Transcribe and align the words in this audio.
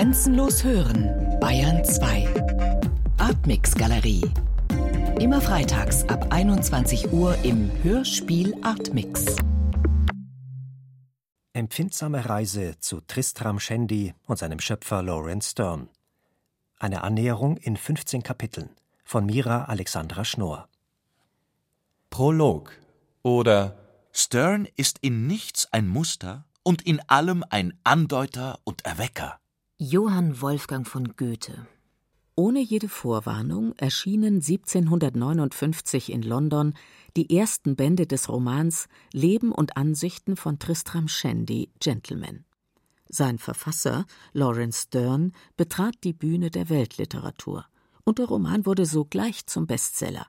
Grenzenlos 0.00 0.64
hören, 0.64 1.38
Bayern 1.40 1.84
2. 1.84 2.26
Artmix 3.18 3.74
Galerie. 3.74 4.24
Immer 5.20 5.42
freitags 5.42 6.08
ab 6.08 6.28
21 6.30 7.12
Uhr 7.12 7.36
im 7.42 7.70
Hörspiel 7.82 8.56
Artmix. 8.62 9.36
Empfindsame 11.52 12.26
Reise 12.26 12.78
zu 12.78 13.02
Tristram 13.02 13.60
Shandy 13.60 14.14
und 14.26 14.38
seinem 14.38 14.58
Schöpfer 14.60 15.02
Lawrence 15.02 15.50
Stern. 15.50 15.90
Eine 16.78 17.04
Annäherung 17.04 17.58
in 17.58 17.76
15 17.76 18.22
Kapiteln 18.22 18.70
von 19.04 19.26
Mira 19.26 19.64
Alexandra 19.64 20.24
Schnorr. 20.24 20.70
Prolog 22.08 22.72
oder 23.22 23.76
Stern 24.12 24.66
ist 24.76 24.96
in 25.02 25.26
nichts 25.26 25.70
ein 25.72 25.86
Muster 25.86 26.46
und 26.62 26.80
in 26.80 27.06
allem 27.06 27.44
ein 27.50 27.78
Andeuter 27.84 28.60
und 28.64 28.86
Erwecker. 28.86 29.39
Johann 29.82 30.42
Wolfgang 30.42 30.86
von 30.86 31.16
Goethe. 31.16 31.66
Ohne 32.34 32.60
jede 32.60 32.90
Vorwarnung 32.90 33.72
erschienen 33.78 34.42
1759 34.46 36.12
in 36.12 36.20
London 36.20 36.74
die 37.16 37.34
ersten 37.34 37.76
Bände 37.76 38.06
des 38.06 38.28
Romans 38.28 38.88
Leben 39.14 39.52
und 39.52 39.78
Ansichten 39.78 40.36
von 40.36 40.58
Tristram 40.58 41.08
Shandy, 41.08 41.70
Gentleman. 41.80 42.44
Sein 43.08 43.38
Verfasser, 43.38 44.04
Lawrence 44.34 44.82
Stern, 44.82 45.32
betrat 45.56 45.94
die 46.04 46.12
Bühne 46.12 46.50
der 46.50 46.68
Weltliteratur, 46.68 47.64
und 48.04 48.18
der 48.18 48.26
Roman 48.26 48.66
wurde 48.66 48.84
sogleich 48.84 49.46
zum 49.46 49.66
Bestseller. 49.66 50.26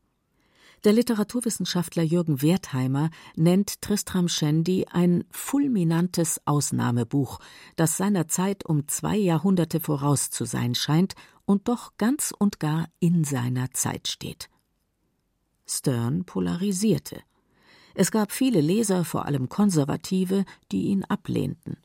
Der 0.84 0.94
Literaturwissenschaftler 0.94 2.02
Jürgen 2.02 2.42
Wertheimer 2.42 3.12
nennt 3.36 3.82
Tristram 3.84 4.28
Shandy 4.28 4.88
ein 4.92 5.26
fulminantes 5.30 6.42
Ausnahmebuch, 6.46 7.40
das 7.76 7.98
seiner 7.98 8.28
Zeit 8.28 8.66
um 8.66 8.88
zwei 8.88 9.16
Jahrhunderte 9.16 9.80
voraus 9.80 10.32
zu 10.32 10.46
sein 10.46 10.74
scheint 10.74 11.14
und 11.46 11.68
doch 11.68 11.98
ganz 11.98 12.34
und 12.36 12.60
gar 12.60 12.88
in 13.00 13.24
seiner 13.24 13.70
Zeit 13.72 14.08
steht. 14.08 14.50
Stern 15.68 16.26
polarisierte. 16.26 17.22
Es 17.94 18.10
gab 18.10 18.32
viele 18.32 18.60
Leser, 18.60 19.06
vor 19.06 19.26
allem 19.26 19.50
Konservative, 19.50 20.46
die 20.72 20.86
ihn 20.86 21.04
ablehnten. 21.06 21.78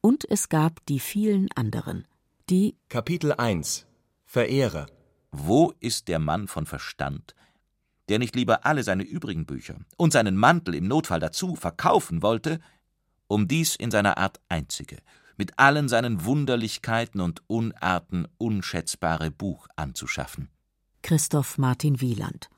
Und 0.00 0.24
es 0.30 0.48
gab 0.48 0.84
die 0.86 1.00
vielen 1.00 1.52
anderen, 1.52 2.06
die 2.48 2.74
Kapitel 2.88 3.34
1 3.34 3.86
Verehrer 4.24 4.86
Wo 5.30 5.74
ist 5.80 6.08
der 6.08 6.18
Mann 6.18 6.48
von 6.48 6.64
Verstand, 6.64 7.34
der 8.10 8.18
nicht 8.18 8.36
lieber 8.36 8.66
alle 8.66 8.82
seine 8.82 9.04
übrigen 9.04 9.46
Bücher 9.46 9.76
und 9.96 10.12
seinen 10.12 10.36
Mantel 10.36 10.74
im 10.74 10.88
Notfall 10.88 11.20
dazu 11.20 11.54
verkaufen 11.54 12.22
wollte, 12.22 12.60
um 13.28 13.46
dies 13.46 13.76
in 13.76 13.92
seiner 13.92 14.18
Art 14.18 14.40
einzige, 14.48 14.98
mit 15.36 15.58
allen 15.58 15.88
seinen 15.88 16.24
Wunderlichkeiten 16.24 17.20
und 17.20 17.42
Unarten 17.46 18.26
unschätzbare 18.36 19.30
Buch 19.30 19.68
anzuschaffen. 19.76 20.48
Christoph 21.02 21.56
Martin 21.56 22.00
Wieland. 22.00 22.50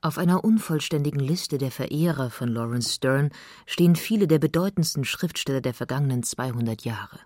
Auf 0.00 0.16
einer 0.16 0.42
unvollständigen 0.42 1.20
Liste 1.20 1.58
der 1.58 1.70
Verehrer 1.70 2.30
von 2.30 2.48
Lawrence 2.48 2.94
Stern 2.94 3.30
stehen 3.66 3.94
viele 3.94 4.26
der 4.26 4.38
bedeutendsten 4.38 5.04
Schriftsteller 5.04 5.60
der 5.60 5.74
vergangenen 5.74 6.22
200 6.22 6.82
Jahre. 6.84 7.18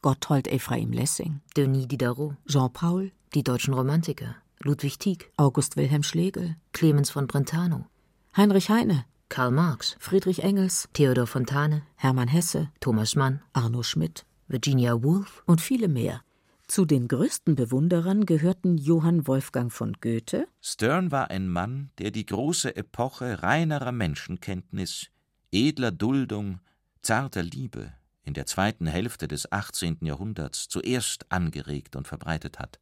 Gotthold 0.00 0.48
Ephraim 0.48 0.92
Lessing, 0.92 1.42
Denis 1.56 1.88
Diderot, 1.88 2.36
Jean 2.46 2.72
Paul, 2.72 3.12
die 3.34 3.42
deutschen 3.42 3.74
Romantiker, 3.74 4.36
Ludwig 4.64 4.98
Tieck, 4.98 5.30
August 5.36 5.76
Wilhelm 5.76 6.02
Schlegel, 6.02 6.56
Clemens 6.72 7.10
von 7.10 7.26
Brentano, 7.26 7.86
Heinrich 8.34 8.70
Heine, 8.70 9.04
Karl 9.28 9.50
Marx, 9.50 9.94
Friedrich 9.98 10.42
Engels, 10.42 10.88
Theodor 10.94 11.26
Fontane, 11.26 11.82
Hermann 11.96 12.28
Hesse, 12.28 12.70
Thomas 12.80 13.14
Mann, 13.14 13.42
Arno 13.52 13.82
Schmidt 13.82 14.24
Virginia 14.48 15.02
Woolf 15.02 15.42
und 15.46 15.60
viele 15.60 15.88
mehr. 15.88 16.22
Zu 16.66 16.86
den 16.86 17.08
größten 17.08 17.56
Bewunderern 17.56 18.24
gehörten 18.24 18.78
Johann 18.78 19.26
Wolfgang 19.26 19.70
von 19.70 19.94
Goethe. 20.00 20.48
Stern 20.62 21.10
war 21.10 21.30
ein 21.30 21.46
Mann, 21.48 21.90
der 21.98 22.10
die 22.10 22.24
große 22.24 22.74
Epoche 22.74 23.42
reinerer 23.42 23.92
Menschenkenntnis, 23.92 25.08
edler 25.52 25.92
Duldung, 25.92 26.60
zarter 27.02 27.42
Liebe 27.42 27.92
in 28.22 28.32
der 28.32 28.46
zweiten 28.46 28.86
Hälfte 28.86 29.28
des 29.28 29.52
18. 29.52 29.98
Jahrhunderts 30.00 30.68
zuerst 30.68 31.30
angeregt 31.30 31.96
und 31.96 32.08
verbreitet 32.08 32.58
hat. 32.58 32.80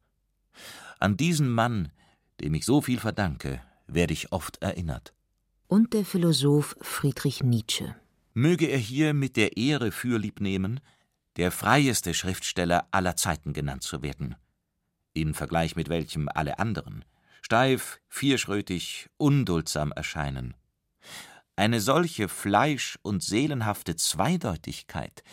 An 0.99 1.17
diesen 1.17 1.49
Mann, 1.49 1.91
dem 2.41 2.53
ich 2.53 2.65
so 2.65 2.81
viel 2.81 2.99
verdanke, 2.99 3.61
werde 3.87 4.13
ich 4.13 4.31
oft 4.31 4.61
erinnert. 4.61 5.13
Und 5.67 5.93
der 5.93 6.05
Philosoph 6.05 6.75
Friedrich 6.81 7.43
Nietzsche. 7.43 7.95
Möge 8.33 8.67
er 8.67 8.77
hier 8.77 9.13
mit 9.13 9.37
der 9.37 9.57
Ehre 9.57 9.91
fürlieb 9.91 10.41
nehmen, 10.41 10.79
der 11.37 11.51
freieste 11.51 12.13
Schriftsteller 12.13 12.87
aller 12.91 13.15
Zeiten 13.15 13.53
genannt 13.53 13.83
zu 13.83 14.01
werden, 14.01 14.35
in 15.13 15.33
Vergleich 15.33 15.75
mit 15.75 15.89
welchem 15.89 16.29
alle 16.29 16.59
anderen 16.59 17.05
steif, 17.43 17.99
vierschrötig, 18.07 19.09
unduldsam 19.17 19.91
erscheinen. 19.91 20.55
Eine 21.55 21.81
solche 21.81 22.29
fleisch- 22.29 22.97
und 23.03 23.21
seelenhafte 23.21 23.95
Zweideutigkeit, 23.95 25.23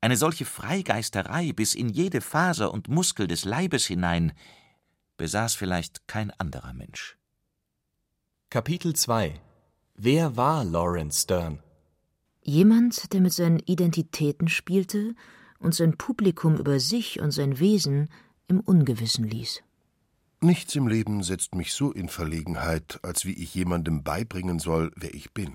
eine 0.00 0.16
solche 0.16 0.44
Freigeisterei 0.44 1.52
bis 1.52 1.74
in 1.74 1.88
jede 1.88 2.20
Faser 2.20 2.72
und 2.72 2.88
Muskel 2.88 3.26
des 3.26 3.44
Leibes 3.44 3.86
hinein, 3.86 4.32
besaß 5.16 5.54
vielleicht 5.54 6.06
kein 6.08 6.30
anderer 6.32 6.72
Mensch. 6.72 7.16
Kapitel 8.50 8.94
2 8.94 9.40
Wer 9.96 10.36
war 10.36 10.64
Lawrence 10.64 11.22
Stern? 11.22 11.62
Jemand, 12.42 13.12
der 13.12 13.20
mit 13.20 13.32
seinen 13.32 13.58
Identitäten 13.58 14.48
spielte 14.48 15.14
und 15.58 15.74
sein 15.74 15.96
Publikum 15.96 16.56
über 16.56 16.78
sich 16.78 17.20
und 17.20 17.30
sein 17.32 17.58
Wesen 17.58 18.08
im 18.46 18.60
Ungewissen 18.60 19.24
ließ. 19.24 19.62
Nichts 20.40 20.74
im 20.76 20.86
Leben 20.86 21.22
setzt 21.22 21.54
mich 21.54 21.72
so 21.72 21.92
in 21.92 22.08
Verlegenheit, 22.08 23.00
als 23.02 23.24
wie 23.24 23.32
ich 23.32 23.54
jemandem 23.54 24.04
beibringen 24.04 24.58
soll, 24.58 24.92
wer 24.94 25.14
ich 25.14 25.32
bin. 25.32 25.54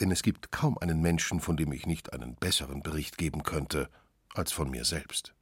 Denn 0.00 0.10
es 0.10 0.22
gibt 0.22 0.50
kaum 0.50 0.78
einen 0.78 1.02
Menschen, 1.02 1.40
von 1.40 1.56
dem 1.56 1.70
ich 1.72 1.86
nicht 1.86 2.12
einen 2.12 2.34
besseren 2.34 2.82
Bericht 2.82 3.18
geben 3.18 3.42
könnte, 3.42 3.88
als 4.34 4.52
von 4.52 4.70
mir 4.70 4.84
selbst. 4.84 5.34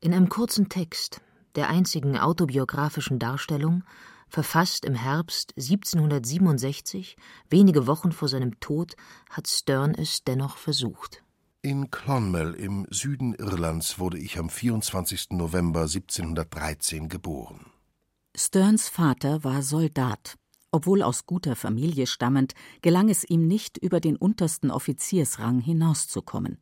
In 0.00 0.14
einem 0.14 0.28
kurzen 0.28 0.68
Text, 0.68 1.20
der 1.56 1.68
einzigen 1.68 2.18
autobiografischen 2.18 3.18
Darstellung, 3.18 3.82
verfasst 4.28 4.84
im 4.84 4.94
Herbst 4.94 5.54
1767, 5.56 7.16
wenige 7.48 7.86
Wochen 7.86 8.12
vor 8.12 8.28
seinem 8.28 8.60
Tod, 8.60 8.94
hat 9.30 9.48
Stern 9.48 9.94
es 9.94 10.24
dennoch 10.24 10.56
versucht. 10.56 11.22
In 11.62 11.90
Clonmel 11.90 12.54
im 12.54 12.86
Süden 12.90 13.34
Irlands 13.34 13.98
wurde 13.98 14.18
ich 14.18 14.38
am 14.38 14.50
24. 14.50 15.30
November 15.30 15.82
1713 15.82 17.08
geboren. 17.08 17.66
Sterns 18.36 18.88
Vater 18.88 19.42
war 19.42 19.62
Soldat. 19.62 20.36
Obwohl 20.70 21.02
aus 21.02 21.26
guter 21.26 21.56
Familie 21.56 22.06
stammend, 22.06 22.52
gelang 22.82 23.08
es 23.08 23.24
ihm 23.24 23.48
nicht, 23.48 23.78
über 23.78 23.98
den 23.98 24.16
untersten 24.16 24.70
Offiziersrang 24.70 25.58
hinauszukommen. 25.58 26.58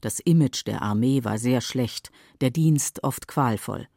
Das 0.00 0.20
Image 0.20 0.66
der 0.66 0.82
Armee 0.82 1.24
war 1.24 1.38
sehr 1.38 1.60
schlecht, 1.60 2.10
der 2.40 2.50
Dienst 2.50 3.02
oft 3.02 3.26
qualvoll. 3.26 3.88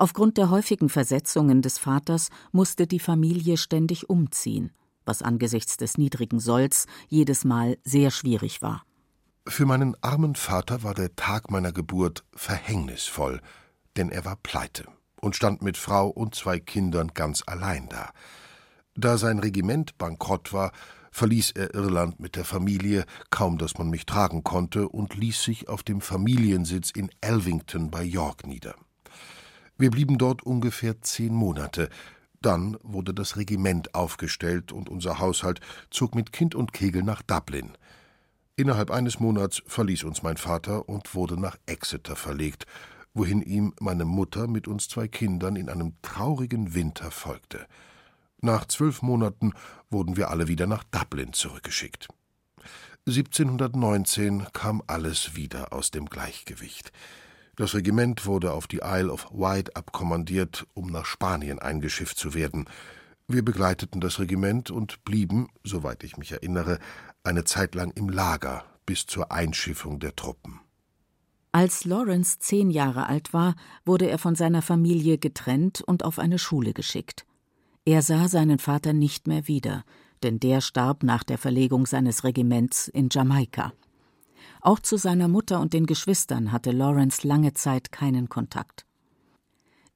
Aufgrund 0.00 0.38
der 0.38 0.48
häufigen 0.48 0.88
Versetzungen 0.88 1.60
des 1.60 1.78
Vaters 1.78 2.28
musste 2.52 2.86
die 2.86 3.00
Familie 3.00 3.56
ständig 3.56 4.08
umziehen, 4.08 4.70
was 5.04 5.22
angesichts 5.22 5.76
des 5.76 5.98
niedrigen 5.98 6.38
Solls 6.38 6.86
jedes 7.08 7.44
Mal 7.44 7.78
sehr 7.82 8.12
schwierig 8.12 8.62
war. 8.62 8.84
Für 9.48 9.66
meinen 9.66 9.96
armen 10.00 10.36
Vater 10.36 10.84
war 10.84 10.94
der 10.94 11.16
Tag 11.16 11.50
meiner 11.50 11.72
Geburt 11.72 12.24
verhängnisvoll, 12.32 13.40
denn 13.96 14.10
er 14.10 14.24
war 14.24 14.36
pleite 14.36 14.86
und 15.20 15.34
stand 15.34 15.62
mit 15.62 15.76
Frau 15.76 16.06
und 16.06 16.36
zwei 16.36 16.60
Kindern 16.60 17.08
ganz 17.12 17.42
allein 17.46 17.88
da. 17.88 18.10
Da 18.94 19.18
sein 19.18 19.40
Regiment 19.40 19.98
bankrott 19.98 20.52
war, 20.52 20.70
verließ 21.10 21.50
er 21.56 21.74
Irland 21.74 22.20
mit 22.20 22.36
der 22.36 22.44
Familie, 22.44 23.04
kaum 23.30 23.58
dass 23.58 23.78
man 23.78 23.90
mich 23.90 24.06
tragen 24.06 24.44
konnte, 24.44 24.88
und 24.88 25.16
ließ 25.16 25.42
sich 25.42 25.68
auf 25.68 25.82
dem 25.82 26.00
Familiensitz 26.00 26.92
in 26.92 27.10
Elvington 27.20 27.90
bei 27.90 28.04
York 28.04 28.46
nieder. 28.46 28.76
Wir 29.78 29.92
blieben 29.92 30.18
dort 30.18 30.42
ungefähr 30.42 31.00
zehn 31.02 31.32
Monate. 31.32 31.88
Dann 32.42 32.76
wurde 32.82 33.14
das 33.14 33.36
Regiment 33.36 33.94
aufgestellt 33.94 34.72
und 34.72 34.88
unser 34.88 35.20
Haushalt 35.20 35.60
zog 35.90 36.16
mit 36.16 36.32
Kind 36.32 36.56
und 36.56 36.72
Kegel 36.72 37.04
nach 37.04 37.22
Dublin. 37.22 37.78
Innerhalb 38.56 38.90
eines 38.90 39.20
Monats 39.20 39.62
verließ 39.66 40.02
uns 40.02 40.24
mein 40.24 40.36
Vater 40.36 40.88
und 40.88 41.14
wurde 41.14 41.40
nach 41.40 41.56
Exeter 41.66 42.16
verlegt, 42.16 42.66
wohin 43.14 43.40
ihm 43.40 43.72
meine 43.80 44.04
Mutter 44.04 44.48
mit 44.48 44.66
uns 44.66 44.88
zwei 44.88 45.06
Kindern 45.06 45.54
in 45.54 45.68
einem 45.68 45.94
traurigen 46.02 46.74
Winter 46.74 47.12
folgte. 47.12 47.66
Nach 48.40 48.66
zwölf 48.66 49.02
Monaten 49.02 49.52
wurden 49.90 50.16
wir 50.16 50.30
alle 50.30 50.48
wieder 50.48 50.66
nach 50.66 50.82
Dublin 50.84 51.32
zurückgeschickt. 51.32 52.08
1719 53.06 54.48
kam 54.52 54.82
alles 54.88 55.36
wieder 55.36 55.72
aus 55.72 55.92
dem 55.92 56.06
Gleichgewicht. 56.06 56.92
Das 57.58 57.74
Regiment 57.74 58.24
wurde 58.24 58.52
auf 58.52 58.68
die 58.68 58.82
Isle 58.84 59.12
of 59.12 59.26
Wight 59.32 59.76
abkommandiert, 59.76 60.64
um 60.74 60.86
nach 60.86 61.04
Spanien 61.04 61.58
eingeschifft 61.58 62.16
zu 62.16 62.32
werden. 62.32 62.66
Wir 63.26 63.44
begleiteten 63.44 64.00
das 64.00 64.20
Regiment 64.20 64.70
und 64.70 65.04
blieben, 65.04 65.48
soweit 65.64 66.04
ich 66.04 66.16
mich 66.16 66.30
erinnere, 66.30 66.78
eine 67.24 67.42
Zeit 67.42 67.74
lang 67.74 67.90
im 67.96 68.10
Lager 68.10 68.64
bis 68.86 69.06
zur 69.06 69.32
Einschiffung 69.32 69.98
der 69.98 70.14
Truppen. 70.14 70.60
Als 71.50 71.84
Lawrence 71.84 72.38
zehn 72.38 72.70
Jahre 72.70 73.08
alt 73.08 73.32
war, 73.32 73.56
wurde 73.84 74.08
er 74.08 74.18
von 74.18 74.36
seiner 74.36 74.62
Familie 74.62 75.18
getrennt 75.18 75.80
und 75.80 76.04
auf 76.04 76.20
eine 76.20 76.38
Schule 76.38 76.72
geschickt. 76.72 77.26
Er 77.84 78.02
sah 78.02 78.28
seinen 78.28 78.60
Vater 78.60 78.92
nicht 78.92 79.26
mehr 79.26 79.48
wieder, 79.48 79.82
denn 80.22 80.38
der 80.38 80.60
starb 80.60 81.02
nach 81.02 81.24
der 81.24 81.38
Verlegung 81.38 81.86
seines 81.86 82.22
Regiments 82.22 82.86
in 82.86 83.08
Jamaika. 83.10 83.72
Auch 84.60 84.80
zu 84.80 84.96
seiner 84.96 85.28
Mutter 85.28 85.60
und 85.60 85.72
den 85.72 85.86
Geschwistern 85.86 86.52
hatte 86.52 86.72
Lawrence 86.72 87.26
lange 87.26 87.54
Zeit 87.54 87.92
keinen 87.92 88.28
Kontakt. 88.28 88.84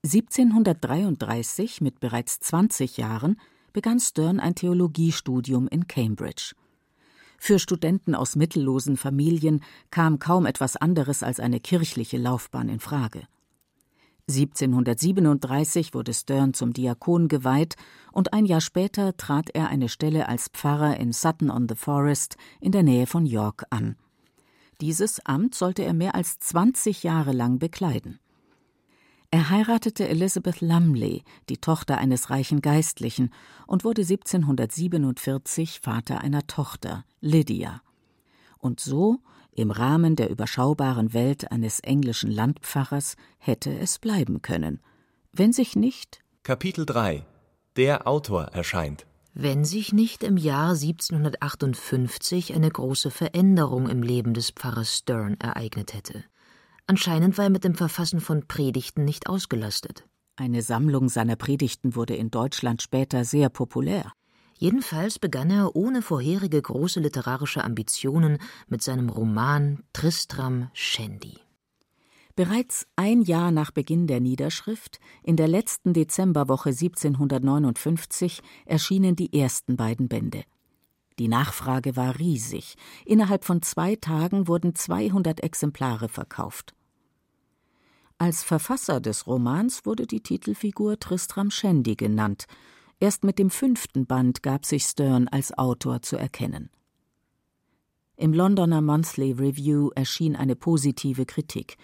1733, 0.05 1.81
mit 1.81 2.01
bereits 2.01 2.41
20 2.41 2.97
Jahren, 2.97 3.41
begann 3.73 4.01
Stern 4.01 4.41
ein 4.41 4.55
Theologiestudium 4.55 5.69
in 5.69 5.87
Cambridge. 5.87 6.55
Für 7.39 7.59
Studenten 7.59 8.15
aus 8.15 8.37
mittellosen 8.37 8.97
Familien 8.97 9.63
kam 9.91 10.19
kaum 10.19 10.47
etwas 10.47 10.77
anderes 10.77 11.23
als 11.23 11.41
eine 11.41 11.61
kirchliche 11.61 12.19
Laufbahn 12.19 12.69
in 12.69 12.79
Frage. 12.79 13.27
1737 14.29 15.95
wurde 15.95 16.15
Stern 16.15 16.55
zum 16.55 16.73
Diakon 16.73 17.27
geweiht 17.27 17.75
und 18.13 18.33
ein 18.33 18.47
Jahr 18.47 18.61
später 18.61 19.17
trat 19.17 19.51
er 19.51 19.69
eine 19.69 19.89
Stelle 19.89 20.29
als 20.29 20.49
Pfarrer 20.49 20.97
in 20.99 21.13
Sutton 21.13 21.51
on 21.51 21.69
the 21.69 21.75
Forest 21.75 22.37
in 22.61 22.71
der 22.71 22.85
Nähe 22.85 23.07
von 23.07 23.27
York 23.27 23.65
an. 23.71 23.97
Dieses 24.83 25.25
Amt 25.25 25.55
sollte 25.55 25.85
er 25.85 25.95
mehr 25.95 26.17
als 26.17 26.41
20 26.41 27.05
Jahre 27.05 27.31
lang 27.31 27.61
bekleiden. 27.61 28.19
Er 29.31 29.49
heiratete 29.49 30.09
Elizabeth 30.09 30.61
Lumley, 30.61 31.23
die 31.49 31.59
Tochter 31.59 31.99
eines 31.99 32.31
reichen 32.31 32.61
Geistlichen, 32.63 33.31
und 33.69 33.85
wurde 33.85 34.03
1747 34.03 35.79
Vater 35.81 36.21
einer 36.21 36.49
Tochter, 36.49 37.05
Lydia. 37.21 37.81
Und 38.59 38.81
so, 38.81 39.21
im 39.53 39.71
Rahmen 39.71 40.17
der 40.17 40.31
überschaubaren 40.31 41.15
Welt 41.15 41.53
eines 41.53 41.79
englischen 41.79 42.33
Landpfarrers, 42.33 43.15
hätte 43.39 43.73
es 43.79 44.01
bleiben 44.01 44.43
können, 44.43 44.81
wenn 45.31 45.53
sich 45.53 45.77
nicht 45.77 46.25
Kapitel 46.43 46.87
3 46.87 47.25
Der 47.77 48.09
Autor 48.09 48.47
erscheint. 48.47 49.07
Wenn 49.35 49.65
sich 49.65 49.95
nicht 49.95 50.25
im 50.25 50.37
Jahr 50.37 50.75
1758 50.75 52.55
eine 52.55 52.69
große 52.71 53.11
Veränderung 53.11 53.89
im 53.89 54.03
Leben 54.03 54.35
des 54.35 54.51
Pfarrers 54.51 54.99
Stern 54.99 55.39
ereignet 55.41 55.95
hätte. 55.95 56.23
Anscheinend 56.87 57.39
war 57.39 57.47
er 57.47 57.51
mit 57.51 57.65
dem 57.65 57.75
Verfassen 57.75 58.21
von 58.21 58.47
Predigten 58.47 59.07
nicht 59.07 59.29
ausgelastet. 59.29 60.07
Eine 60.37 60.61
Sammlung 60.61 61.09
seiner 61.09 61.37
Predigten 61.37 61.95
wurde 61.95 62.15
in 62.15 62.31
Deutschland 62.31 62.83
später 62.83 63.25
sehr 63.25 63.49
populär. 63.49 64.13
Jedenfalls 64.59 65.19
begann 65.19 65.51
er 65.51 65.77
ohne 65.77 66.03
vorherige 66.03 66.61
große 66.61 67.01
literarische 67.01 67.65
Ambitionen 67.65 68.37
mit 68.69 68.83
seinem 68.83 69.09
Roman 69.09 69.83
Tristram 69.95 70.69
Shandy. 70.75 71.39
Bereits 72.35 72.87
ein 72.97 73.23
Jahr 73.23 73.51
nach 73.51 73.71
Beginn 73.71 74.07
der 74.07 74.21
Niederschrift, 74.21 75.01
in 75.23 75.37
der 75.37 75.49
letzten 75.49 75.93
Dezemberwoche 75.93 76.71
1759, 76.71 78.41
erschienen 78.65 79.17
die 79.17 79.39
ersten 79.39 79.77
beiden 79.77 80.09
Bände. 80.09 80.45
Die 81.19 81.29
Nachfrage 81.29 81.95
war 81.95 82.19
riesig. 82.19 82.77
Innerhalb 83.05 83.45
von 83.45 83.61
zwei 83.61 83.97
Tagen 83.97 84.49
wurden 84.49 84.75
200 84.75 85.43
Exemplare 85.43 86.09
verkauft. 86.09 86.75
Als 88.17 88.43
Verfasser 88.43 89.01
des 89.01 89.27
Romans 89.27 89.85
wurde 89.85 90.07
die 90.07 90.23
Titelfigur 90.23 90.99
Tristram 90.99 91.51
Shandy 91.51 91.97
genannt. 91.97 92.47
Erst 92.99 93.25
mit 93.25 93.39
dem 93.39 93.51
fünften 93.51 94.07
Band 94.07 94.43
gab 94.43 94.65
sich 94.65 94.85
Stern 94.85 95.29
als 95.29 95.57
Autor 95.59 96.03
zu 96.03 96.17
erkennen. 96.17 96.71
Im 98.17 98.33
Londoner 98.33 98.81
Monthly 98.81 99.33
Review 99.33 99.91
erschien 99.97 100.37
eine 100.37 100.55
positive 100.55 101.27
Kritik. 101.27 101.77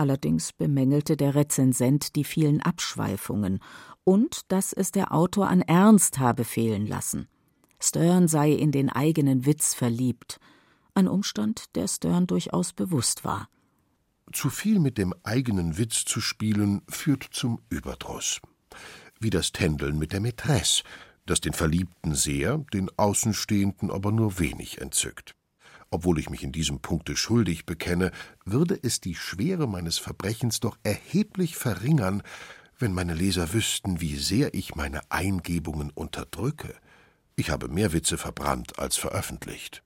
Allerdings 0.00 0.54
bemängelte 0.54 1.14
der 1.14 1.34
Rezensent 1.34 2.16
die 2.16 2.24
vielen 2.24 2.62
Abschweifungen 2.62 3.60
und 4.02 4.50
dass 4.50 4.72
es 4.72 4.92
der 4.92 5.12
Autor 5.12 5.48
an 5.48 5.60
Ernst 5.60 6.18
habe 6.18 6.44
fehlen 6.44 6.86
lassen. 6.86 7.28
Stern 7.78 8.26
sei 8.26 8.50
in 8.50 8.72
den 8.72 8.88
eigenen 8.88 9.44
Witz 9.44 9.74
verliebt, 9.74 10.40
ein 10.94 11.06
Umstand, 11.06 11.76
der 11.76 11.86
Stern 11.86 12.26
durchaus 12.26 12.72
bewusst 12.72 13.26
war. 13.26 13.50
Zu 14.32 14.48
viel 14.48 14.78
mit 14.78 14.96
dem 14.96 15.12
eigenen 15.22 15.76
Witz 15.76 16.06
zu 16.06 16.22
spielen, 16.22 16.80
führt 16.88 17.28
zum 17.30 17.60
Überdruss. 17.68 18.40
Wie 19.20 19.28
das 19.28 19.52
Tändeln 19.52 19.98
mit 19.98 20.14
der 20.14 20.20
Mätresse, 20.20 20.82
das 21.26 21.42
den 21.42 21.52
Verliebten 21.52 22.14
sehr, 22.14 22.56
den 22.72 22.88
Außenstehenden 22.96 23.90
aber 23.90 24.12
nur 24.12 24.38
wenig 24.38 24.80
entzückt. 24.80 25.34
Obwohl 25.90 26.18
ich 26.18 26.30
mich 26.30 26.44
in 26.44 26.52
diesem 26.52 26.80
Punkte 26.80 27.16
schuldig 27.16 27.66
bekenne, 27.66 28.12
würde 28.44 28.78
es 28.80 29.00
die 29.00 29.14
Schwere 29.14 29.66
meines 29.66 29.98
Verbrechens 29.98 30.60
doch 30.60 30.78
erheblich 30.82 31.56
verringern, 31.56 32.22
wenn 32.78 32.94
meine 32.94 33.14
Leser 33.14 33.52
wüssten, 33.52 34.00
wie 34.00 34.16
sehr 34.16 34.54
ich 34.54 34.74
meine 34.74 35.00
Eingebungen 35.10 35.90
unterdrücke, 35.90 36.74
ich 37.36 37.50
habe 37.50 37.68
mehr 37.68 37.92
Witze 37.92 38.18
verbrannt 38.18 38.78
als 38.78 38.96
veröffentlicht. 38.96 39.82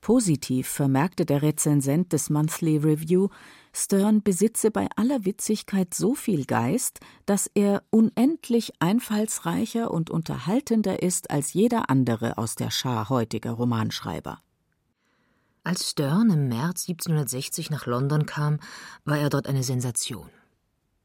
Positiv 0.00 0.68
vermerkte 0.68 1.26
der 1.26 1.42
Rezensent 1.42 2.12
des 2.12 2.30
Monthly 2.30 2.78
Review, 2.78 3.28
Stern 3.72 4.22
besitze 4.22 4.70
bei 4.70 4.88
aller 4.96 5.24
Witzigkeit 5.24 5.94
so 5.94 6.14
viel 6.14 6.44
Geist, 6.44 7.00
dass 7.26 7.50
er 7.54 7.82
unendlich 7.90 8.72
einfallsreicher 8.80 9.90
und 9.90 10.10
unterhaltender 10.10 11.02
ist 11.02 11.30
als 11.30 11.52
jeder 11.52 11.90
andere 11.90 12.38
aus 12.38 12.54
der 12.54 12.70
Schar 12.70 13.08
heutiger 13.08 13.52
Romanschreiber. 13.52 14.42
Als 15.68 15.90
Stern 15.90 16.30
im 16.30 16.48
März 16.48 16.88
1760 16.88 17.68
nach 17.68 17.84
London 17.84 18.24
kam, 18.24 18.58
war 19.04 19.18
er 19.18 19.28
dort 19.28 19.46
eine 19.46 19.62
Sensation. 19.62 20.30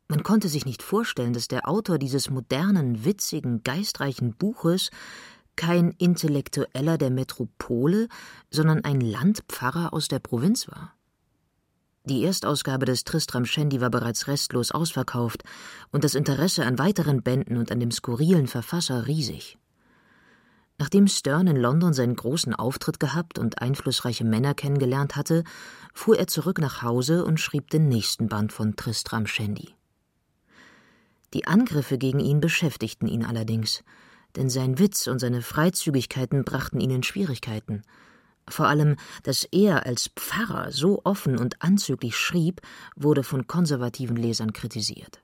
Man 0.08 0.24
konnte 0.24 0.48
sich 0.48 0.66
nicht 0.66 0.82
vorstellen, 0.82 1.34
dass 1.34 1.50
der 1.50 1.68
Autor 1.68 1.98
dieses 1.98 2.30
modernen, 2.30 3.04
witzigen, 3.04 3.64
geistreichen 3.64 4.36
Buches 4.36 4.90
kein 5.58 5.92
Intellektueller 5.92 6.98
der 6.98 7.10
Metropole, 7.10 8.08
sondern 8.52 8.86
ein 8.86 9.02
Landpfarrer 9.02 9.92
aus 9.92 10.08
der 10.08 10.20
Provinz 10.20 10.70
war. 10.70 10.96
Die 12.06 12.24
Erstausgabe 12.24 12.86
des 12.86 13.04
Tristram 13.04 13.44
Shandy 13.44 13.82
war 13.82 13.90
bereits 13.90 14.30
restlos 14.30 14.72
ausverkauft 14.72 15.44
und 15.92 16.06
das 16.06 16.16
Interesse 16.16 16.66
an 16.66 16.80
weiteren 16.80 17.22
Bänden 17.22 17.58
und 17.58 17.70
an 17.70 17.82
dem 17.82 17.92
skurrilen 17.92 18.48
Verfasser 18.48 19.08
riesig. 19.08 19.58
Nachdem 20.84 21.08
Stern 21.08 21.48
in 21.48 21.56
London 21.56 21.94
seinen 21.94 22.18
großen 22.18 22.54
Auftritt 22.54 23.00
gehabt 23.00 23.40
und 23.40 23.62
einflussreiche 23.62 24.26
Männer 24.26 24.54
kennengelernt 24.54 25.16
hatte, 25.16 25.46
fuhr 25.94 26.20
er 26.20 26.28
zurück 26.28 26.60
nach 26.60 26.82
Hause 26.82 27.24
und 27.24 27.40
schrieb 27.40 27.70
den 27.70 27.88
nächsten 27.88 28.28
Band 28.28 28.52
von 28.52 28.76
Tristram 28.76 29.26
Shandy. 29.26 29.76
Die 31.34 31.48
Angriffe 31.48 31.98
gegen 31.98 32.20
ihn 32.20 32.42
beschäftigten 32.42 33.08
ihn 33.08 33.24
allerdings 33.24 33.82
denn 34.36 34.50
sein 34.50 34.78
Witz 34.78 35.08
und 35.08 35.20
seine 35.20 35.42
Freizügigkeiten 35.42 36.44
brachten 36.44 36.82
ihn 36.82 36.90
in 36.90 37.04
Schwierigkeiten. 37.04 37.84
Vor 38.50 38.68
allem, 38.68 38.98
dass 39.22 39.46
er 39.52 39.86
als 39.86 40.10
Pfarrer 40.18 40.72
so 40.72 41.02
offen 41.06 41.38
und 41.38 41.62
anzüglich 41.62 42.18
schrieb, 42.18 42.60
wurde 42.98 43.24
von 43.24 43.48
konservativen 43.48 44.18
Lesern 44.18 44.52
kritisiert. 44.52 45.23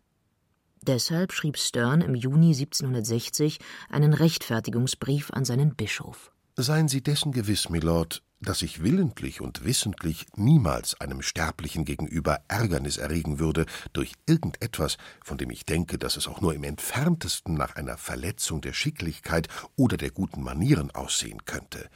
Deshalb 0.81 1.33
schrieb 1.33 1.57
Stern 1.57 2.01
im 2.01 2.15
Juni 2.15 2.53
1760 2.53 3.59
einen 3.89 4.13
Rechtfertigungsbrief 4.13 5.31
an 5.31 5.45
seinen 5.45 5.75
Bischof. 5.75 6.31
Seien 6.55 6.87
Sie 6.87 7.01
dessen 7.01 7.31
gewiss, 7.31 7.69
Milord, 7.69 8.21
dass 8.41 8.61
ich 8.61 8.81
willentlich 8.81 9.41
und 9.41 9.65
wissentlich 9.65 10.27
niemals 10.35 10.99
einem 10.99 11.21
Sterblichen 11.21 11.83
gegenüber 11.83 12.39
Ärgernis 12.47 12.97
erregen 12.97 13.39
würde 13.39 13.65
durch 13.91 14.13
irgendetwas, 14.25 14.97
von 15.23 15.37
dem 15.37 15.49
ich 15.49 15.65
denke, 15.65 15.97
dass 15.97 16.15
es 16.15 16.27
auch 16.27 16.41
nur 16.41 16.53
im 16.53 16.63
entferntesten 16.63 17.53
nach 17.53 17.75
einer 17.75 17.97
Verletzung 17.97 18.61
der 18.61 18.73
Schicklichkeit 18.73 19.47
oder 19.75 19.97
der 19.97 20.11
guten 20.11 20.41
Manieren 20.41 20.91
aussehen 20.91 21.45
könnte. 21.45 21.89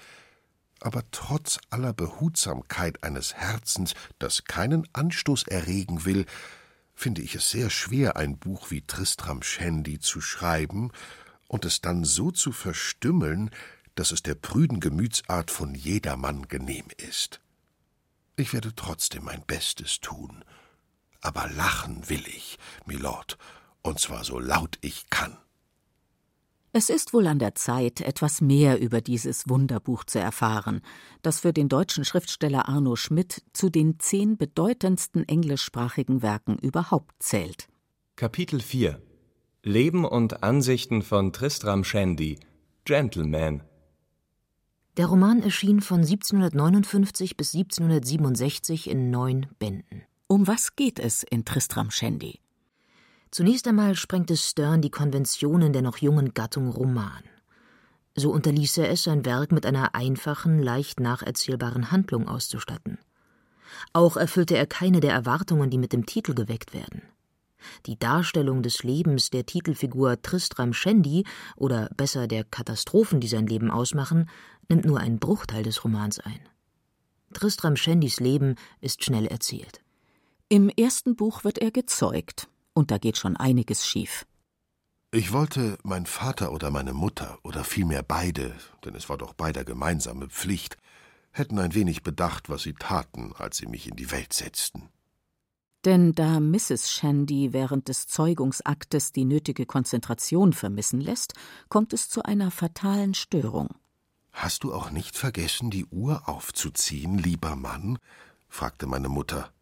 Aber 0.82 1.04
trotz 1.12 1.60
aller 1.70 1.94
Behutsamkeit 1.94 3.04
eines 3.04 3.36
Herzens, 3.36 3.94
das 4.20 4.44
keinen 4.44 4.86
Anstoß 4.92 5.44
erregen 5.44 6.04
will, 6.04 6.25
finde 7.03 7.22
ich 7.22 7.36
es 7.36 7.50
sehr 7.50 7.69
schwer, 7.69 8.15
ein 8.15 8.38
Buch 8.38 8.72
wie 8.72 8.79
Tristram 8.79 9.43
Shandy 9.43 10.00
zu 10.00 10.22
schreiben 10.22 10.89
und 11.50 11.65
es 11.65 11.81
dann 11.81 12.05
so 12.05 12.31
zu 12.31 12.53
verstümmeln, 12.53 13.50
dass 13.95 14.13
es 14.13 14.24
der 14.24 14.36
prüden 14.36 14.79
Gemütsart 14.79 15.51
von 15.51 15.75
jedermann 15.75 16.48
genehm 16.48 16.86
ist. 16.95 17.41
Ich 18.38 18.53
werde 18.53 18.74
trotzdem 18.74 19.25
mein 19.25 19.41
Bestes 19.41 20.00
tun, 20.00 20.45
aber 21.19 21.50
lachen 21.50 22.07
will 22.07 22.25
ich, 22.25 22.57
Milord, 22.86 23.38
und 23.81 24.00
zwar 24.00 24.24
so 24.24 24.39
laut 24.39 24.77
ich 24.79 25.10
kann. 25.10 25.38
Es 26.75 26.89
ist 26.89 27.13
wohl 27.13 27.27
an 27.27 27.38
der 27.38 27.53
Zeit, 27.53 28.01
etwas 28.01 28.42
mehr 28.42 28.82
über 28.82 29.00
dieses 29.00 29.48
Wunderbuch 29.48 30.06
zu 30.06 30.18
erfahren, 30.18 30.82
das 31.22 31.42
für 31.42 31.53
den 31.53 31.70
deutschen 31.70 32.03
Schriftsteller 32.03 32.68
Arno 32.68 32.96
Schmidt 32.96 33.44
zu 33.53 33.70
den 33.70 34.00
zehn 34.00 34.38
bedeutendsten 34.38 35.27
englischsprachigen 35.27 36.24
Werken 36.24 36.58
überhaupt 36.58 37.13
zählt. 37.20 37.68
Kapitel 38.15 38.60
4 38.60 39.00
Leben 39.62 40.03
und 40.03 40.42
Ansichten 40.42 41.03
von 41.03 41.32
Tristram 41.32 41.84
Shandy, 41.84 42.39
Gentleman, 42.86 43.62
der 44.98 45.08
Roman 45.08 45.42
erschien 45.42 45.82
von 45.82 46.01
1759 46.01 47.36
bis 47.36 47.56
1767 47.56 48.89
in 48.89 49.10
neun 49.10 49.48
Bänden. 49.58 50.03
Um 50.27 50.46
was 50.46 50.75
geht 50.75 51.00
es 51.00 51.24
in 51.24 51.46
Tristram 51.46 51.89
Shandy? 51.89 52.43
Zunächst 53.34 53.68
einmal 53.68 53.96
sprengte 53.96 54.38
Stern 54.38 54.84
die 54.84 54.92
Konventionen 54.92 55.74
der 55.74 55.82
noch 55.82 55.98
jungen 55.98 56.36
Gattung 56.36 56.70
Roman. 56.70 57.24
So 58.16 58.32
unterließ 58.32 58.78
er 58.78 58.92
es, 58.92 59.06
sein 59.06 59.25
Werk 59.25 59.52
mit 59.52 59.66
einer 59.66 59.96
einfachen, 59.96 60.62
leicht 60.62 61.00
nacherzählbaren 61.00 61.90
Handlung 61.90 62.28
auszustatten. 62.28 63.00
Auch 63.92 64.18
erfüllte 64.18 64.56
er 64.56 64.68
keine 64.68 65.00
der 65.00 65.13
Erwartungen, 65.13 65.72
die 65.72 65.80
mit 65.80 65.94
dem 65.94 66.06
Titel 66.06 66.36
geweckt 66.36 66.75
werden. 66.75 67.02
Die 67.88 67.98
Darstellung 67.98 68.62
des 68.62 68.84
Lebens 68.84 69.32
der 69.32 69.48
Titelfigur 69.48 70.22
Tristram 70.22 70.72
Shandy 70.72 71.25
oder 71.56 71.90
besser 71.98 72.28
der 72.28 72.44
Katastrophen, 72.44 73.20
die 73.20 73.28
sein 73.28 73.48
Leben 73.48 73.72
ausmachen, 73.72 74.30
nimmt 74.70 74.86
nur 74.86 75.00
einen 75.00 75.18
Bruchteil 75.18 75.63
des 75.63 75.84
Romans 75.84 76.20
ein. 76.20 76.40
Tristram 77.34 77.78
Shandys 77.78 78.20
Leben 78.20 78.58
ist 78.80 79.04
schnell 79.04 79.25
erzählt. 79.25 79.82
Im 80.50 80.70
ersten 80.70 81.16
Buch 81.16 81.44
wird 81.44 81.58
er 81.58 81.72
gezeugt, 81.72 82.48
und 82.74 82.92
da 82.92 82.98
geht 82.98 83.18
schon 83.18 83.38
einiges 83.38 83.86
schief. 83.86 84.25
Ich 85.12 85.32
wollte 85.32 85.77
mein 85.84 86.08
Vater 86.08 86.51
oder 86.51 86.72
meine 86.72 86.94
Mutter 86.94 87.38
oder 87.44 87.63
vielmehr 87.63 88.01
beide, 88.01 88.56
denn 88.84 88.96
es 88.96 89.10
war 89.10 89.18
doch 89.18 89.34
beider 89.34 89.63
gemeinsame 89.63 90.27
Pflicht, 90.27 90.77
hätten 91.32 91.60
ein 91.60 91.75
wenig 91.75 92.01
bedacht, 92.01 92.50
was 92.50 92.63
sie 92.63 92.74
taten, 92.74 93.32
als 93.38 93.58
sie 93.58 93.68
mich 93.68 93.88
in 93.88 93.96
die 93.96 94.10
Welt 94.10 94.34
setzten. 94.34 94.89
Denn 95.86 96.13
da 96.13 96.39
Mrs. 96.39 96.89
Shandy 96.92 97.53
während 97.53 97.89
des 97.89 98.08
Zeugungsaktes 98.08 99.12
die 99.12 99.25
nötige 99.25 99.68
Konzentration 99.68 100.53
vermissen 100.53 101.00
lässt, 101.00 101.34
kommt 101.70 101.94
es 101.94 102.10
zu 102.10 102.24
einer 102.24 102.50
fatalen 102.50 103.13
Störung. 103.13 103.70
Hast 104.32 104.63
du 104.63 104.74
auch 104.74 104.89
nicht 104.89 105.15
vergessen, 105.15 105.70
die 105.70 105.86
Uhr 105.86 106.27
aufzuziehen, 106.27 107.20
lieber 107.20 107.56
Mann? 107.56 108.00
fragte 108.50 108.88
meine 108.88 109.10
Mutter. 109.10 109.52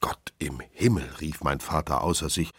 Gott 0.00 0.32
im 0.38 0.60
Himmel, 0.72 1.08
rief 1.20 1.42
mein 1.42 1.60
Vater 1.60 2.02
außer 2.02 2.28
sich, 2.28 2.52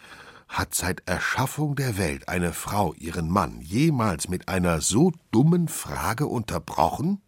hat 0.48 0.74
seit 0.74 1.08
Erschaffung 1.08 1.76
der 1.76 1.96
Welt 1.96 2.28
eine 2.28 2.52
Frau 2.52 2.92
ihren 2.94 3.30
Mann 3.30 3.60
jemals 3.60 4.28
mit 4.28 4.48
einer 4.48 4.80
so 4.80 5.12
dummen 5.30 5.68
Frage 5.68 6.26
unterbrochen? 6.26 7.22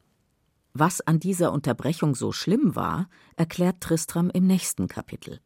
Was 0.74 1.00
an 1.02 1.20
dieser 1.20 1.52
Unterbrechung 1.52 2.14
so 2.14 2.32
schlimm 2.32 2.74
war, 2.74 3.08
erklärt 3.36 3.80
Tristram 3.80 4.30
im 4.30 4.46
nächsten 4.46 4.88
Kapitel. 4.88 5.40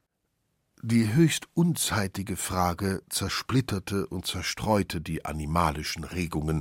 Die 0.83 1.13
höchst 1.13 1.49
unzeitige 1.55 2.37
Frage 2.37 3.03
zersplitterte 3.09 4.07
und 4.07 4.27
zerstreute 4.27 5.01
die 5.01 5.25
animalischen 5.25 6.05
Regungen, 6.05 6.61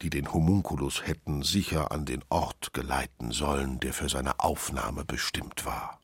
die 0.00 0.10
den 0.10 0.32
Homunculus 0.32 1.06
hätten 1.06 1.42
sicher 1.42 1.92
an 1.92 2.04
den 2.04 2.24
Ort 2.30 2.72
geleiten 2.72 3.30
sollen, 3.30 3.80
der 3.80 3.92
für 3.92 4.08
seine 4.08 4.40
Aufnahme 4.40 5.04
bestimmt 5.04 5.66
war. 5.66 5.97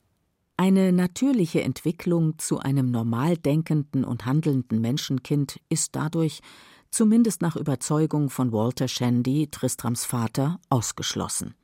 Eine 0.57 0.93
natürliche 0.93 1.63
Entwicklung 1.63 2.39
zu 2.39 2.61
einem 2.61 2.91
normal 2.91 3.37
denkenden 3.37 4.05
und 4.05 4.25
handelnden 4.25 4.81
Menschenkind 4.81 5.61
ist 5.69 5.97
dadurch, 5.97 6.41
zumindest 6.91 7.43
nach 7.43 7.57
Überzeugung 7.57 8.31
von 8.31 8.53
Walter 8.53 8.87
Shandy, 8.87 9.49
Tristrams 9.51 10.05
Vater, 10.05 10.61
ausgeschlossen. 10.69 11.55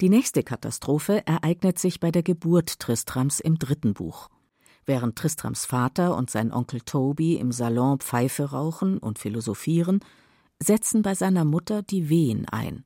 Die 0.00 0.08
nächste 0.08 0.44
Katastrophe 0.44 1.26
ereignet 1.26 1.80
sich 1.80 1.98
bei 1.98 2.12
der 2.12 2.22
Geburt 2.22 2.78
Tristrams 2.78 3.40
im 3.40 3.58
dritten 3.58 3.92
Buch. 3.92 4.28
Während 4.86 5.16
Tristrams 5.16 5.64
Vater 5.64 6.16
und 6.16 6.30
sein 6.30 6.52
Onkel 6.52 6.80
Toby 6.82 7.34
im 7.34 7.50
Salon 7.50 7.98
Pfeife 7.98 8.52
rauchen 8.52 8.98
und 8.98 9.18
philosophieren, 9.18 9.98
setzen 10.60 11.02
bei 11.02 11.16
seiner 11.16 11.44
Mutter 11.44 11.82
die 11.82 12.08
Wehen 12.08 12.46
ein. 12.48 12.84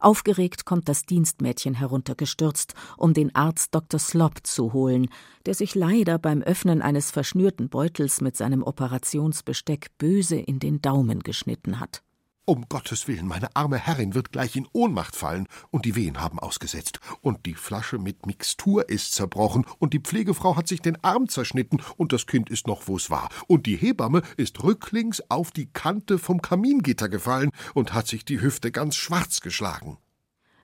Aufgeregt 0.00 0.64
kommt 0.64 0.88
das 0.88 1.04
Dienstmädchen 1.04 1.74
heruntergestürzt, 1.74 2.74
um 2.96 3.14
den 3.14 3.34
Arzt 3.34 3.74
Dr. 3.74 4.00
Slop 4.00 4.46
zu 4.46 4.72
holen, 4.72 5.08
der 5.46 5.54
sich 5.54 5.74
leider 5.74 6.18
beim 6.18 6.42
Öffnen 6.42 6.82
eines 6.82 7.10
verschnürten 7.10 7.68
Beutels 7.68 8.20
mit 8.20 8.36
seinem 8.36 8.62
Operationsbesteck 8.62 9.96
böse 9.98 10.36
in 10.36 10.58
den 10.58 10.80
Daumen 10.80 11.20
geschnitten 11.20 11.80
hat. 11.80 12.02
Um 12.46 12.66
Gottes 12.68 13.08
Willen, 13.08 13.26
meine 13.26 13.56
arme 13.56 13.78
Herrin 13.78 14.14
wird 14.14 14.30
gleich 14.30 14.54
in 14.54 14.68
Ohnmacht 14.72 15.16
fallen, 15.16 15.46
und 15.70 15.86
die 15.86 15.96
Wehen 15.96 16.20
haben 16.20 16.38
ausgesetzt, 16.38 17.00
und 17.22 17.46
die 17.46 17.54
Flasche 17.54 17.98
mit 17.98 18.26
Mixtur 18.26 18.86
ist 18.90 19.14
zerbrochen, 19.14 19.64
und 19.78 19.94
die 19.94 19.98
Pflegefrau 19.98 20.54
hat 20.54 20.68
sich 20.68 20.82
den 20.82 21.02
Arm 21.02 21.30
zerschnitten, 21.30 21.80
und 21.96 22.12
das 22.12 22.26
Kind 22.26 22.50
ist 22.50 22.66
noch, 22.66 22.86
wo's 22.86 23.08
war, 23.08 23.30
und 23.46 23.64
die 23.64 23.76
Hebamme 23.76 24.20
ist 24.36 24.62
rücklings 24.62 25.22
auf 25.30 25.52
die 25.52 25.72
Kante 25.72 26.18
vom 26.18 26.42
Kamingitter 26.42 27.08
gefallen 27.08 27.50
und 27.72 27.94
hat 27.94 28.08
sich 28.08 28.26
die 28.26 28.42
Hüfte 28.42 28.70
ganz 28.70 28.94
schwarz 28.94 29.40
geschlagen. 29.40 29.96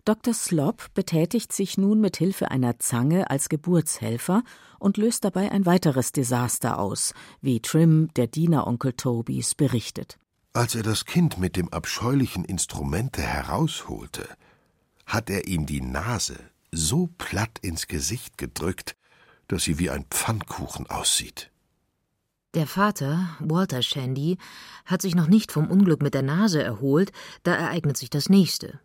Dr. 0.05 0.35
Slop 0.35 0.93
betätigt 0.93 1.51
sich 1.51 1.79
nun 1.79 2.03
mit 2.03 2.19
Hilfe 2.19 2.51
einer 2.51 2.79
Zange 2.79 3.31
als 3.31 3.49
Geburtshelfer 3.49 4.43
und 4.79 4.99
löst 4.99 5.25
dabei 5.25 5.51
ein 5.51 5.65
weiteres 5.65 6.13
Desaster 6.13 6.79
aus, 6.79 7.15
wie 7.41 7.61
Trim, 7.61 8.11
der 8.17 8.27
Dieneronkel 8.27 8.93
Tobys, 8.93 9.55
berichtet. 9.55 10.20
Als 10.52 10.75
er 10.75 10.83
das 10.83 11.04
Kind 11.04 11.38
mit 11.38 11.57
dem 11.57 11.73
abscheulichen 11.73 12.45
Instrumente 12.45 13.23
herausholte, 13.23 14.28
hat 15.07 15.30
er 15.30 15.47
ihm 15.47 15.64
die 15.64 15.80
Nase 15.80 16.38
so 16.73 17.09
platt 17.19 17.59
ins 17.62 17.87
Gesicht 17.87 18.37
gedrückt, 18.37 18.97
dass 19.47 19.64
sie 19.64 19.78
wie 19.78 19.90
ein 19.90 20.04
Pfannkuchen 20.11 20.88
aussieht. 20.88 21.50
Der 22.54 22.66
Vater, 22.66 23.28
Walter 23.38 23.80
Shandy, 23.80 24.38
hat 24.85 25.02
sich 25.02 25.14
noch 25.14 25.28
nicht 25.28 25.52
vom 25.52 25.71
Unglück 25.71 26.02
mit 26.02 26.14
der 26.14 26.23
Nase 26.23 26.62
erholt, 26.62 27.12
da 27.45 27.54
ereignet 27.54 27.97
sich 27.97 28.11
das 28.11 28.28
nächste. 28.28 28.80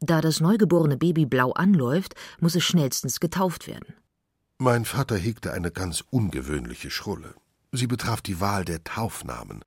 Da 0.00 0.20
das 0.20 0.40
neugeborene 0.40 0.98
Baby 0.98 1.24
blau 1.24 1.52
anläuft, 1.52 2.14
muss 2.40 2.54
es 2.54 2.64
schnellstens 2.64 3.20
getauft 3.20 3.66
werden. 3.66 3.94
Mein 4.58 4.84
Vater 4.84 5.16
hegte 5.16 5.54
eine 5.54 5.70
ganz 5.70 6.04
ungewöhnliche 6.10 6.90
Schrulle. 6.90 7.34
Sie 7.72 7.86
betraf 7.86 8.20
die 8.20 8.40
Wahl 8.40 8.66
der 8.66 8.84
Taufnamen. 8.84 9.64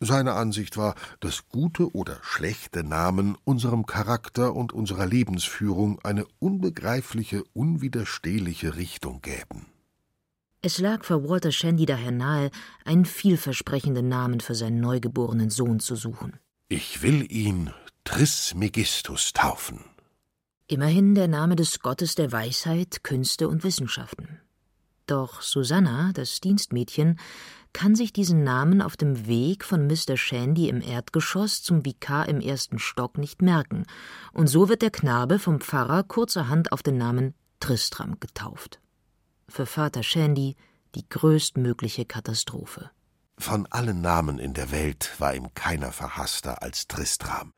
Seine 0.00 0.34
Ansicht 0.34 0.76
war, 0.76 0.94
dass 1.18 1.48
gute 1.48 1.92
oder 1.92 2.18
schlechte 2.22 2.84
Namen 2.84 3.36
unserem 3.44 3.84
Charakter 3.84 4.54
und 4.54 4.72
unserer 4.72 5.06
Lebensführung 5.06 5.98
eine 6.04 6.24
unbegreifliche, 6.38 7.42
unwiderstehliche 7.52 8.76
Richtung 8.76 9.20
gäben. 9.22 9.66
Es 10.62 10.78
lag 10.78 11.04
für 11.04 11.28
Walter 11.28 11.52
Shandy 11.52 11.86
daher 11.86 12.12
nahe, 12.12 12.50
einen 12.84 13.04
vielversprechenden 13.04 14.08
Namen 14.08 14.40
für 14.40 14.54
seinen 14.54 14.80
neugeborenen 14.80 15.50
Sohn 15.50 15.80
zu 15.80 15.96
suchen. 15.96 16.38
Ich 16.68 17.02
will 17.02 17.30
ihn 17.32 17.70
Trismegistus 18.04 19.32
taufen. 19.32 19.84
Immerhin 20.66 21.14
der 21.14 21.28
Name 21.28 21.56
des 21.56 21.80
Gottes 21.80 22.14
der 22.14 22.30
Weisheit, 22.30 23.02
Künste 23.02 23.48
und 23.48 23.64
Wissenschaften. 23.64 24.40
Doch 25.06 25.40
Susanna, 25.40 26.12
das 26.12 26.40
Dienstmädchen, 26.40 27.18
kann 27.72 27.94
sich 27.94 28.12
diesen 28.12 28.44
Namen 28.44 28.82
auf 28.82 28.96
dem 28.96 29.26
Weg 29.26 29.64
von 29.64 29.86
Mr. 29.86 30.16
Shandy 30.16 30.68
im 30.68 30.80
Erdgeschoss 30.80 31.62
zum 31.62 31.84
Vikar 31.84 32.28
im 32.28 32.40
ersten 32.40 32.78
Stock 32.78 33.18
nicht 33.18 33.42
merken, 33.42 33.84
und 34.32 34.46
so 34.46 34.68
wird 34.68 34.82
der 34.82 34.90
Knabe 34.90 35.38
vom 35.38 35.60
Pfarrer 35.60 36.02
kurzerhand 36.02 36.72
auf 36.72 36.82
den 36.82 36.98
Namen 36.98 37.34
Tristram 37.60 38.18
getauft. 38.20 38.80
Für 39.48 39.66
Vater 39.66 40.02
Shandy 40.02 40.56
die 40.94 41.08
größtmögliche 41.08 42.04
Katastrophe. 42.04 42.90
Von 43.38 43.66
allen 43.66 44.00
Namen 44.00 44.38
in 44.38 44.52
der 44.52 44.72
Welt 44.72 45.12
war 45.18 45.34
ihm 45.34 45.54
keiner 45.54 45.92
verhasster 45.92 46.62
als 46.62 46.88
Tristram. 46.88 47.52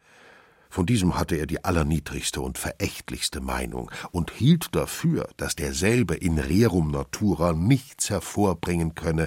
Von 0.70 0.86
diesem 0.86 1.18
hatte 1.18 1.34
er 1.34 1.46
die 1.46 1.64
allerniedrigste 1.64 2.40
und 2.40 2.56
verächtlichste 2.56 3.40
Meinung 3.40 3.90
und 4.12 4.30
hielt 4.30 4.68
dafür, 4.76 5.28
dass 5.36 5.56
derselbe 5.56 6.14
in 6.14 6.38
rerum 6.38 6.92
natura 6.92 7.52
nichts 7.52 8.08
hervorbringen 8.08 8.94
könne, 8.94 9.26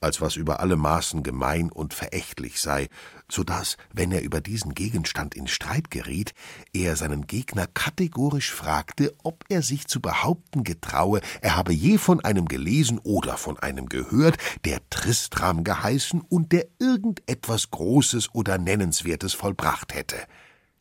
als 0.00 0.20
was 0.20 0.36
über 0.36 0.60
alle 0.60 0.76
Maßen 0.76 1.24
gemein 1.24 1.72
und 1.72 1.94
verächtlich 1.94 2.60
sei, 2.60 2.86
so 3.28 3.42
dass, 3.42 3.76
wenn 3.92 4.12
er 4.12 4.22
über 4.22 4.40
diesen 4.40 4.72
Gegenstand 4.72 5.34
in 5.34 5.48
Streit 5.48 5.90
geriet, 5.90 6.32
er 6.72 6.94
seinen 6.94 7.26
Gegner 7.26 7.66
kategorisch 7.66 8.52
fragte, 8.52 9.12
ob 9.24 9.44
er 9.48 9.62
sich 9.62 9.88
zu 9.88 10.00
behaupten 10.00 10.62
getraue, 10.62 11.20
er 11.40 11.56
habe 11.56 11.72
je 11.72 11.98
von 11.98 12.24
einem 12.24 12.46
gelesen 12.46 13.00
oder 13.00 13.36
von 13.36 13.58
einem 13.58 13.88
gehört, 13.88 14.38
der 14.64 14.78
Tristram 14.90 15.64
geheißen 15.64 16.20
und 16.20 16.52
der 16.52 16.66
irgendetwas 16.78 17.72
Großes 17.72 18.32
oder 18.32 18.58
Nennenswertes 18.58 19.34
vollbracht 19.34 19.92
hätte. 19.92 20.18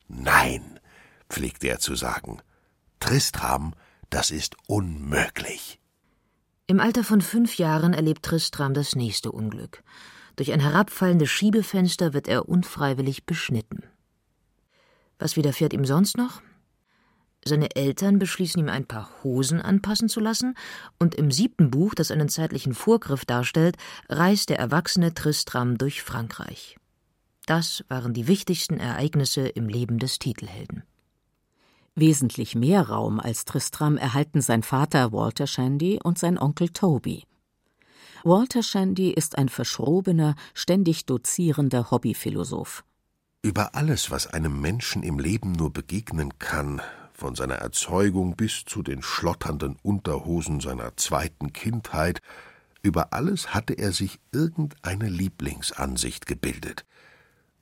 Nein, 0.08 0.80
pflegte 1.30 1.68
er 1.68 1.80
zu 1.80 1.96
sagen. 1.96 2.42
Tristram, 3.00 3.74
das 4.10 4.32
ist 4.32 4.56
unmöglich. 4.68 5.80
Im 6.68 6.80
Alter 6.80 7.04
von 7.04 7.22
fünf 7.22 7.58
Jahren 7.58 7.94
erlebt 7.94 8.24
Tristram 8.24 8.74
das 8.74 8.96
nächste 8.96 9.32
Unglück. 9.32 9.84
Durch 10.36 10.52
ein 10.52 10.62
herabfallendes 10.62 11.30
Schiebefenster 11.30 12.14
wird 12.14 12.28
er 12.28 12.48
unfreiwillig 12.48 13.26
beschnitten. 13.26 13.84
Was 15.20 15.36
widerfährt 15.36 15.74
ihm 15.74 15.86
sonst 15.86 16.18
noch? 16.18 16.42
Seine 17.46 17.76
Eltern 17.76 18.20
beschließen 18.20 18.60
ihm 18.60 18.70
ein 18.70 18.86
paar 18.86 19.10
Hosen 19.24 19.62
anpassen 19.62 20.08
zu 20.08 20.20
lassen, 20.20 20.56
und 20.98 21.16
im 21.16 21.30
siebten 21.30 21.70
Buch, 21.70 21.94
das 21.94 22.10
einen 22.10 22.30
zeitlichen 22.30 22.74
Vorgriff 22.74 23.26
darstellt, 23.26 23.76
reist 24.08 24.50
der 24.50 24.60
erwachsene 24.60 25.14
Tristram 25.14 25.78
durch 25.78 26.02
Frankreich. 26.02 26.78
Das 27.46 27.84
waren 27.90 28.14
die 28.14 28.28
wichtigsten 28.28 28.78
Ereignisse 28.78 29.48
im 29.48 29.68
Leben 29.68 30.00
des 30.00 30.20
Titelhelden. 30.20 30.84
Wesentlich 31.96 32.56
mehr 32.56 32.90
Raum 32.90 33.20
als 33.20 33.46
Tristram 33.46 33.98
erhalten 33.98 34.42
sein 34.42 34.64
Vater 34.64 35.12
Walter 35.12 35.46
Shandy 35.46 36.00
und 36.02 36.18
sein 36.18 36.40
Onkel 36.40 36.70
Toby. 36.70 37.26
Walter 38.24 38.64
Shandy 38.64 39.12
ist 39.12 39.38
ein 39.38 39.50
verschrobener, 39.50 40.36
ständig 40.54 41.06
dozierender 41.06 41.92
Hobbyphilosoph. 41.92 42.84
Über 43.42 43.76
alles, 43.76 44.10
was 44.10 44.28
einem 44.28 44.62
Menschen 44.62 45.04
im 45.04 45.20
Leben 45.20 45.52
nur 45.52 45.72
begegnen 45.72 46.40
kann, 46.40 46.82
von 47.14 47.36
seiner 47.36 47.56
Erzeugung 47.56 48.38
bis 48.38 48.64
zu 48.66 48.82
den 48.82 49.02
schlotternden 49.04 49.76
Unterhosen 49.84 50.62
seiner 50.62 50.96
zweiten 50.96 51.52
Kindheit, 51.52 52.22
über 52.82 53.14
alles 53.14 53.54
hatte 53.54 53.74
er 53.74 53.92
sich 53.92 54.20
irgendeine 54.32 55.10
Lieblingsansicht 55.10 56.26
gebildet. 56.26 56.86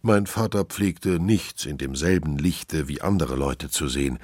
Mein 0.04 0.26
Vater 0.26 0.66
pflegte 0.66 1.20
nichts 1.20 1.66
in 1.66 1.78
demselben 1.78 2.40
Lichte 2.40 2.88
wie 2.88 3.02
andere 3.02 3.36
Leute 3.36 3.70
zu 3.70 3.88
sehen. 3.88 4.18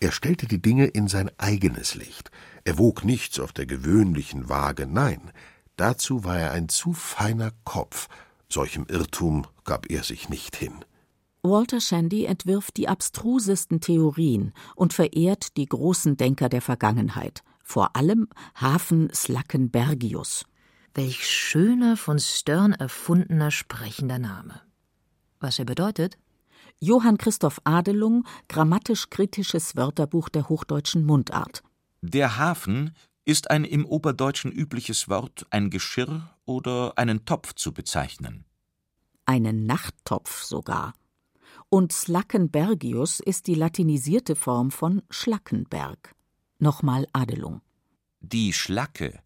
Er 0.00 0.10
stellte 0.10 0.48
die 0.48 0.60
Dinge 0.60 0.86
in 0.86 1.06
sein 1.06 1.30
eigenes 1.38 1.94
Licht. 1.94 2.32
Er 2.64 2.78
wog 2.78 3.04
nichts 3.04 3.38
auf 3.38 3.52
der 3.52 3.66
gewöhnlichen 3.66 4.48
Waage, 4.48 4.88
nein, 4.88 5.30
dazu 5.76 6.24
war 6.24 6.36
er 6.36 6.50
ein 6.50 6.68
zu 6.68 6.92
feiner 6.92 7.52
Kopf. 7.64 8.08
Solchem 8.48 8.86
Irrtum 8.88 9.46
gab 9.64 9.88
er 9.88 10.02
sich 10.02 10.28
nicht 10.28 10.56
hin. 10.56 10.84
Walter 11.42 11.80
Shandy 11.80 12.24
entwirft 12.24 12.76
die 12.76 12.88
abstrusesten 12.88 13.80
Theorien 13.80 14.52
und 14.74 14.92
verehrt 14.92 15.56
die 15.56 15.66
großen 15.66 16.16
Denker 16.16 16.48
der 16.48 16.60
Vergangenheit, 16.60 17.42
vor 17.62 17.94
allem 17.94 18.28
Hafen 18.56 19.10
Slackenbergius. 19.14 20.44
Welch 20.92 21.24
schöner, 21.24 21.96
von 21.96 22.18
Stern 22.18 22.72
erfundener 22.72 23.52
sprechender 23.52 24.18
Name. 24.18 24.60
Was 25.40 25.58
er 25.58 25.64
bedeutet? 25.64 26.18
Johann 26.78 27.18
Christoph 27.18 27.60
Adelung, 27.64 28.26
grammatisch-kritisches 28.48 29.74
Wörterbuch 29.74 30.28
der 30.28 30.48
hochdeutschen 30.48 31.04
Mundart. 31.04 31.62
Der 32.02 32.36
Hafen 32.36 32.94
ist 33.24 33.50
ein 33.50 33.64
im 33.64 33.84
Oberdeutschen 33.86 34.52
übliches 34.52 35.08
Wort, 35.08 35.46
ein 35.50 35.70
Geschirr 35.70 36.30
oder 36.44 36.92
einen 36.96 37.24
Topf 37.24 37.54
zu 37.54 37.72
bezeichnen. 37.72 38.44
Einen 39.24 39.66
Nachttopf 39.66 40.42
sogar. 40.42 40.94
Und 41.68 41.92
Slackenbergius 41.92 43.20
ist 43.20 43.46
die 43.46 43.54
latinisierte 43.54 44.36
Form 44.36 44.70
von 44.70 45.02
Schlackenberg. 45.10 46.14
Nochmal 46.58 47.06
Adelung. 47.12 47.62
Die 48.20 48.52
Schlacke 48.52 49.20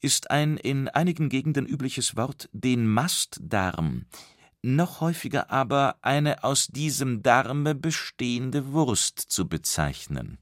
ist 0.00 0.30
ein 0.30 0.56
in 0.56 0.88
einigen 0.88 1.28
Gegenden 1.28 1.66
übliches 1.66 2.16
Wort, 2.16 2.48
den 2.52 2.86
Mastdarm, 2.86 4.04
noch 4.62 5.00
häufiger 5.00 5.50
aber 5.50 5.96
eine 6.02 6.44
aus 6.44 6.66
diesem 6.68 7.22
Darme 7.22 7.74
bestehende 7.74 8.72
Wurst 8.72 9.18
zu 9.18 9.48
bezeichnen. 9.48 10.38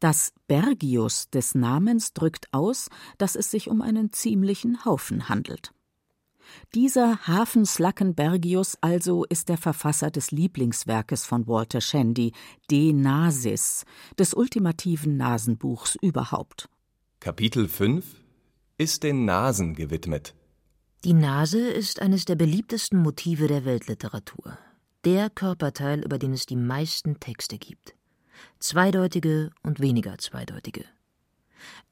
Das 0.00 0.32
Bergius 0.46 1.28
des 1.30 1.54
Namens 1.56 2.12
drückt 2.12 2.52
aus, 2.52 2.88
dass 3.18 3.34
es 3.34 3.50
sich 3.50 3.68
um 3.68 3.82
einen 3.82 4.12
ziemlichen 4.12 4.84
Haufen 4.84 5.28
handelt. 5.28 5.72
Dieser 6.74 7.26
Hafen 7.26 7.66
Slackenbergius 7.66 8.78
also 8.80 9.24
ist 9.24 9.48
der 9.48 9.58
Verfasser 9.58 10.10
des 10.10 10.30
Lieblingswerkes 10.30 11.26
von 11.26 11.46
Walter 11.46 11.80
Shandy, 11.80 12.32
De 12.70 12.92
Nasis, 12.92 13.84
des 14.18 14.34
ultimativen 14.34 15.16
Nasenbuchs 15.16 15.96
überhaupt. 16.00 16.68
Kapitel 17.20 17.68
5 17.68 18.04
ist 18.78 19.02
den 19.02 19.24
Nasen 19.24 19.74
gewidmet. 19.74 20.34
Die 21.04 21.12
Nase 21.12 21.60
ist 21.60 22.02
eines 22.02 22.24
der 22.24 22.34
beliebtesten 22.34 23.00
Motive 23.00 23.46
der 23.46 23.64
Weltliteratur. 23.64 24.58
Der 25.04 25.30
Körperteil, 25.30 26.04
über 26.04 26.18
den 26.18 26.32
es 26.32 26.44
die 26.44 26.56
meisten 26.56 27.20
Texte 27.20 27.56
gibt. 27.56 27.94
Zweideutige 28.58 29.50
und 29.62 29.78
weniger 29.78 30.18
zweideutige. 30.18 30.84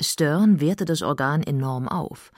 Stern 0.03 0.61
wertet 0.61 0.89
das 0.89 1.03
Organ 1.03 1.45
enorm 1.45 1.87
auf, 1.87 2.33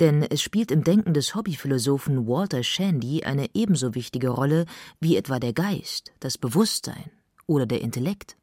denn 0.00 0.22
es 0.22 0.40
spielt 0.40 0.70
im 0.70 0.82
Denken 0.82 1.12
des 1.12 1.34
Hobbyphilosophen 1.34 2.26
Walter 2.26 2.62
Shandy 2.62 3.24
eine 3.24 3.54
ebenso 3.54 3.94
wichtige 3.94 4.30
Rolle 4.30 4.64
wie 5.00 5.16
etwa 5.16 5.38
der 5.38 5.52
Geist, 5.52 6.12
das 6.20 6.38
Bewusstsein 6.38 7.10
oder 7.46 7.66
der 7.66 7.82
Intellekt. 7.82 8.38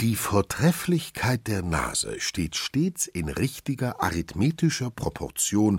Die 0.00 0.16
Vortrefflichkeit 0.16 1.46
der 1.46 1.62
Nase 1.62 2.18
steht 2.18 2.56
stets 2.56 3.06
in 3.06 3.28
richtiger 3.28 4.02
arithmetischer 4.02 4.90
Proportion 4.90 5.78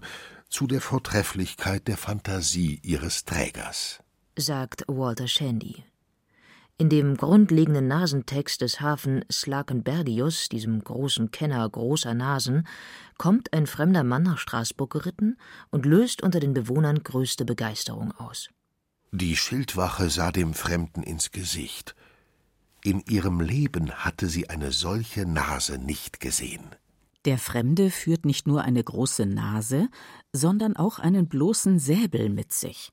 zu 0.54 0.68
der 0.68 0.82
Vortrefflichkeit 0.82 1.88
der 1.88 1.98
Fantasie 1.98 2.80
ihres 2.84 3.26
Trägers, 3.26 4.04
sagt 4.38 4.84
Walter 4.88 5.28
Shandy. 5.28 5.84
In 6.78 6.90
dem 6.90 7.18
grundlegenden 7.18 7.88
Nasentext 7.88 8.62
des 8.62 8.80
Hafen 8.80 9.26
Slakenbergius, 9.32 10.50
diesem 10.50 10.84
großen 10.84 11.32
Kenner 11.32 11.68
großer 11.68 12.14
Nasen, 12.14 12.68
kommt 13.18 13.52
ein 13.52 13.66
fremder 13.66 14.04
Mann 14.04 14.22
nach 14.22 14.38
Straßburg 14.38 14.92
geritten 14.92 15.38
und 15.72 15.88
löst 15.88 16.22
unter 16.22 16.40
den 16.40 16.54
Bewohnern 16.54 17.02
größte 17.02 17.46
Begeisterung 17.46 18.12
aus. 18.12 18.50
Die 19.12 19.36
Schildwache 19.36 20.12
sah 20.12 20.32
dem 20.32 20.54
Fremden 20.54 21.02
ins 21.02 21.32
Gesicht. 21.32 21.96
In 22.84 23.00
ihrem 23.00 23.42
Leben 23.42 23.92
hatte 23.92 24.28
sie 24.28 24.52
eine 24.52 24.72
solche 24.72 25.26
Nase 25.26 25.80
nicht 25.80 26.20
gesehen. 26.20 26.76
Der 27.26 27.38
Fremde 27.38 27.90
führt 27.90 28.26
nicht 28.26 28.48
nur 28.48 28.64
eine 28.64 28.84
große 28.84 29.26
Nase, 29.26 29.88
sondern 30.34 30.76
auch 30.76 31.00
einen 31.00 31.28
bloßen 31.30 31.80
Säbel 31.80 32.30
mit 32.30 32.52
sich. 32.52 32.92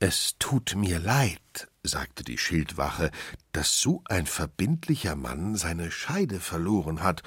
Es 0.00 0.34
tut 0.40 0.74
mir 0.76 0.98
leid, 0.98 1.68
sagte 1.84 2.24
die 2.24 2.38
Schildwache, 2.38 3.12
dass 3.52 3.80
so 3.80 4.02
ein 4.06 4.26
verbindlicher 4.26 5.14
Mann 5.14 5.54
seine 5.54 5.92
Scheide 5.92 6.40
verloren 6.40 7.04
hat. 7.04 7.22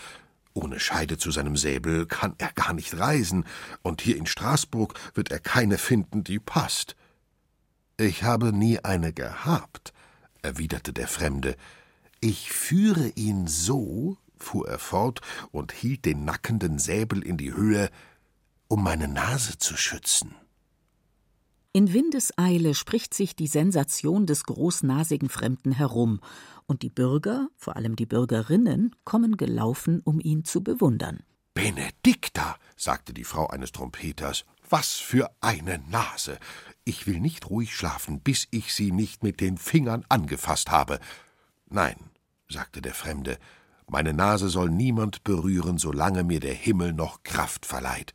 Ohne 0.54 0.82
Scheide 0.82 1.18
zu 1.18 1.32
seinem 1.32 1.56
Säbel 1.56 2.06
kann 2.06 2.36
er 2.38 2.52
gar 2.52 2.74
nicht 2.74 3.00
reisen, 3.00 3.46
und 3.82 4.02
hier 4.02 4.18
in 4.18 4.26
Straßburg 4.26 4.94
wird 5.14 5.32
er 5.32 5.40
keine 5.40 5.78
finden, 5.78 6.26
die 6.26 6.40
passt. 6.40 6.98
Ich 7.96 8.24
habe 8.24 8.52
nie 8.52 8.80
eine 8.80 9.14
gehabt, 9.14 9.94
erwiderte 10.42 10.92
der 10.92 11.08
Fremde. 11.08 11.56
Ich 12.20 12.52
führe 12.52 13.08
ihn 13.16 13.48
so, 13.48 14.18
fuhr 14.46 14.70
er 14.70 14.80
fort 14.80 15.22
und 15.52 15.72
hielt 15.72 16.06
den 16.06 16.24
nackenden 16.24 16.80
Säbel 16.80 17.24
in 17.24 17.38
die 17.38 17.54
Höhe, 17.54 17.90
um 18.68 18.84
meine 18.84 19.08
Nase 19.08 19.58
zu 19.58 19.76
schützen. 19.76 20.36
In 21.74 21.92
Windeseile 21.92 22.74
spricht 22.74 23.14
sich 23.14 23.36
die 23.36 23.48
Sensation 23.48 24.26
des 24.26 24.46
großnasigen 24.46 25.28
Fremden 25.28 25.74
herum, 25.74 26.22
und 26.68 26.82
die 26.82 26.90
Bürger, 26.90 27.50
vor 27.58 27.76
allem 27.76 27.96
die 27.96 28.06
Bürgerinnen, 28.06 28.96
kommen 29.04 29.38
gelaufen, 29.38 30.02
um 30.04 30.20
ihn 30.20 30.46
zu 30.46 30.64
bewundern. 30.64 31.20
Benedikta, 31.54 32.56
sagte 32.76 33.14
die 33.14 33.24
Frau 33.24 33.48
eines 33.48 33.72
Trompeters, 33.72 34.46
was 34.70 34.94
für 34.94 35.30
eine 35.42 35.80
Nase. 35.90 36.40
Ich 36.86 37.08
will 37.08 37.20
nicht 37.20 37.50
ruhig 37.50 37.76
schlafen, 37.76 38.22
bis 38.22 38.48
ich 38.52 38.74
sie 38.74 38.92
nicht 38.92 39.22
mit 39.22 39.42
den 39.42 39.58
Fingern 39.58 40.06
angefasst 40.10 40.72
habe. 40.72 41.00
Nein, 41.70 41.98
sagte 42.50 42.82
der 42.82 42.94
Fremde, 42.94 43.38
meine 43.88 44.14
Nase 44.14 44.50
soll 44.50 44.70
niemand 44.70 45.24
berühren, 45.24 45.78
solange 45.78 46.24
mir 46.24 46.40
der 46.40 46.54
Himmel 46.54 46.94
noch 46.94 47.24
Kraft 47.24 47.66
verleiht. 47.66 48.14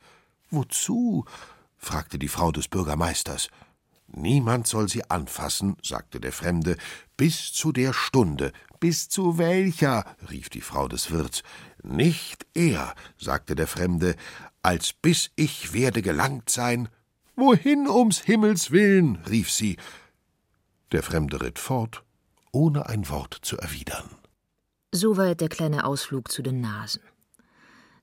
Wozu? 0.50 1.24
fragte 1.76 2.18
die 2.18 2.28
Frau 2.28 2.52
des 2.52 2.68
Bürgermeisters. 2.68 3.48
Niemand 4.08 4.66
soll 4.66 4.88
sie 4.88 5.08
anfassen, 5.08 5.76
sagte 5.82 6.20
der 6.20 6.32
Fremde, 6.32 6.76
bis 7.16 7.52
zu 7.52 7.70
der 7.70 7.92
Stunde. 7.92 8.52
Bis 8.80 9.08
zu 9.08 9.38
welcher? 9.38 10.04
rief 10.28 10.48
die 10.48 10.60
Frau 10.60 10.88
des 10.88 11.10
Wirts. 11.10 11.42
Nicht 11.82 12.46
er, 12.54 12.94
sagte 13.16 13.54
der 13.54 13.68
Fremde, 13.68 14.16
als 14.62 14.92
bis 14.92 15.30
ich 15.36 15.72
werde 15.72 16.02
gelangt 16.02 16.50
sein. 16.50 16.88
Wohin 17.36 17.88
ums 17.88 18.18
Himmels 18.18 18.72
willen? 18.72 19.16
rief 19.28 19.50
sie. 19.50 19.76
Der 20.90 21.04
Fremde 21.04 21.40
ritt 21.40 21.60
fort, 21.60 22.02
ohne 22.50 22.88
ein 22.88 23.08
Wort 23.08 23.38
zu 23.42 23.56
erwidern. 23.58 24.19
Soweit 24.92 25.40
der 25.40 25.48
kleine 25.48 25.84
Ausflug 25.84 26.32
zu 26.32 26.42
den 26.42 26.60
Nasen. 26.60 27.02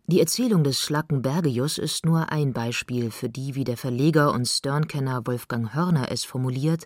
Die 0.06 0.22
Erzählung 0.22 0.64
des 0.64 0.80
Schlackenbergius 0.80 1.78
ist 1.80 2.06
nur 2.06 2.32
ein 2.32 2.54
Beispiel 2.54 3.12
für 3.12 3.28
die, 3.28 3.56
wie 3.56 3.66
der 3.66 3.76
Verleger 3.76 4.32
und 4.32 4.48
Sternkenner 4.48 5.28
Wolfgang 5.28 5.74
Hörner 5.74 6.10
es 6.14 6.24
formuliert, 6.24 6.86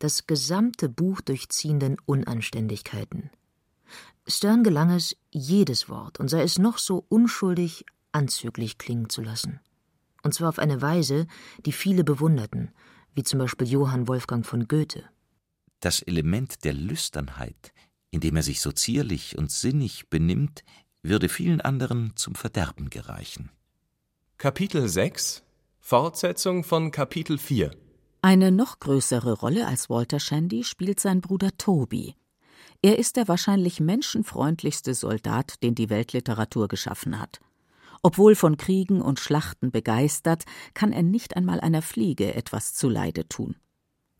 das 0.00 0.26
gesamte 0.26 0.88
Buch 0.88 1.20
durchziehenden 1.20 1.96
Unanständigkeiten. 2.06 3.30
Stern 4.26 4.64
gelang 4.64 4.90
es, 4.90 5.16
jedes 5.30 5.88
Wort, 5.88 6.18
und 6.18 6.26
sei 6.26 6.42
es 6.42 6.58
noch 6.58 6.78
so 6.78 7.06
unschuldig, 7.08 7.86
anzüglich 8.10 8.78
klingen 8.78 9.08
zu 9.10 9.22
lassen. 9.22 9.60
Und 10.24 10.34
zwar 10.34 10.48
auf 10.48 10.58
eine 10.58 10.82
Weise, 10.82 11.28
die 11.64 11.72
viele 11.72 12.02
bewunderten, 12.02 12.72
wie 13.14 13.22
zum 13.22 13.38
Beispiel 13.38 13.68
Johann 13.68 14.08
Wolfgang 14.08 14.44
von 14.44 14.66
Goethe. 14.66 15.04
Das 15.78 16.02
Element 16.02 16.64
der 16.64 16.72
Lüsternheit, 16.72 17.72
indem 18.16 18.36
er 18.36 18.42
sich 18.42 18.62
so 18.62 18.72
zierlich 18.72 19.36
und 19.36 19.50
sinnig 19.50 20.08
benimmt, 20.08 20.64
würde 21.02 21.28
vielen 21.28 21.60
anderen 21.60 22.12
zum 22.16 22.34
Verderben 22.34 22.88
gereichen. 22.88 23.50
Kapitel 24.38 24.88
6 24.88 25.42
Fortsetzung 25.80 26.64
von 26.64 26.90
Kapitel 26.92 27.36
4 27.36 27.72
Eine 28.22 28.52
noch 28.52 28.80
größere 28.80 29.34
Rolle 29.34 29.66
als 29.66 29.90
Walter 29.90 30.18
Shandy 30.18 30.64
spielt 30.64 30.98
sein 30.98 31.20
Bruder 31.20 31.50
Toby. 31.58 32.14
Er 32.80 32.98
ist 32.98 33.16
der 33.16 33.28
wahrscheinlich 33.28 33.80
menschenfreundlichste 33.80 34.94
Soldat, 34.94 35.62
den 35.62 35.74
die 35.74 35.90
Weltliteratur 35.90 36.68
geschaffen 36.68 37.20
hat. 37.20 37.40
Obwohl 38.02 38.34
von 38.34 38.56
Kriegen 38.56 39.02
und 39.02 39.20
Schlachten 39.20 39.70
begeistert, 39.70 40.44
kann 40.72 40.90
er 40.90 41.02
nicht 41.02 41.36
einmal 41.36 41.60
einer 41.60 41.82
Fliege 41.82 42.34
etwas 42.34 42.72
zuleide 42.72 43.28
tun. 43.28 43.56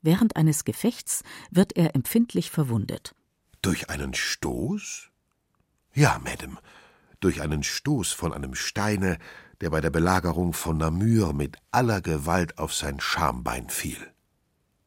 Während 0.03 0.35
eines 0.35 0.65
Gefechts 0.65 1.23
wird 1.49 1.75
er 1.75 1.95
empfindlich 1.95 2.51
verwundet. 2.51 3.15
Durch 3.67 3.89
einen 3.89 4.13
Stoß? 4.13 5.09
Ja, 5.93 6.21
Madame, 6.23 6.57
durch 7.19 7.41
einen 7.41 7.63
Stoß 7.63 8.13
von 8.13 8.31
einem 8.31 8.55
Steine, 8.55 9.17
der 9.59 9.71
bei 9.71 9.81
der 9.81 9.89
Belagerung 9.89 10.53
von 10.53 10.77
Namur 10.77 11.33
mit 11.33 11.57
aller 11.71 11.99
Gewalt 11.99 12.59
auf 12.59 12.73
sein 12.73 13.01
Schambein 13.01 13.67
fiel. 13.67 13.97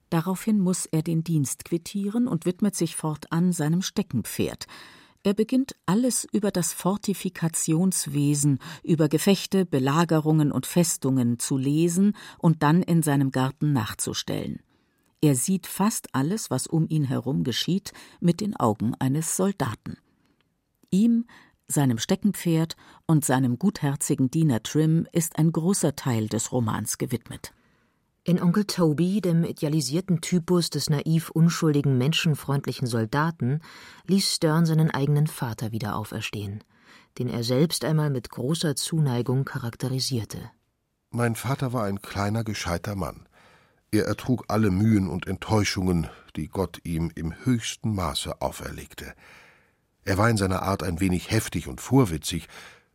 Daraufhin 0.08 0.58
muss 0.58 0.86
er 0.86 1.02
den 1.02 1.22
Dienst 1.22 1.66
quittieren 1.66 2.26
und 2.26 2.46
widmet 2.46 2.74
sich 2.74 2.96
fortan 2.96 3.52
seinem 3.52 3.82
Steckenpferd. 3.82 4.66
Er 5.24 5.34
beginnt 5.34 5.76
alles 5.84 6.26
über 6.32 6.50
das 6.50 6.72
Fortifikationswesen, 6.72 8.60
über 8.82 9.10
Gefechte, 9.10 9.66
Belagerungen 9.66 10.50
und 10.50 10.64
Festungen 10.64 11.38
zu 11.38 11.58
lesen 11.58 12.16
und 12.38 12.62
dann 12.62 12.82
in 12.82 13.02
seinem 13.02 13.30
Garten 13.30 13.74
nachzustellen. 13.74 14.62
Er 15.22 15.34
sieht 15.34 15.66
fast 15.66 16.14
alles, 16.14 16.50
was 16.50 16.66
um 16.66 16.86
ihn 16.88 17.04
herum 17.04 17.44
geschieht, 17.44 17.92
mit 18.20 18.40
den 18.40 18.56
Augen 18.56 18.94
eines 18.98 19.36
Soldaten. 19.36 19.98
Ihm, 20.90 21.26
seinem 21.66 21.98
Steckenpferd 21.98 22.74
und 23.06 23.24
seinem 23.24 23.58
gutherzigen 23.58 24.30
Diener 24.30 24.62
Trim 24.62 25.06
ist 25.12 25.38
ein 25.38 25.52
großer 25.52 25.94
Teil 25.94 26.28
des 26.28 26.52
Romans 26.52 26.98
gewidmet. 26.98 27.52
In 28.24 28.40
Onkel 28.40 28.64
Toby, 28.64 29.20
dem 29.20 29.44
idealisierten 29.44 30.20
Typus 30.20 30.70
des 30.70 30.90
naiv 30.90 31.30
unschuldigen, 31.30 31.96
menschenfreundlichen 31.96 32.86
Soldaten, 32.86 33.60
ließ 34.06 34.34
Stern 34.34 34.66
seinen 34.66 34.90
eigenen 34.90 35.26
Vater 35.26 35.72
wieder 35.72 35.96
auferstehen, 35.96 36.62
den 37.18 37.28
er 37.28 37.44
selbst 37.44 37.84
einmal 37.84 38.10
mit 38.10 38.30
großer 38.30 38.76
Zuneigung 38.76 39.44
charakterisierte. 39.44 40.50
Mein 41.10 41.34
Vater 41.34 41.72
war 41.72 41.84
ein 41.84 42.02
kleiner, 42.02 42.44
gescheiter 42.44 42.94
Mann. 42.94 43.26
Er 43.92 44.06
ertrug 44.06 44.44
alle 44.48 44.70
Mühen 44.70 45.08
und 45.08 45.26
Enttäuschungen, 45.26 46.08
die 46.36 46.48
Gott 46.48 46.78
ihm 46.84 47.10
im 47.14 47.34
höchsten 47.44 47.94
Maße 47.94 48.40
auferlegte. 48.40 49.14
Er 50.04 50.16
war 50.16 50.30
in 50.30 50.36
seiner 50.36 50.62
Art 50.62 50.82
ein 50.82 51.00
wenig 51.00 51.30
heftig 51.30 51.66
und 51.66 51.80
vorwitzig, 51.80 52.48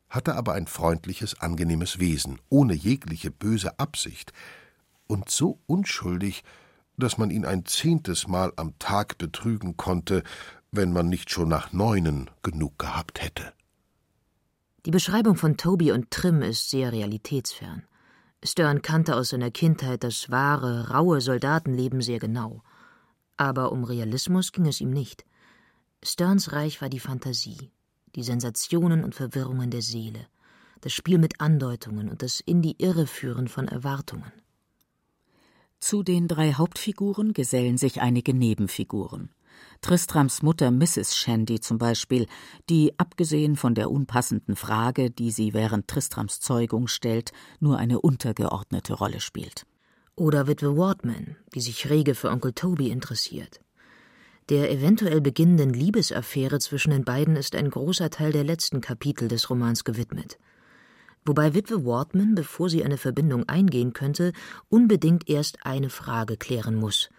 hatte 0.09 0.35
aber 0.35 0.53
ein 0.53 0.67
freundliches, 0.67 1.41
angenehmes 1.41 1.99
Wesen, 1.99 2.39
ohne 2.49 2.73
jegliche 2.73 3.29
böse 3.29 3.77
Absicht, 3.79 4.31
und 5.07 5.29
so 5.29 5.59
unschuldig, 5.67 6.43
dass 6.97 7.17
man 7.17 7.29
ihn 7.29 7.45
ein 7.45 7.65
zehntes 7.65 8.27
Mal 8.27 8.53
am 8.55 8.79
Tag 8.79 9.17
betrügen 9.17 9.77
konnte, 9.77 10.23
wenn 10.71 10.93
man 10.93 11.09
nicht 11.09 11.29
schon 11.29 11.49
nach 11.49 11.73
neunen 11.73 12.29
genug 12.41 12.79
gehabt 12.79 13.21
hätte. 13.21 13.53
Die 14.85 14.91
Beschreibung 14.91 15.35
von 15.35 15.57
Toby 15.57 15.91
und 15.91 16.09
Trim 16.09 16.41
ist 16.41 16.69
sehr 16.69 16.91
realitätsfern. 16.91 17.83
Stern 18.43 18.81
kannte 18.81 19.15
aus 19.15 19.29
seiner 19.29 19.51
Kindheit 19.51 20.03
das 20.03 20.29
wahre, 20.29 20.89
raue 20.89 21.21
Soldatenleben 21.21 22.01
sehr 22.01 22.19
genau. 22.19 22.61
Aber 23.37 23.71
um 23.71 23.83
Realismus 23.83 24.51
ging 24.51 24.65
es 24.65 24.81
ihm 24.81 24.91
nicht. 24.91 25.25
Sterns 26.03 26.51
Reich 26.51 26.81
war 26.81 26.89
die 26.89 26.99
Fantasie, 26.99 27.71
die 28.15 28.23
Sensationen 28.23 29.03
und 29.03 29.15
Verwirrungen 29.15 29.71
der 29.71 29.81
Seele, 29.81 30.27
das 30.81 30.93
Spiel 30.93 31.17
mit 31.17 31.41
Andeutungen 31.41 32.09
und 32.09 32.21
das 32.21 32.39
in 32.39 32.61
die 32.61 32.81
Irre 32.81 33.07
führen 33.07 33.47
von 33.47 33.67
Erwartungen. 33.67 34.31
Zu 35.79 36.03
den 36.03 36.27
drei 36.27 36.53
Hauptfiguren 36.53 37.33
gesellen 37.33 37.77
sich 37.77 38.01
einige 38.01 38.33
Nebenfiguren. 38.33 39.29
Tristrams 39.81 40.41
Mutter 40.41 40.71
Mrs. 40.71 41.15
Shandy 41.15 41.59
zum 41.59 41.77
Beispiel, 41.77 42.25
die, 42.69 42.97
abgesehen 42.97 43.55
von 43.55 43.75
der 43.75 43.91
unpassenden 43.91 44.55
Frage, 44.55 45.11
die 45.11 45.31
sie 45.31 45.53
während 45.53 45.87
Tristrams 45.87 46.39
Zeugung 46.39 46.87
stellt, 46.87 47.31
nur 47.59 47.77
eine 47.77 47.99
untergeordnete 48.01 48.93
Rolle 48.93 49.19
spielt. 49.19 49.65
Oder 50.15 50.47
Witwe 50.47 50.75
Wardman, 50.75 51.35
die 51.53 51.61
sich 51.61 51.89
rege 51.89 52.15
für 52.15 52.31
Onkel 52.31 52.53
Toby 52.53 52.89
interessiert. 52.89 53.59
Der 54.49 54.71
eventuell 54.71 55.21
beginnenden 55.21 55.71
Liebesaffäre 55.71 56.59
zwischen 56.59 56.91
den 56.91 57.03
beiden 57.03 57.35
ist 57.35 57.55
ein 57.55 57.69
großer 57.69 58.09
Teil 58.09 58.31
der 58.31 58.43
letzten 58.43 58.81
Kapitel 58.81 59.27
des 59.27 59.49
Romans 59.49 59.83
gewidmet. 59.83 60.37
Wobei 61.25 61.53
Witwe 61.53 61.85
Wardman, 61.85 62.35
bevor 62.35 62.69
sie 62.69 62.83
eine 62.83 62.97
Verbindung 62.97 63.49
eingehen 63.49 63.93
könnte, 63.93 64.31
unbedingt 64.69 65.27
erst 65.29 65.65
eine 65.65 65.89
Frage 65.89 66.37
klären 66.37 66.75
muss– 66.75 67.09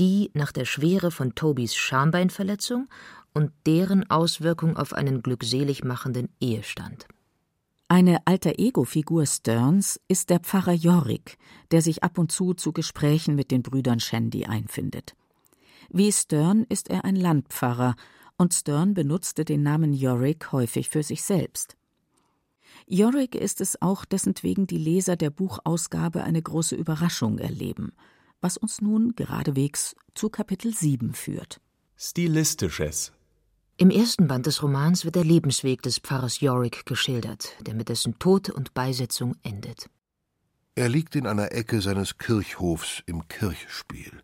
die 0.00 0.30
nach 0.32 0.50
der 0.50 0.64
Schwere 0.64 1.10
von 1.10 1.34
Tobys 1.34 1.76
Schambeinverletzung 1.76 2.88
und 3.34 3.52
deren 3.66 4.10
Auswirkung 4.10 4.76
auf 4.76 4.94
einen 4.94 5.22
glückselig 5.22 5.84
machenden 5.84 6.30
Ehestand. 6.40 7.06
Eine 7.86 8.26
Alter-Ego-Figur 8.26 9.26
Sterns 9.26 10.00
ist 10.08 10.30
der 10.30 10.40
Pfarrer 10.40 10.72
Jorik, 10.72 11.36
der 11.70 11.82
sich 11.82 12.02
ab 12.02 12.16
und 12.16 12.32
zu 12.32 12.54
zu 12.54 12.72
Gesprächen 12.72 13.34
mit 13.34 13.50
den 13.50 13.62
Brüdern 13.62 14.00
Shandy 14.00 14.46
einfindet. 14.46 15.14
Wie 15.90 16.10
Stern 16.10 16.64
ist 16.68 16.88
er 16.88 17.04
ein 17.04 17.16
Landpfarrer 17.16 17.94
und 18.38 18.54
Stern 18.54 18.94
benutzte 18.94 19.44
den 19.44 19.62
Namen 19.62 19.92
Jorik 19.92 20.50
häufig 20.50 20.88
für 20.88 21.02
sich 21.02 21.22
selbst. 21.22 21.76
Jorik 22.86 23.34
ist 23.34 23.60
es 23.60 23.82
auch, 23.82 24.06
dessen 24.06 24.34
wegen 24.40 24.66
die 24.66 24.78
Leser 24.78 25.16
der 25.16 25.30
Buchausgabe 25.30 26.24
eine 26.24 26.40
große 26.40 26.74
Überraschung 26.74 27.38
erleben– 27.38 27.92
was 28.40 28.56
uns 28.56 28.80
nun 28.80 29.14
geradewegs 29.16 29.94
zu 30.14 30.30
Kapitel 30.30 30.74
7 30.74 31.14
führt. 31.14 31.60
Stilistisches. 31.96 33.12
Im 33.76 33.90
ersten 33.90 34.26
Band 34.26 34.46
des 34.46 34.62
Romans 34.62 35.04
wird 35.04 35.16
der 35.16 35.24
Lebensweg 35.24 35.82
des 35.82 35.98
Pfarrers 35.98 36.40
Yorick 36.40 36.84
geschildert, 36.84 37.56
der 37.66 37.74
mit 37.74 37.88
dessen 37.88 38.18
Tod 38.18 38.50
und 38.50 38.74
Beisetzung 38.74 39.36
endet. 39.42 39.88
Er 40.74 40.88
liegt 40.88 41.16
in 41.16 41.26
einer 41.26 41.52
Ecke 41.52 41.80
seines 41.80 42.18
Kirchhofs 42.18 43.02
im 43.06 43.26
Kirchspiel, 43.28 44.22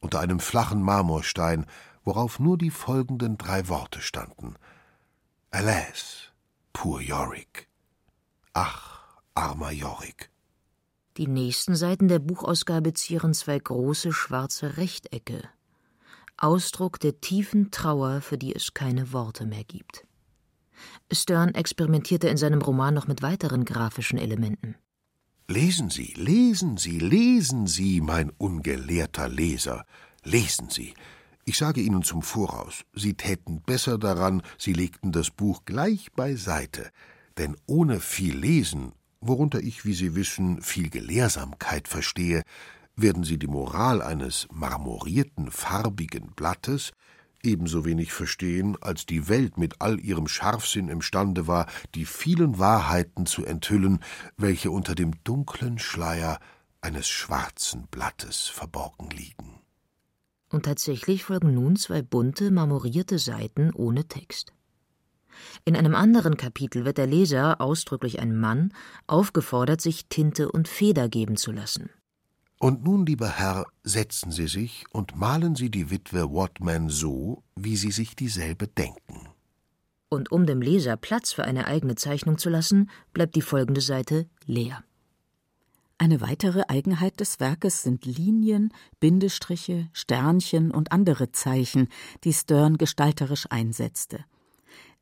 unter 0.00 0.20
einem 0.20 0.40
flachen 0.40 0.82
Marmorstein, 0.82 1.66
worauf 2.02 2.38
nur 2.38 2.58
die 2.58 2.70
folgenden 2.70 3.38
drei 3.38 3.68
Worte 3.68 4.00
standen. 4.00 4.56
Alas, 5.50 6.32
poor 6.72 7.00
Yorick. 7.00 7.68
Ach, 8.52 9.20
armer 9.34 9.70
Yorick. 9.70 10.30
Die 11.16 11.28
nächsten 11.28 11.76
Seiten 11.76 12.08
der 12.08 12.18
Buchausgabe 12.18 12.92
zieren 12.92 13.34
zwei 13.34 13.58
große 13.58 14.12
schwarze 14.12 14.76
Rechtecke. 14.76 15.48
Ausdruck 16.36 16.98
der 16.98 17.20
tiefen 17.20 17.70
Trauer, 17.70 18.20
für 18.20 18.36
die 18.36 18.52
es 18.52 18.74
keine 18.74 19.12
Worte 19.12 19.46
mehr 19.46 19.62
gibt. 19.62 20.06
Stern 21.12 21.54
experimentierte 21.54 22.26
in 22.28 22.36
seinem 22.36 22.60
Roman 22.60 22.94
noch 22.94 23.06
mit 23.06 23.22
weiteren 23.22 23.64
grafischen 23.64 24.18
Elementen. 24.18 24.74
Lesen 25.46 25.88
Sie, 25.88 26.14
lesen 26.16 26.78
Sie, 26.78 26.98
lesen 26.98 27.68
Sie, 27.68 28.00
mein 28.00 28.30
ungelehrter 28.30 29.28
Leser, 29.28 29.84
lesen 30.24 30.68
Sie. 30.68 30.94
Ich 31.44 31.58
sage 31.58 31.80
Ihnen 31.80 32.02
zum 32.02 32.22
Voraus, 32.22 32.84
Sie 32.92 33.14
täten 33.14 33.62
besser 33.62 33.98
daran, 33.98 34.42
Sie 34.58 34.72
legten 34.72 35.12
das 35.12 35.30
Buch 35.30 35.64
gleich 35.64 36.10
beiseite, 36.12 36.90
denn 37.36 37.56
ohne 37.66 38.00
viel 38.00 38.36
Lesen 38.36 38.94
worunter 39.26 39.60
ich, 39.60 39.84
wie 39.84 39.94
Sie 39.94 40.14
wissen, 40.14 40.62
viel 40.62 40.90
Gelehrsamkeit 40.90 41.88
verstehe, 41.88 42.42
werden 42.96 43.24
Sie 43.24 43.38
die 43.38 43.46
Moral 43.46 44.02
eines 44.02 44.46
marmorierten, 44.52 45.50
farbigen 45.50 46.32
Blattes 46.36 46.92
ebenso 47.44 47.84
wenig 47.84 48.12
verstehen, 48.12 48.76
als 48.80 49.06
die 49.06 49.28
Welt 49.28 49.58
mit 49.58 49.80
all 49.80 50.00
ihrem 50.00 50.26
Scharfsinn 50.26 50.88
imstande 50.88 51.46
war, 51.46 51.66
die 51.94 52.06
vielen 52.06 52.58
Wahrheiten 52.58 53.26
zu 53.26 53.44
enthüllen, 53.44 54.00
welche 54.36 54.70
unter 54.70 54.94
dem 54.94 55.22
dunklen 55.24 55.78
Schleier 55.78 56.40
eines 56.80 57.08
schwarzen 57.08 57.86
Blattes 57.90 58.48
verborgen 58.48 59.10
liegen. 59.10 59.60
Und 60.50 60.64
tatsächlich 60.64 61.24
folgen 61.24 61.54
nun 61.54 61.76
zwei 61.76 62.02
bunte, 62.02 62.50
marmorierte 62.50 63.18
Seiten 63.18 63.72
ohne 63.74 64.06
Text. 64.06 64.52
In 65.64 65.76
einem 65.76 65.94
anderen 65.94 66.36
Kapitel 66.36 66.84
wird 66.84 66.98
der 66.98 67.06
Leser, 67.06 67.60
ausdrücklich 67.60 68.20
ein 68.20 68.36
Mann, 68.38 68.72
aufgefordert, 69.06 69.80
sich 69.80 70.06
Tinte 70.08 70.50
und 70.50 70.68
Feder 70.68 71.08
geben 71.08 71.36
zu 71.36 71.52
lassen. 71.52 71.90
Und 72.58 72.84
nun, 72.84 73.04
lieber 73.04 73.28
Herr, 73.28 73.66
setzen 73.82 74.30
Sie 74.30 74.46
sich 74.46 74.84
und 74.90 75.16
malen 75.16 75.54
Sie 75.54 75.70
die 75.70 75.90
Witwe 75.90 76.30
Watman 76.30 76.88
so, 76.88 77.42
wie 77.56 77.76
Sie 77.76 77.90
sich 77.90 78.16
dieselbe 78.16 78.68
denken. 78.68 79.28
Und 80.08 80.30
um 80.30 80.46
dem 80.46 80.62
Leser 80.62 80.96
Platz 80.96 81.32
für 81.32 81.44
eine 81.44 81.66
eigene 81.66 81.96
Zeichnung 81.96 82.38
zu 82.38 82.48
lassen, 82.48 82.88
bleibt 83.12 83.34
die 83.34 83.42
folgende 83.42 83.80
Seite 83.80 84.28
leer. 84.46 84.82
Eine 85.98 86.20
weitere 86.20 86.62
Eigenheit 86.68 87.20
des 87.20 87.40
Werkes 87.40 87.82
sind 87.82 88.04
Linien, 88.04 88.72
Bindestriche, 88.98 89.88
Sternchen 89.92 90.70
und 90.70 90.92
andere 90.92 91.32
Zeichen, 91.32 91.88
die 92.24 92.32
Stern 92.32 92.78
gestalterisch 92.78 93.46
einsetzte. 93.50 94.24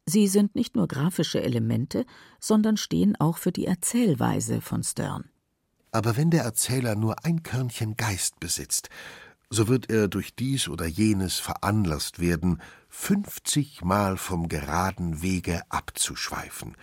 Sie 0.06 0.26
sind 0.26 0.54
nicht 0.54 0.74
nur 0.74 0.88
grafische 0.88 1.42
Elemente, 1.42 2.04
sondern 2.40 2.76
stehen 2.76 3.14
auch 3.16 3.38
für 3.38 3.52
die 3.52 3.66
Erzählweise 3.66 4.60
von 4.60 4.82
Stern. 4.82 5.30
Aber 5.92 6.16
wenn 6.16 6.30
der 6.30 6.42
Erzähler 6.42 6.96
nur 6.96 7.24
ein 7.24 7.42
Körnchen 7.42 7.96
Geist 7.96 8.40
besitzt, 8.40 8.88
so 9.50 9.68
wird 9.68 9.90
er 9.90 10.08
durch 10.08 10.34
dies 10.34 10.68
oder 10.68 10.86
jenes 10.86 11.38
veranlasst 11.38 12.18
werden, 12.18 12.62
fünfzigmal 12.88 14.16
vom 14.16 14.48
geraden 14.48 15.22
Wege 15.22 15.60
abzuschweifen. 15.68 16.74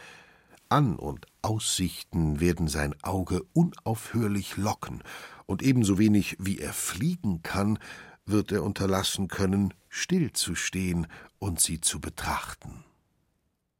An 0.69 0.95
und 0.95 1.25
Aussichten 1.41 2.39
werden 2.39 2.67
sein 2.67 2.95
Auge 3.01 3.41
unaufhörlich 3.53 4.55
locken, 4.55 5.03
und 5.47 5.63
ebenso 5.63 5.97
wenig 5.97 6.37
wie 6.39 6.59
er 6.59 6.73
fliegen 6.73 7.41
kann, 7.41 7.79
wird 8.27 8.51
er 8.51 8.63
unterlassen 8.63 9.27
können, 9.27 9.73
stillzustehen 9.89 11.07
und 11.39 11.59
sie 11.59 11.81
zu 11.81 11.99
betrachten. 11.99 12.85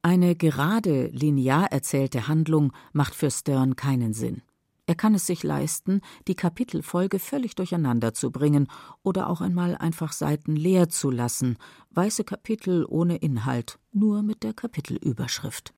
Eine 0.02 0.36
gerade, 0.36 1.08
linear 1.08 1.72
erzählte 1.72 2.28
Handlung 2.28 2.72
macht 2.94 3.16
für 3.16 3.30
Stern 3.30 3.76
keinen 3.76 4.14
Sinn. 4.14 4.42
Er 4.86 4.96
kann 4.96 5.14
es 5.14 5.28
sich 5.28 5.44
leisten, 5.44 6.02
die 6.28 6.36
Kapitelfolge 6.36 7.20
völlig 7.20 7.54
durcheinander 7.54 8.14
zu 8.14 8.32
bringen 8.32 8.68
oder 9.04 9.30
auch 9.30 9.40
einmal 9.40 9.76
einfach 9.76 10.14
Seiten 10.14 10.56
leer 10.56 10.90
zu 10.90 11.12
lassen, 11.12 11.58
weiße 11.92 12.24
Kapitel 12.24 12.86
ohne 12.90 13.18
Inhalt, 13.18 13.78
nur 13.92 14.24
mit 14.24 14.42
der 14.42 14.54
Kapitelüberschrift. 14.54 15.74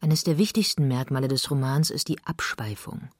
Eines 0.00 0.24
der 0.24 0.38
wichtigsten 0.38 0.88
Merkmale 0.88 1.28
des 1.28 1.50
Romans 1.50 1.90
ist 1.90 2.08
die 2.08 2.24
Abschweifung. 2.24 3.10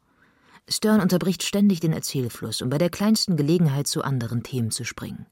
Stern 0.69 1.01
unterbricht 1.01 1.43
ständig 1.43 1.81
den 1.81 1.93
Erzählfluss, 1.93 2.63
um 2.63 2.71
bei 2.71 2.79
der 2.79 2.91
kleinsten 2.91 3.37
Gelegenheit 3.37 3.89
zu 3.89 4.03
anderen 4.03 4.43
Themen 4.43 4.71
zu 4.71 4.85
springen. 4.85 5.27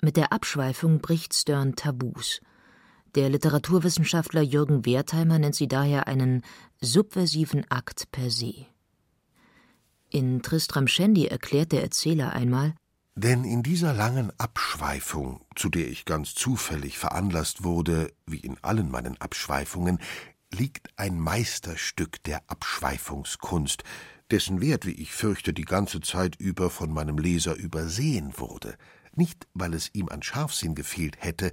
Mit 0.00 0.16
der 0.16 0.32
Abschweifung 0.32 1.00
bricht 1.00 1.34
Stern 1.34 1.74
Tabus. 1.74 2.40
Der 3.16 3.28
Literaturwissenschaftler 3.28 4.42
Jürgen 4.42 4.86
Wertheimer 4.86 5.38
nennt 5.38 5.56
sie 5.56 5.66
daher 5.66 6.06
einen 6.06 6.42
subversiven 6.80 7.68
Akt 7.68 8.10
per 8.12 8.30
se. 8.30 8.66
In 10.10 10.42
Tristram 10.42 10.86
Shandy 10.86 11.26
erklärt 11.26 11.72
der 11.72 11.82
Erzähler 11.82 12.32
einmal, 12.32 12.74
denn 13.16 13.44
in 13.44 13.62
dieser 13.62 13.92
langen 13.92 14.32
Abschweifung, 14.38 15.40
zu 15.56 15.68
der 15.68 15.88
ich 15.88 16.04
ganz 16.04 16.34
zufällig 16.34 16.98
veranlasst 16.98 17.64
wurde, 17.64 18.12
wie 18.26 18.38
in 18.38 18.56
allen 18.62 18.90
meinen 18.90 19.20
Abschweifungen, 19.20 19.98
liegt 20.52 20.88
ein 20.96 21.18
Meisterstück 21.18 22.22
der 22.22 22.42
Abschweifungskunst, 22.46 23.82
dessen 24.30 24.60
Wert, 24.60 24.86
wie 24.86 24.92
ich 24.92 25.12
fürchte, 25.12 25.52
die 25.52 25.64
ganze 25.64 26.00
Zeit 26.00 26.36
über 26.36 26.70
von 26.70 26.92
meinem 26.92 27.18
Leser 27.18 27.56
übersehen 27.56 28.32
wurde, 28.36 28.76
nicht 29.14 29.48
weil 29.54 29.74
es 29.74 29.90
ihm 29.92 30.08
an 30.08 30.22
Scharfsinn 30.22 30.74
gefehlt 30.74 31.16
hätte, 31.18 31.50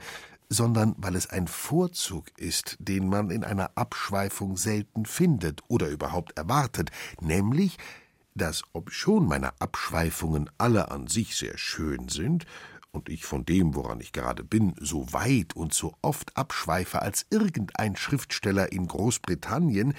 sondern 0.49 0.95
weil 0.97 1.15
es 1.15 1.29
ein 1.29 1.47
Vorzug 1.47 2.25
ist, 2.37 2.77
den 2.79 3.09
man 3.09 3.29
in 3.29 3.43
einer 3.43 3.71
Abschweifung 3.75 4.57
selten 4.57 5.05
findet 5.05 5.61
oder 5.67 5.89
überhaupt 5.89 6.37
erwartet, 6.37 6.91
nämlich, 7.19 7.77
dass 8.35 8.63
obschon 8.73 9.27
meine 9.27 9.59
Abschweifungen 9.59 10.49
alle 10.57 10.91
an 10.91 11.07
sich 11.07 11.35
sehr 11.35 11.57
schön 11.57 12.07
sind, 12.09 12.45
und 12.91 13.09
ich 13.09 13.25
von 13.25 13.45
dem, 13.45 13.75
woran 13.75 13.99
ich 13.99 14.11
gerade 14.11 14.43
bin, 14.43 14.73
so 14.79 15.13
weit 15.13 15.55
und 15.55 15.71
so 15.71 15.93
oft 16.01 16.35
abschweife 16.35 17.01
als 17.01 17.27
irgendein 17.29 17.95
Schriftsteller 17.95 18.71
in 18.71 18.87
Großbritannien, 18.87 19.93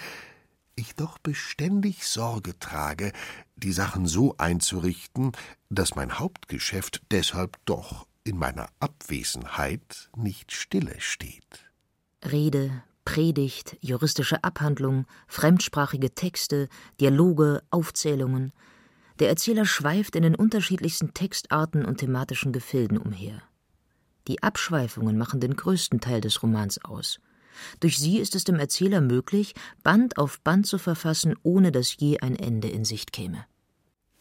ich 0.75 0.97
doch 0.97 1.19
beständig 1.19 2.07
Sorge 2.07 2.59
trage, 2.59 3.13
die 3.55 3.73
Sachen 3.73 4.07
so 4.07 4.37
einzurichten, 4.39 5.33
dass 5.71 5.95
mein 5.95 6.19
Hauptgeschäft 6.19 7.03
deshalb 7.13 7.57
doch 7.67 8.08
in 8.29 8.39
meiner 8.39 8.69
Abwesenheit 8.79 10.11
nicht 10.15 10.53
stille 10.53 10.97
steht. 10.99 11.71
Rede, 12.31 12.83
Predigt, 13.05 13.79
juristische 13.81 14.45
Abhandlung, 14.45 15.07
fremdsprachige 15.29 16.15
Texte, 16.15 16.69
Dialoge, 17.01 17.63
Aufzählungen. 17.71 18.53
Der 19.19 19.31
Erzähler 19.31 19.65
schweift 19.65 20.15
in 20.15 20.25
den 20.25 20.35
unterschiedlichsten 20.35 21.15
Textarten 21.15 21.87
und 21.87 21.99
thematischen 21.99 22.53
Gefilden 22.53 22.99
umher. 22.99 23.43
Die 24.27 24.43
Abschweifungen 24.43 25.17
machen 25.17 25.41
den 25.41 25.57
größten 25.57 26.01
Teil 26.01 26.21
des 26.21 26.43
Romans 26.43 26.85
aus. 26.85 27.21
Durch 27.81 27.99
sie 27.99 28.19
ist 28.19 28.35
es 28.35 28.45
dem 28.45 28.57
Erzähler 28.57 29.01
möglich, 29.01 29.55
Band 29.83 30.19
auf 30.19 30.39
Band 30.41 30.67
zu 30.67 30.77
verfassen, 30.77 31.35
ohne 31.43 31.73
dass 31.73 31.97
je 31.97 32.19
ein 32.21 32.37
Ende 32.37 32.69
in 32.69 32.85
Sicht 32.85 33.13
käme. 33.13 33.47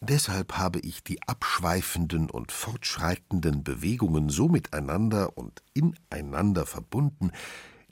Deshalb 0.00 0.52
habe 0.58 0.78
ich 0.80 1.02
die 1.02 1.20
abschweifenden 1.26 2.30
und 2.30 2.52
fortschreitenden 2.52 3.64
Bewegungen 3.64 4.28
so 4.28 4.48
miteinander 4.48 5.36
und 5.36 5.62
ineinander 5.74 6.66
verbunden, 6.66 7.32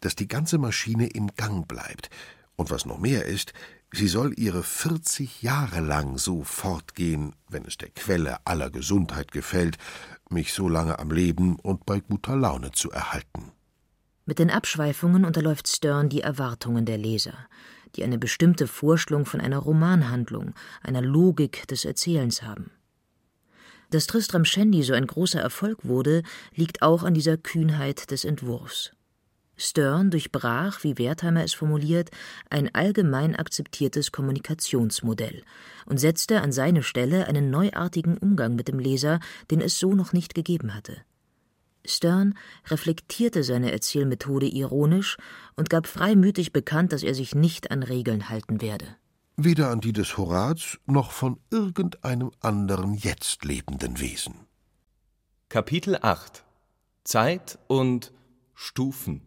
dass 0.00 0.14
die 0.14 0.28
ganze 0.28 0.58
Maschine 0.58 1.08
im 1.08 1.34
Gang 1.34 1.66
bleibt, 1.66 2.10
und 2.54 2.70
was 2.70 2.86
noch 2.86 2.98
mehr 2.98 3.26
ist, 3.26 3.52
sie 3.92 4.08
soll 4.08 4.32
ihre 4.38 4.62
vierzig 4.62 5.42
Jahre 5.42 5.80
lang 5.80 6.16
so 6.16 6.42
fortgehen, 6.42 7.34
wenn 7.48 7.64
es 7.64 7.76
der 7.76 7.90
Quelle 7.90 8.38
aller 8.46 8.70
Gesundheit 8.70 9.30
gefällt, 9.30 9.76
mich 10.30 10.52
so 10.52 10.68
lange 10.68 10.98
am 10.98 11.10
Leben 11.10 11.58
und 11.58 11.86
bei 11.86 12.00
guter 12.00 12.36
Laune 12.36 12.72
zu 12.72 12.90
erhalten. 12.90 13.52
Mit 14.24 14.38
den 14.38 14.50
Abschweifungen 14.50 15.24
unterläuft 15.24 15.68
Stern 15.68 16.08
die 16.08 16.20
Erwartungen 16.20 16.84
der 16.84 16.98
Leser 16.98 17.36
die 17.96 18.04
eine 18.04 18.18
bestimmte 18.18 18.66
Vorstellung 18.66 19.26
von 19.26 19.40
einer 19.40 19.58
Romanhandlung, 19.58 20.54
einer 20.82 21.02
Logik 21.02 21.66
des 21.68 21.84
Erzählens 21.84 22.42
haben. 22.42 22.70
Dass 23.90 24.06
Tristram 24.06 24.44
Shandy 24.44 24.82
so 24.82 24.94
ein 24.94 25.06
großer 25.06 25.40
Erfolg 25.40 25.84
wurde, 25.84 26.22
liegt 26.54 26.82
auch 26.82 27.02
an 27.02 27.14
dieser 27.14 27.36
Kühnheit 27.36 28.10
des 28.10 28.24
Entwurfs. 28.24 28.92
Stern 29.56 30.10
durchbrach, 30.10 30.84
wie 30.84 30.98
Wertheimer 30.98 31.42
es 31.42 31.54
formuliert, 31.54 32.10
ein 32.50 32.74
allgemein 32.74 33.34
akzeptiertes 33.34 34.12
Kommunikationsmodell 34.12 35.42
und 35.86 35.98
setzte 35.98 36.42
an 36.42 36.52
seine 36.52 36.82
Stelle 36.82 37.26
einen 37.26 37.50
neuartigen 37.50 38.18
Umgang 38.18 38.54
mit 38.54 38.68
dem 38.68 38.78
Leser, 38.78 39.18
den 39.50 39.62
es 39.62 39.78
so 39.78 39.94
noch 39.94 40.12
nicht 40.12 40.34
gegeben 40.34 40.74
hatte. 40.74 40.98
Stern 41.88 42.34
reflektierte 42.66 43.42
seine 43.42 43.72
Erzählmethode 43.72 44.46
ironisch 44.46 45.16
und 45.56 45.70
gab 45.70 45.86
freimütig 45.86 46.52
bekannt, 46.52 46.92
dass 46.92 47.02
er 47.02 47.14
sich 47.14 47.34
nicht 47.34 47.70
an 47.70 47.82
Regeln 47.82 48.28
halten 48.28 48.60
werde. 48.60 48.96
Weder 49.36 49.70
an 49.70 49.80
die 49.80 49.92
des 49.92 50.16
Horaz 50.16 50.78
noch 50.86 51.10
von 51.10 51.38
irgendeinem 51.50 52.30
anderen 52.40 52.94
jetzt 52.94 53.44
lebenden 53.44 54.00
Wesen. 54.00 54.34
Kapitel 55.48 55.98
8 56.00 56.42
Zeit 57.04 57.58
und 57.68 58.12
Stufen 58.54 59.20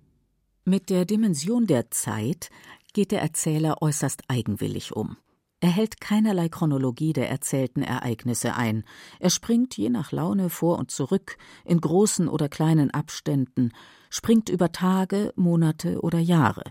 Mit 0.65 0.89
der 0.89 1.05
Dimension 1.05 1.65
der 1.65 1.91
Zeit 1.91 2.49
geht 2.93 3.11
der 3.11 3.21
Erzähler 3.21 3.81
äußerst 3.81 4.23
eigenwillig 4.27 4.95
um. 4.95 5.17
Er 5.61 5.69
hält 5.69 5.99
keinerlei 5.99 6.47
Chronologie 6.47 7.11
der 7.11 7.29
erzählten 7.29 7.81
Ereignisse 7.81 8.55
ein. 8.55 8.85
Er 9.19 9.29
springt 9.29 9.75
je 9.75 9.89
nach 9.89 10.13
Laune 10.13 10.49
vor 10.49 10.79
und 10.79 10.89
zurück, 10.89 11.37
in 11.65 11.81
großen 11.81 12.29
oder 12.29 12.47
kleinen 12.47 12.91
Abständen, 12.91 13.73
springt 14.09 14.47
über 14.47 14.71
Tage, 14.71 15.33
Monate 15.35 16.01
oder 16.01 16.19
Jahre. 16.19 16.63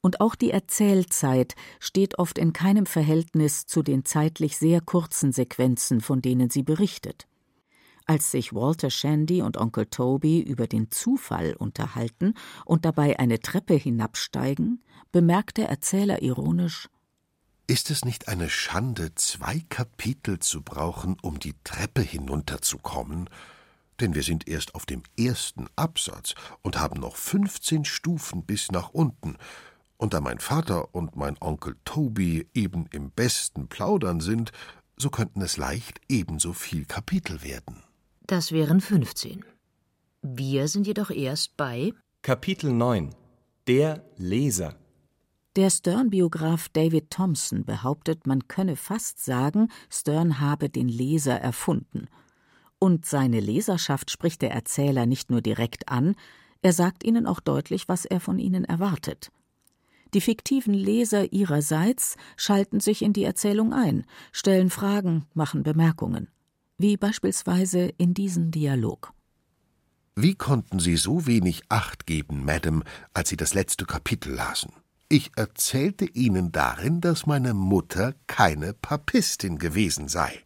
Und 0.00 0.20
auch 0.20 0.34
die 0.34 0.50
Erzählzeit 0.50 1.54
steht 1.78 2.18
oft 2.18 2.38
in 2.38 2.52
keinem 2.52 2.86
Verhältnis 2.86 3.66
zu 3.66 3.82
den 3.82 4.04
zeitlich 4.04 4.56
sehr 4.56 4.80
kurzen 4.80 5.32
Sequenzen, 5.32 6.00
von 6.00 6.22
denen 6.22 6.50
sie 6.50 6.62
berichtet. 6.62 7.26
Als 8.04 8.30
sich 8.30 8.52
Walter 8.52 8.90
Shandy 8.90 9.42
und 9.42 9.56
Onkel 9.56 9.86
Toby 9.86 10.40
über 10.40 10.68
den 10.68 10.90
Zufall 10.92 11.56
unterhalten 11.56 12.34
und 12.64 12.84
dabei 12.84 13.18
eine 13.18 13.40
Treppe 13.40 13.74
hinabsteigen, 13.74 14.82
bemerkt 15.10 15.56
der 15.56 15.68
Erzähler 15.68 16.22
ironisch 16.22 16.88
ist 17.66 17.90
es 17.90 18.04
nicht 18.04 18.28
eine 18.28 18.48
Schande, 18.48 19.14
zwei 19.14 19.60
Kapitel 19.68 20.38
zu 20.38 20.62
brauchen, 20.62 21.16
um 21.20 21.38
die 21.38 21.54
Treppe 21.64 22.00
hinunterzukommen? 22.00 23.28
Denn 24.00 24.14
wir 24.14 24.22
sind 24.22 24.46
erst 24.46 24.74
auf 24.74 24.86
dem 24.86 25.02
ersten 25.18 25.66
Absatz 25.74 26.34
und 26.62 26.78
haben 26.78 27.00
noch 27.00 27.16
fünfzehn 27.16 27.84
Stufen 27.84 28.44
bis 28.44 28.70
nach 28.70 28.90
unten. 28.90 29.36
Und 29.96 30.14
da 30.14 30.20
mein 30.20 30.38
Vater 30.38 30.94
und 30.94 31.16
mein 31.16 31.36
Onkel 31.40 31.76
Toby 31.84 32.46
eben 32.54 32.86
im 32.92 33.10
besten 33.10 33.68
Plaudern 33.68 34.20
sind, 34.20 34.52
so 34.96 35.10
könnten 35.10 35.40
es 35.40 35.56
leicht 35.56 36.00
ebenso 36.08 36.52
viel 36.52 36.84
Kapitel 36.84 37.42
werden. 37.42 37.82
Das 38.26 38.52
wären 38.52 38.80
fünfzehn. 38.80 39.44
Wir 40.22 40.68
sind 40.68 40.86
jedoch 40.86 41.10
erst 41.10 41.56
bei 41.56 41.92
Kapitel 42.22 42.72
9 42.72 43.14
Der 43.66 44.04
Leser 44.16 44.74
der 45.56 45.70
Stern-Biograf 45.70 46.68
David 46.68 47.10
Thompson 47.10 47.64
behauptet, 47.64 48.26
man 48.26 48.46
könne 48.46 48.76
fast 48.76 49.24
sagen, 49.24 49.68
Stern 49.88 50.38
habe 50.38 50.68
den 50.68 50.88
Leser 50.88 51.40
erfunden. 51.40 52.08
Und 52.78 53.06
seine 53.06 53.40
Leserschaft 53.40 54.10
spricht 54.10 54.42
der 54.42 54.52
Erzähler 54.52 55.06
nicht 55.06 55.30
nur 55.30 55.40
direkt 55.40 55.88
an, 55.88 56.14
er 56.60 56.72
sagt 56.72 57.04
ihnen 57.04 57.26
auch 57.26 57.40
deutlich, 57.40 57.88
was 57.88 58.04
er 58.04 58.20
von 58.20 58.38
ihnen 58.38 58.64
erwartet. 58.64 59.30
Die 60.14 60.20
fiktiven 60.20 60.74
Leser 60.74 61.32
ihrerseits 61.32 62.16
schalten 62.36 62.80
sich 62.80 63.02
in 63.02 63.12
die 63.12 63.24
Erzählung 63.24 63.72
ein, 63.72 64.04
stellen 64.32 64.70
Fragen, 64.70 65.24
machen 65.34 65.62
Bemerkungen. 65.62 66.28
Wie 66.78 66.96
beispielsweise 66.96 67.90
in 67.96 68.12
diesem 68.12 68.50
Dialog. 68.50 69.12
Wie 70.16 70.34
konnten 70.34 70.78
Sie 70.78 70.96
so 70.96 71.26
wenig 71.26 71.62
Acht 71.68 72.06
geben, 72.06 72.44
Madame, 72.44 72.84
als 73.14 73.30
Sie 73.30 73.36
das 73.36 73.54
letzte 73.54 73.84
Kapitel 73.86 74.34
lasen? 74.34 74.72
Ich 75.08 75.30
erzählte 75.36 76.04
Ihnen 76.04 76.50
darin, 76.50 77.00
dass 77.00 77.26
meine 77.26 77.54
Mutter 77.54 78.14
keine 78.26 78.74
Papistin 78.74 79.56
gewesen 79.58 80.08
sei. 80.08 80.42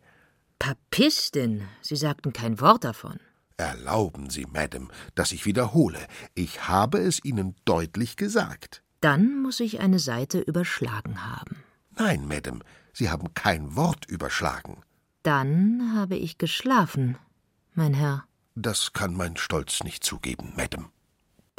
Papistin. 0.59 1.63
Sie 1.81 1.97
sagten 1.97 2.35
kein 2.35 2.61
Wort 2.61 2.85
davon. 2.85 3.21
Erlauben 3.57 4.29
Sie, 4.29 4.47
Madame, 4.53 4.89
dass 5.15 5.33
ich 5.33 5.47
wiederhole. 5.47 5.99
Ich 6.35 6.69
habe 6.69 6.99
es 6.99 7.25
Ihnen 7.25 7.57
deutlich 7.65 8.17
gesagt. 8.17 8.83
Dann 9.01 9.41
muss 9.41 9.61
ich 9.61 9.81
eine 9.81 9.99
Seite 9.99 10.41
überschlagen 10.41 11.25
haben. 11.27 11.57
Nein, 11.97 12.27
Madame, 12.29 12.61
Sie 12.93 13.09
haben 13.09 13.33
kein 13.33 13.77
Wort 13.77 14.05
überschlagen. 14.07 14.83
Dann 15.23 15.95
habe 15.95 16.17
ich 16.17 16.37
geschlafen, 16.37 17.17
mein 17.75 17.95
Herr. 17.95 18.25
Das 18.55 18.93
kann 18.93 19.15
mein 19.15 19.39
Stolz 19.39 19.85
nicht 19.85 20.05
zugeben, 20.05 20.53
Madame. 20.55 20.91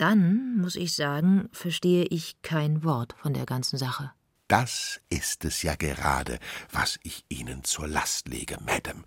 Dann, 0.01 0.57
muss 0.57 0.77
ich 0.77 0.95
sagen, 0.95 1.47
verstehe 1.51 2.05
ich 2.05 2.41
kein 2.41 2.83
Wort 2.83 3.13
von 3.21 3.35
der 3.35 3.45
ganzen 3.45 3.77
Sache. 3.77 4.11
Das 4.47 4.99
ist 5.09 5.45
es 5.45 5.61
ja 5.61 5.75
gerade, 5.75 6.39
was 6.71 6.99
ich 7.03 7.23
Ihnen 7.29 7.63
zur 7.63 7.87
Last 7.87 8.27
lege, 8.27 8.57
Madame. 8.65 9.03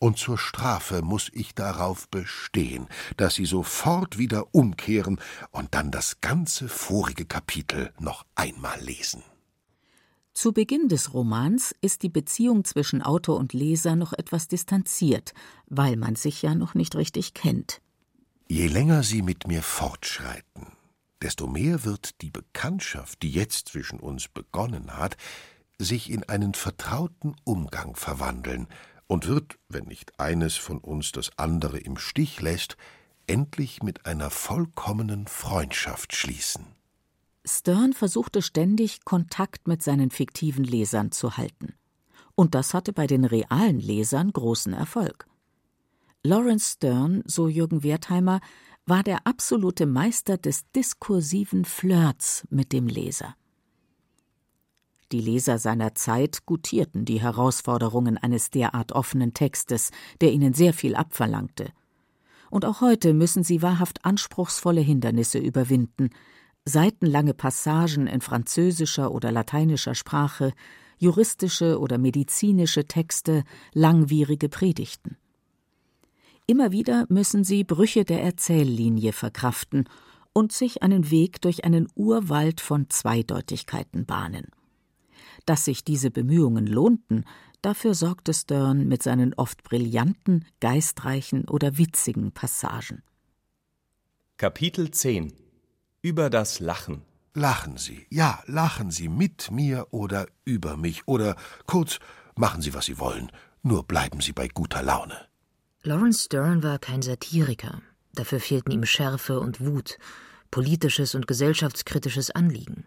Und 0.00 0.18
zur 0.18 0.36
Strafe 0.36 1.02
muss 1.02 1.30
ich 1.32 1.54
darauf 1.54 2.08
bestehen, 2.08 2.88
dass 3.16 3.36
Sie 3.36 3.44
sofort 3.44 4.18
wieder 4.18 4.52
umkehren 4.52 5.20
und 5.52 5.72
dann 5.76 5.92
das 5.92 6.20
ganze 6.20 6.68
vorige 6.68 7.24
Kapitel 7.24 7.92
noch 8.00 8.26
einmal 8.34 8.80
lesen. 8.80 9.22
Zu 10.34 10.52
Beginn 10.52 10.88
des 10.88 11.14
Romans 11.14 11.76
ist 11.80 12.02
die 12.02 12.08
Beziehung 12.08 12.64
zwischen 12.64 13.02
Autor 13.02 13.36
und 13.36 13.52
Leser 13.52 13.94
noch 13.94 14.12
etwas 14.12 14.48
distanziert, 14.48 15.32
weil 15.68 15.94
man 15.94 16.16
sich 16.16 16.42
ja 16.42 16.56
noch 16.56 16.74
nicht 16.74 16.96
richtig 16.96 17.34
kennt. 17.34 17.80
Je 18.50 18.66
länger 18.66 19.02
Sie 19.02 19.20
mit 19.20 19.46
mir 19.46 19.62
fortschreiten, 19.62 20.72
desto 21.20 21.46
mehr 21.46 21.84
wird 21.84 22.22
die 22.22 22.30
Bekanntschaft, 22.30 23.22
die 23.22 23.30
jetzt 23.30 23.68
zwischen 23.68 24.00
uns 24.00 24.28
begonnen 24.28 24.96
hat, 24.96 25.18
sich 25.78 26.10
in 26.10 26.26
einen 26.30 26.54
vertrauten 26.54 27.36
Umgang 27.44 27.94
verwandeln 27.94 28.66
und 29.06 29.26
wird, 29.26 29.58
wenn 29.68 29.84
nicht 29.84 30.18
eines 30.18 30.56
von 30.56 30.78
uns 30.78 31.12
das 31.12 31.30
andere 31.36 31.78
im 31.78 31.98
Stich 31.98 32.40
lässt, 32.40 32.78
endlich 33.26 33.82
mit 33.82 34.06
einer 34.06 34.30
vollkommenen 34.30 35.26
Freundschaft 35.26 36.16
schließen. 36.16 36.64
Stern 37.44 37.92
versuchte 37.92 38.40
ständig, 38.40 39.04
Kontakt 39.04 39.68
mit 39.68 39.82
seinen 39.82 40.10
fiktiven 40.10 40.64
Lesern 40.64 41.12
zu 41.12 41.36
halten. 41.36 41.74
Und 42.34 42.54
das 42.54 42.72
hatte 42.72 42.94
bei 42.94 43.06
den 43.06 43.26
realen 43.26 43.78
Lesern 43.78 44.32
großen 44.32 44.72
Erfolg. 44.72 45.28
Lawrence 46.24 46.72
Stern, 46.72 47.22
so 47.26 47.46
Jürgen 47.46 47.82
Wertheimer, 47.84 48.40
war 48.86 49.02
der 49.02 49.26
absolute 49.26 49.86
Meister 49.86 50.36
des 50.36 50.70
diskursiven 50.72 51.64
Flirts 51.64 52.46
mit 52.50 52.72
dem 52.72 52.88
Leser. 52.88 53.36
Die 55.12 55.20
Leser 55.20 55.58
seiner 55.58 55.94
Zeit 55.94 56.44
gutierten 56.44 57.04
die 57.04 57.20
Herausforderungen 57.20 58.18
eines 58.18 58.50
derart 58.50 58.92
offenen 58.92 59.32
Textes, 59.32 59.90
der 60.20 60.32
ihnen 60.32 60.54
sehr 60.54 60.74
viel 60.74 60.96
abverlangte. 60.96 61.72
Und 62.50 62.64
auch 62.64 62.80
heute 62.80 63.14
müssen 63.14 63.44
sie 63.44 63.62
wahrhaft 63.62 64.04
anspruchsvolle 64.04 64.80
Hindernisse 64.80 65.38
überwinden, 65.38 66.10
seitenlange 66.64 67.32
Passagen 67.32 68.06
in 68.06 68.20
französischer 68.20 69.12
oder 69.12 69.30
lateinischer 69.30 69.94
Sprache, 69.94 70.52
juristische 70.98 71.78
oder 71.78 71.96
medizinische 71.96 72.86
Texte, 72.86 73.44
langwierige 73.72 74.48
Predigten. 74.48 75.16
Immer 76.50 76.72
wieder 76.72 77.04
müssen 77.10 77.44
sie 77.44 77.62
Brüche 77.62 78.06
der 78.06 78.22
Erzähllinie 78.22 79.12
verkraften 79.12 79.84
und 80.32 80.50
sich 80.50 80.82
einen 80.82 81.10
Weg 81.10 81.42
durch 81.42 81.66
einen 81.66 81.88
Urwald 81.94 82.62
von 82.62 82.88
Zweideutigkeiten 82.88 84.06
bahnen. 84.06 84.46
Dass 85.44 85.66
sich 85.66 85.84
diese 85.84 86.10
Bemühungen 86.10 86.66
lohnten, 86.66 87.26
dafür 87.60 87.92
sorgte 87.92 88.32
Stern 88.32 88.88
mit 88.88 89.02
seinen 89.02 89.34
oft 89.34 89.62
brillanten, 89.62 90.46
geistreichen 90.60 91.46
oder 91.46 91.76
witzigen 91.76 92.32
Passagen. 92.32 93.02
Kapitel 94.38 94.90
10 94.90 95.34
über 96.00 96.30
das 96.30 96.60
Lachen. 96.60 97.02
Lachen 97.34 97.76
Sie, 97.76 98.06
ja, 98.08 98.42
lachen 98.46 98.90
Sie 98.90 99.10
mit 99.10 99.50
mir 99.50 99.88
oder 99.90 100.26
über 100.46 100.78
mich 100.78 101.06
oder 101.06 101.36
kurz, 101.66 101.98
machen 102.36 102.62
Sie, 102.62 102.72
was 102.72 102.86
Sie 102.86 102.98
wollen, 102.98 103.30
nur 103.62 103.82
bleiben 103.82 104.22
Sie 104.22 104.32
bei 104.32 104.48
guter 104.48 104.82
Laune. 104.82 105.27
Lawrence 105.82 106.24
Stern 106.24 106.62
war 106.62 106.78
kein 106.78 107.02
Satiriker. 107.02 107.82
Dafür 108.14 108.40
fehlten 108.40 108.72
ihm 108.72 108.84
Schärfe 108.84 109.38
und 109.38 109.60
Wut, 109.60 109.98
politisches 110.50 111.14
und 111.14 111.28
gesellschaftskritisches 111.28 112.30
Anliegen. 112.30 112.86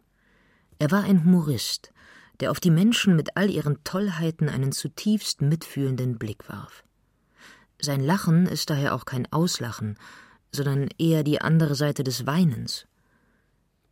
Er 0.77 0.91
war 0.91 1.03
ein 1.03 1.23
Humorist, 1.23 1.93
der 2.41 2.51
auf 2.51 2.59
die 2.59 2.71
Menschen 2.71 3.15
mit 3.15 3.37
all 3.37 3.49
ihren 3.49 3.83
Tollheiten 3.83 4.49
einen 4.49 4.71
zutiefst 4.73 5.41
mitfühlenden 5.41 6.17
Blick 6.17 6.49
warf. 6.49 6.83
Sein 7.79 8.01
Lachen 8.01 8.45
ist 8.45 8.69
daher 8.69 8.93
auch 8.93 9.05
kein 9.05 9.31
Auslachen, 9.31 9.97
sondern 10.51 10.89
eher 10.97 11.23
die 11.23 11.39
andere 11.39 11.75
Seite 11.75 12.03
des 12.03 12.25
Weinens. 12.25 12.87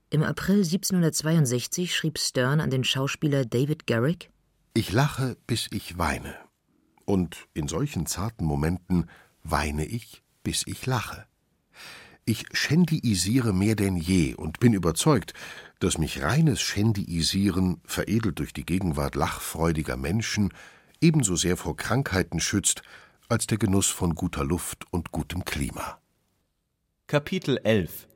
Im 0.10 0.24
April 0.24 0.58
1762 0.58 1.96
schrieb 1.96 2.20
Stern 2.20 2.60
an 2.60 2.70
den 2.70 2.84
Schauspieler 2.84 3.46
David 3.46 3.88
Garrick 3.88 4.30
Ich 4.74 4.92
lache, 4.92 5.38
bis 5.48 5.68
ich 5.72 5.98
weine. 5.98 6.49
Und 7.10 7.48
in 7.56 7.67
solchen 7.67 8.06
zarten 8.06 8.45
Momenten 8.45 9.10
weine 9.41 9.84
ich, 9.84 10.22
bis 10.43 10.62
ich 10.67 10.86
lache. 10.86 11.26
Ich 12.24 12.45
schändiisiere 12.52 13.52
mehr 13.52 13.76
denn 13.76 13.95
je 13.95 14.36
und 14.36 14.60
bin 14.60 14.74
überzeugt, 14.74 15.34
dass 15.80 15.98
mich 15.98 16.22
reines 16.22 16.62
Schändiisieren, 16.62 17.82
veredelt 17.84 18.38
durch 18.38 18.54
die 18.54 18.63
Gegenwart 18.63 19.15
lachfreudiger 19.15 19.98
Menschen, 19.98 20.54
ebenso 21.02 21.36
sehr 21.36 21.58
vor 21.58 21.76
Krankheiten 21.76 22.39
schützt, 22.39 22.84
als 23.28 23.48
der 23.48 23.58
Genuss 23.58 23.88
von 23.88 24.13
guter 24.13 24.43
Luft 24.43 24.86
und 24.91 25.12
gutem 25.12 25.43
Klima. 25.45 25.98
Kapitel 27.08 27.58
11 27.63 28.08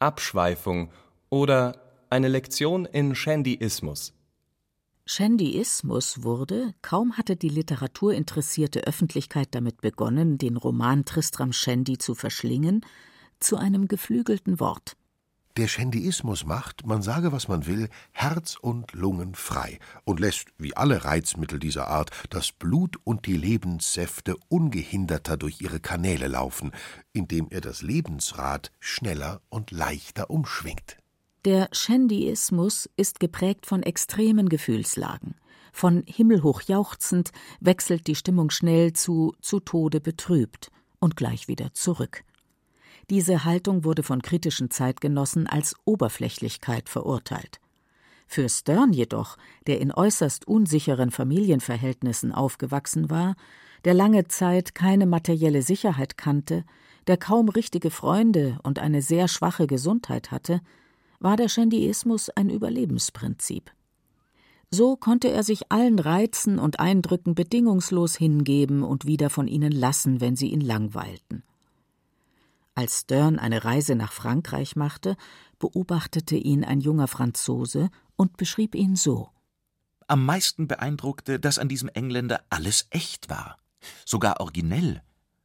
Abschweifung 0.00 0.90
oder 1.30 1.80
eine 2.10 2.26
Lektion 2.26 2.86
in 2.86 3.14
Shandyismus. 3.14 4.14
Shandyismus 5.04 6.22
wurde, 6.22 6.74
kaum 6.80 7.18
hatte 7.18 7.36
die 7.36 7.48
literaturinteressierte 7.48 8.86
Öffentlichkeit 8.86 9.48
damit 9.50 9.80
begonnen, 9.80 10.38
den 10.38 10.56
Roman 10.56 11.04
Tristram 11.04 11.52
Shandy 11.52 11.98
zu 11.98 12.14
verschlingen, 12.14 12.86
zu 13.40 13.56
einem 13.56 13.88
geflügelten 13.88 14.60
Wort. 14.60 14.96
Der 15.58 15.68
Shandyismus 15.68 16.46
macht, 16.46 16.86
man 16.86 17.02
sage, 17.02 17.30
was 17.30 17.46
man 17.46 17.66
will, 17.66 17.90
Herz 18.12 18.56
und 18.58 18.92
Lungen 18.92 19.34
frei 19.34 19.80
und 20.04 20.18
lässt, 20.18 20.46
wie 20.56 20.74
alle 20.74 21.04
Reizmittel 21.04 21.58
dieser 21.58 21.88
Art, 21.88 22.10
das 22.30 22.52
Blut 22.52 22.96
und 23.04 23.26
die 23.26 23.36
Lebenssäfte 23.36 24.36
ungehinderter 24.48 25.36
durch 25.36 25.60
ihre 25.60 25.80
Kanäle 25.80 26.28
laufen, 26.28 26.72
indem 27.12 27.48
er 27.50 27.60
das 27.60 27.82
Lebensrad 27.82 28.72
schneller 28.80 29.42
und 29.50 29.72
leichter 29.72 30.30
umschwingt. 30.30 31.01
Der 31.44 31.68
Shandyismus 31.72 32.88
ist 32.96 33.18
geprägt 33.18 33.66
von 33.66 33.82
extremen 33.82 34.48
Gefühlslagen. 34.48 35.34
Von 35.72 36.04
himmelhoch 36.06 36.62
jauchzend 36.62 37.32
wechselt 37.58 38.06
die 38.06 38.14
Stimmung 38.14 38.50
schnell 38.50 38.92
zu 38.92 39.34
zu 39.40 39.58
Tode 39.58 40.00
betrübt 40.00 40.70
und 41.00 41.16
gleich 41.16 41.48
wieder 41.48 41.74
zurück. 41.74 42.22
Diese 43.10 43.44
Haltung 43.44 43.82
wurde 43.82 44.04
von 44.04 44.22
kritischen 44.22 44.70
Zeitgenossen 44.70 45.48
als 45.48 45.74
Oberflächlichkeit 45.84 46.88
verurteilt. 46.88 47.58
Für 48.28 48.48
Stern 48.48 48.92
jedoch, 48.92 49.36
der 49.66 49.80
in 49.80 49.90
äußerst 49.92 50.46
unsicheren 50.46 51.10
Familienverhältnissen 51.10 52.30
aufgewachsen 52.30 53.10
war, 53.10 53.34
der 53.84 53.94
lange 53.94 54.28
Zeit 54.28 54.76
keine 54.76 55.06
materielle 55.06 55.62
Sicherheit 55.62 56.16
kannte, 56.16 56.64
der 57.08 57.16
kaum 57.16 57.48
richtige 57.48 57.90
Freunde 57.90 58.60
und 58.62 58.78
eine 58.78 59.02
sehr 59.02 59.26
schwache 59.26 59.66
Gesundheit 59.66 60.30
hatte, 60.30 60.60
war 61.22 61.36
der 61.36 61.48
Shandyismus 61.48 62.30
ein 62.30 62.50
Überlebensprinzip. 62.50 63.70
So 64.70 64.96
konnte 64.96 65.28
er 65.28 65.42
sich 65.42 65.70
allen 65.70 65.98
Reizen 65.98 66.58
und 66.58 66.80
Eindrücken 66.80 67.34
bedingungslos 67.34 68.16
hingeben 68.16 68.82
und 68.82 69.06
wieder 69.06 69.28
von 69.28 69.46
ihnen 69.46 69.72
lassen, 69.72 70.20
wenn 70.20 70.34
sie 70.34 70.48
ihn 70.48 70.62
langweilten. 70.62 71.44
Als 72.74 73.00
Stern 73.00 73.38
eine 73.38 73.64
Reise 73.64 73.94
nach 73.94 74.12
Frankreich 74.12 74.76
machte, 74.76 75.16
beobachtete 75.58 76.36
ihn 76.36 76.64
ein 76.64 76.80
junger 76.80 77.06
Franzose 77.06 77.90
und 78.16 78.38
beschrieb 78.38 78.74
ihn 78.74 78.96
so 78.96 79.28
Am 80.08 80.24
meisten 80.24 80.68
beeindruckte, 80.68 81.38
dass 81.38 81.58
an 81.58 81.68
diesem 81.68 81.90
Engländer 81.90 82.42
alles 82.48 82.86
echt 82.90 83.28
war, 83.28 83.58
sogar 84.06 84.40
originell 84.40 85.02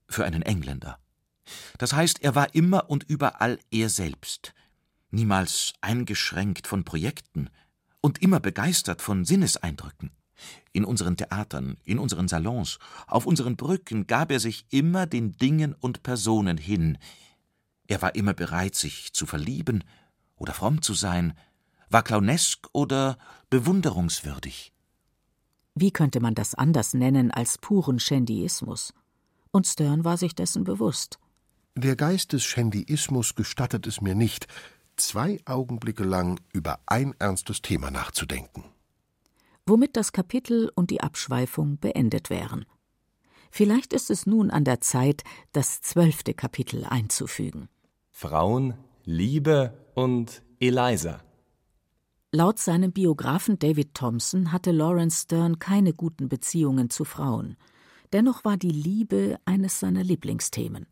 für 0.08 0.24
einen 0.24 0.42
Engländer. 0.42 1.00
Das 1.78 1.94
heißt, 1.94 2.24
er 2.24 2.34
war 2.34 2.56
immer 2.56 2.90
und 2.90 3.04
überall 3.04 3.60
er 3.72 3.90
selbst, 3.90 4.54
niemals 5.12 5.74
eingeschränkt 5.82 6.68
von 6.68 6.84
Projekten 6.84 7.50
und 8.02 8.22
immer 8.22 8.40
begeistert 8.40 9.02
von 9.02 9.26
Sinneseindrücken. 9.26 10.12
In 10.72 10.86
unseren 10.86 11.18
Theatern, 11.18 11.78
in 11.84 11.98
unseren 12.00 12.28
Salons, 12.28 12.78
auf 13.08 13.26
unseren 13.26 13.56
Brücken 13.56 14.06
gab 14.06 14.32
er 14.32 14.40
sich 14.40 14.66
immer 14.70 15.08
den 15.08 15.32
Dingen 15.34 15.74
und 15.74 16.04
Personen 16.04 16.58
hin. 16.58 16.98
Er 17.88 18.02
war 18.02 18.16
immer 18.16 18.34
bereit, 18.34 18.76
sich 18.76 19.14
zu 19.14 19.26
verlieben 19.26 19.84
oder 20.36 20.54
fromm 20.54 20.82
zu 20.82 20.94
sein, 20.94 21.34
war 21.90 22.04
clownesk 22.04 22.68
oder 22.74 23.18
bewunderungswürdig. 23.50 24.74
Wie 25.74 25.92
könnte 25.92 26.20
man 26.20 26.36
das 26.36 26.54
anders 26.56 26.94
nennen 26.94 27.32
als 27.32 27.58
puren 27.58 28.00
Shandyismus? 28.00 28.94
Und 29.52 29.68
Stern 29.68 30.04
war 30.04 30.18
sich 30.18 30.36
dessen 30.36 30.64
bewusst. 30.64 31.20
Der 31.76 31.96
Geist 31.96 32.34
des 32.34 32.44
Shandyismus 32.44 33.36
gestattet 33.36 33.86
es 33.88 34.02
mir 34.02 34.16
nicht, 34.16 34.48
zwei 34.98 35.40
Augenblicke 35.46 36.04
lang 36.04 36.40
über 36.54 36.80
ein 36.86 37.14
ernstes 37.20 37.62
Thema 37.62 37.92
nachzudenken. 37.92 38.64
Womit 39.66 39.96
das 39.96 40.12
Kapitel 40.12 40.72
und 40.76 40.92
die 40.92 41.02
Abschweifung 41.02 41.78
beendet 41.80 42.30
wären. 42.30 42.66
Vielleicht 43.52 43.94
ist 43.94 44.10
es 44.10 44.26
nun 44.26 44.52
an 44.52 44.64
der 44.64 44.82
Zeit, 44.82 45.24
das 45.52 45.82
zwölfte 45.82 46.34
Kapitel 46.34 46.86
einzufügen. 46.86 47.70
Frauen, 48.12 48.74
Liebe 49.04 49.74
und 49.96 50.42
Eliza. 50.60 51.22
Laut 52.32 52.60
seinem 52.60 52.92
Biografen 52.92 53.58
David 53.58 53.94
Thompson 53.94 54.52
hatte 54.52 54.72
Lawrence 54.72 55.24
Stern 55.24 55.60
keine 55.60 55.94
guten 55.94 56.28
Beziehungen 56.28 56.90
zu 56.90 57.06
Frauen. 57.06 57.56
Dennoch 58.12 58.44
war 58.44 58.58
die 58.58 58.72
Liebe 58.72 59.40
eines 59.46 59.80
seiner 59.80 60.04
Lieblingsthemen. 60.04 60.88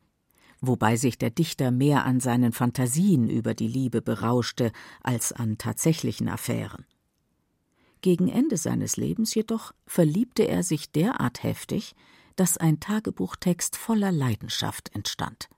Wobei 0.68 0.96
sich 0.96 1.20
der 1.20 1.30
Dichter 1.30 1.70
mehr 1.70 2.06
an 2.06 2.20
seinen 2.20 2.52
Fantasien 2.52 3.30
über 3.30 3.54
die 3.54 3.68
Liebe 3.68 4.02
berauschte 4.02 4.72
als 5.04 5.32
an 5.32 5.60
tatsächlichen 5.60 6.28
Affären. 6.28 6.86
Gegen 8.02 8.30
Ende 8.30 8.58
seines 8.58 8.98
Lebens 8.98 9.36
jedoch 9.36 9.74
verliebte 9.86 10.48
er 10.48 10.64
sich 10.64 10.92
derart 10.92 11.44
heftig, 11.44 11.94
dass 12.36 12.58
ein 12.58 12.80
Tagebuchtext 12.80 13.76
voller 13.76 14.12
Leidenschaft 14.12 14.94
entstand. 14.96 15.50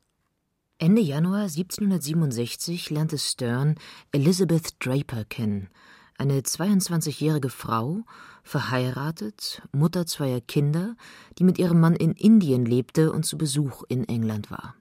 Ende 0.78 1.02
Januar 1.02 1.44
1767 1.44 2.90
lernte 2.90 3.18
Stern 3.18 3.76
Elizabeth 4.12 4.76
Draper 4.80 5.24
kennen, 5.26 5.70
eine 6.18 6.42
22-jährige 6.42 7.50
Frau, 7.50 8.04
verheiratet, 8.44 9.62
Mutter 9.72 10.06
zweier 10.06 10.42
Kinder, 10.42 10.96
die 11.38 11.44
mit 11.44 11.60
ihrem 11.60 11.80
Mann 11.80 11.96
in 11.96 12.12
Indien 12.12 12.66
lebte 12.66 13.12
und 13.12 13.26
zu 13.26 13.38
Besuch 13.38 13.84
in 13.88 14.04
England 14.04 14.52
war. 14.52 14.76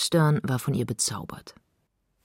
Stern 0.00 0.40
war 0.42 0.58
von 0.58 0.74
ihr 0.74 0.86
bezaubert. 0.86 1.54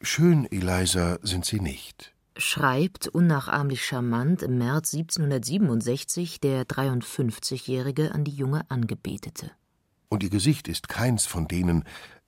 Schön, 0.01 0.45
Eliza, 0.51 1.17
sind 1.21 1.45
Sie 1.45 1.59
nicht, 1.59 2.13
schreibt 2.37 3.07
unnachahmlich 3.07 3.85
charmant 3.85 4.41
im 4.41 4.57
März 4.57 4.93
1767 4.93 6.39
der 6.39 6.65
53-Jährige 6.65 8.13
an 8.13 8.23
die 8.23 8.35
junge 8.35 8.69
Angebetete. 8.69 9.51
Und 10.09 10.23
ihr 10.23 10.29
Gesicht 10.29 10.67
ist 10.67 10.89
keins 10.89 11.25
von 11.25 11.47
denen, 11.47 11.83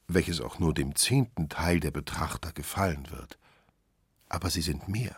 welches 0.07 0.41
auch 0.41 0.59
nur 0.59 0.73
dem 0.73 0.95
zehnten 0.95 1.49
Teil 1.49 1.79
der 1.79 1.91
Betrachter 1.91 2.51
gefallen 2.53 3.07
wird. 3.11 3.37
Aber 4.29 4.49
sie 4.49 4.61
sind 4.61 4.87
mehr. 4.87 5.15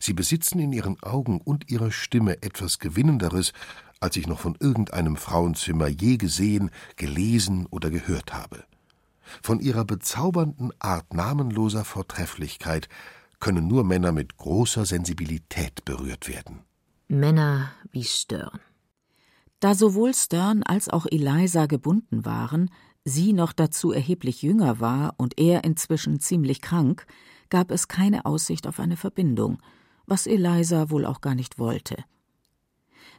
Sie 0.00 0.14
besitzen 0.14 0.58
in 0.58 0.72
ihren 0.72 1.00
Augen 1.02 1.40
und 1.40 1.70
ihrer 1.70 1.92
Stimme 1.92 2.42
etwas 2.42 2.78
Gewinnenderes, 2.78 3.52
als 4.00 4.16
ich 4.16 4.26
noch 4.26 4.40
von 4.40 4.56
irgendeinem 4.58 5.16
Frauenzimmer 5.16 5.88
je 5.88 6.16
gesehen, 6.16 6.70
gelesen 6.96 7.66
oder 7.66 7.90
gehört 7.90 8.32
habe. 8.32 8.64
Von 9.42 9.60
ihrer 9.60 9.84
bezaubernden 9.84 10.72
Art 10.78 11.14
namenloser 11.14 11.84
Vortrefflichkeit 11.84 12.88
können 13.40 13.66
nur 13.66 13.84
Männer 13.84 14.12
mit 14.12 14.36
großer 14.36 14.84
Sensibilität 14.84 15.84
berührt 15.84 16.28
werden. 16.28 16.60
Männer 17.08 17.70
wie 17.90 18.04
Stern. 18.04 18.60
Da 19.60 19.74
sowohl 19.74 20.14
Stern 20.14 20.62
als 20.62 20.88
auch 20.88 21.06
Eliza 21.06 21.66
gebunden 21.66 22.24
waren, 22.24 22.70
sie 23.04 23.32
noch 23.32 23.52
dazu 23.52 23.92
erheblich 23.92 24.42
jünger 24.42 24.80
war 24.80 25.14
und 25.16 25.38
er 25.38 25.64
inzwischen 25.64 26.20
ziemlich 26.20 26.60
krank, 26.60 27.06
gab 27.48 27.70
es 27.70 27.88
keine 27.88 28.24
Aussicht 28.24 28.66
auf 28.66 28.78
eine 28.78 28.96
Verbindung, 28.96 29.58
was 30.06 30.26
Eliza 30.26 30.90
wohl 30.90 31.06
auch 31.06 31.20
gar 31.20 31.34
nicht 31.34 31.58
wollte. 31.58 31.96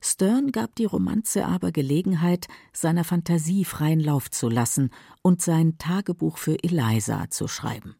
Stern 0.02 0.52
gab 0.52 0.76
die 0.76 0.86
Romanze 0.86 1.46
aber 1.46 1.72
Gelegenheit, 1.72 2.48
seiner 2.74 3.04
Fantasie 3.04 3.66
freien 3.66 4.00
Lauf 4.00 4.32
zu 4.32 4.50
lassen 4.50 4.92
und 5.22 5.42
sein 5.42 5.78
Tagebuch 5.78 6.38
für 6.38 6.64
Eliza 6.64 7.30
zu 7.30 7.48
schreiben. 7.48 7.96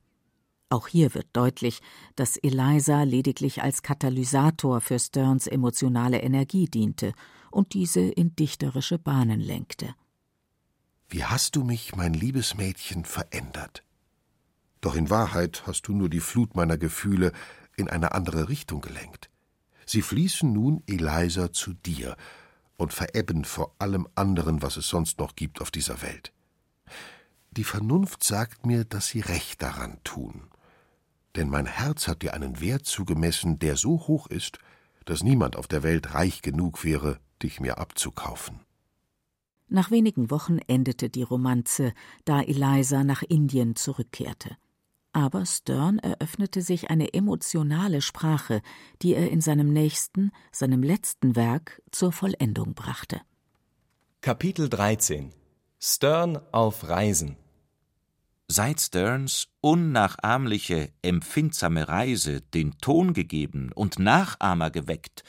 Auch 0.70 0.88
hier 0.88 1.16
wird 1.16 1.28
deutlich, 1.34 1.82
dass 2.16 2.38
Eliza 2.38 3.04
lediglich 3.04 3.64
als 3.64 3.82
Katalysator 3.82 4.82
für 4.82 5.00
Sterns 5.00 5.48
emotionale 5.48 6.22
Energie 6.22 6.66
diente 6.66 7.14
und 7.50 7.74
diese 7.74 8.02
in 8.02 8.36
dichterische 8.36 9.00
Bahnen 9.00 9.40
lenkte. 9.40 9.96
Wie 11.10 11.24
hast 11.24 11.56
du 11.56 11.64
mich, 11.64 11.96
mein 11.96 12.14
liebes 12.14 12.56
Mädchen, 12.56 13.04
verändert? 13.04 13.84
Doch 14.80 14.96
in 14.96 15.10
Wahrheit 15.10 15.64
hast 15.66 15.88
du 15.88 15.94
nur 15.94 16.08
die 16.08 16.20
Flut 16.20 16.56
meiner 16.56 16.78
Gefühle 16.78 17.32
in 17.76 17.90
eine 17.90 18.12
andere 18.14 18.48
Richtung 18.48 18.80
gelenkt. 18.80 19.29
Sie 19.90 20.02
fließen 20.02 20.52
nun, 20.52 20.84
Eliza, 20.88 21.52
zu 21.52 21.74
dir 21.74 22.16
und 22.78 22.94
verebben 22.94 23.44
vor 23.44 23.76
allem 23.80 24.08
anderen, 24.16 24.62
was 24.62 24.78
es 24.78 24.88
sonst 24.88 25.20
noch 25.20 25.36
gibt 25.36 25.62
auf 25.62 25.72
dieser 25.72 26.02
Welt. 26.02 26.32
Die 27.52 27.64
Vernunft 27.64 28.24
sagt 28.24 28.66
mir, 28.66 28.86
dass 28.86 29.08
sie 29.08 29.22
recht 29.22 29.62
daran 29.62 29.98
tun 30.04 30.50
denn 31.36 31.50
mein 31.50 31.66
Herz 31.66 32.08
hat 32.08 32.22
dir 32.22 32.34
einen 32.34 32.60
Wert 32.60 32.86
zugemessen, 32.86 33.60
der 33.60 33.76
so 33.76 34.08
hoch 34.08 34.28
ist, 34.28 34.60
dass 35.06 35.24
niemand 35.24 35.56
auf 35.56 35.68
der 35.68 35.84
Welt 35.84 36.14
reich 36.14 36.42
genug 36.42 36.84
wäre, 36.84 37.20
dich 37.42 37.60
mir 37.60 37.78
abzukaufen. 37.78 38.60
Nach 39.68 39.92
wenigen 39.92 40.32
Wochen 40.32 40.58
endete 40.68 41.10
die 41.10 41.22
Romanze, 41.22 41.94
da 42.26 42.42
Eliza 42.42 43.04
nach 43.04 43.22
Indien 43.22 43.76
zurückkehrte. 43.76 44.58
Aber 45.12 45.46
Stern 45.46 45.98
eröffnete 46.00 46.62
sich 46.62 46.90
eine 46.90 47.14
emotionale 47.14 48.02
Sprache, 48.02 48.62
die 49.02 49.16
er 49.16 49.32
in 49.32 49.42
seinem 49.42 49.74
nächsten, 49.74 50.32
seinem 50.52 50.84
letzten 50.84 51.36
Werk 51.36 51.82
zur 51.92 52.12
Vollendung 52.12 52.76
brachte. 52.76 53.22
Kapitel 54.22 54.70
13 54.70 55.34
Stern 55.80 56.40
auf 56.52 56.88
Reisen 56.88 57.38
Seit 58.48 58.82
Stearns 58.82 59.48
unnachahmliche, 59.62 60.92
empfindsame 61.02 61.88
Reise 61.88 62.42
den 62.42 62.78
Ton 62.80 63.14
gegeben 63.14 63.72
und 63.74 64.00
Nachahmer 64.00 64.72
geweckt, 64.72 65.24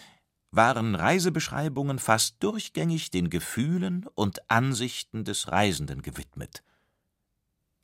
waren 0.50 0.94
Reisebeschreibungen 0.94 1.98
fast 1.98 2.42
durchgängig 2.42 3.10
den 3.10 3.30
Gefühlen 3.30 4.06
und 4.14 4.50
Ansichten 4.50 5.24
des 5.24 5.48
Reisenden 5.48 6.02
gewidmet. 6.02 6.62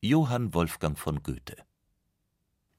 Johann 0.00 0.52
Wolfgang 0.54 0.98
von 0.98 1.22
Goethe 1.22 1.56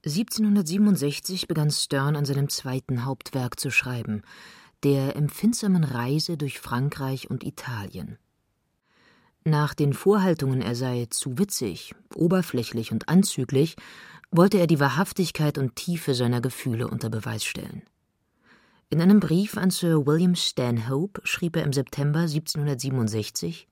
1767 0.08 1.48
begann 1.48 1.70
Stern 1.70 2.16
an 2.16 2.24
seinem 2.24 2.48
zweiten 2.48 3.04
Hauptwerk 3.04 3.60
zu 3.60 3.70
schreiben, 3.70 4.22
der 4.82 5.16
empfindsamen 5.16 5.84
Reise 5.84 6.36
durch 6.36 6.60
Frankreich 6.60 7.30
und 7.30 7.44
Italien. 7.44 8.18
Nach 9.44 9.74
den 9.74 9.92
Vorhaltungen, 9.92 10.62
er 10.62 10.74
sei 10.74 11.06
zu 11.10 11.38
witzig, 11.38 11.94
oberflächlich 12.14 12.92
und 12.92 13.08
anzüglich, 13.08 13.76
wollte 14.30 14.58
er 14.58 14.66
die 14.66 14.80
Wahrhaftigkeit 14.80 15.58
und 15.58 15.76
Tiefe 15.76 16.14
seiner 16.14 16.40
Gefühle 16.40 16.88
unter 16.88 17.08
Beweis 17.08 17.44
stellen. 17.44 17.82
In 18.90 19.00
einem 19.00 19.20
Brief 19.20 19.56
an 19.56 19.70
Sir 19.70 20.06
William 20.06 20.34
Stanhope 20.34 21.20
schrieb 21.24 21.56
er 21.56 21.64
im 21.64 21.72
September 21.72 22.20
1767 22.20 23.68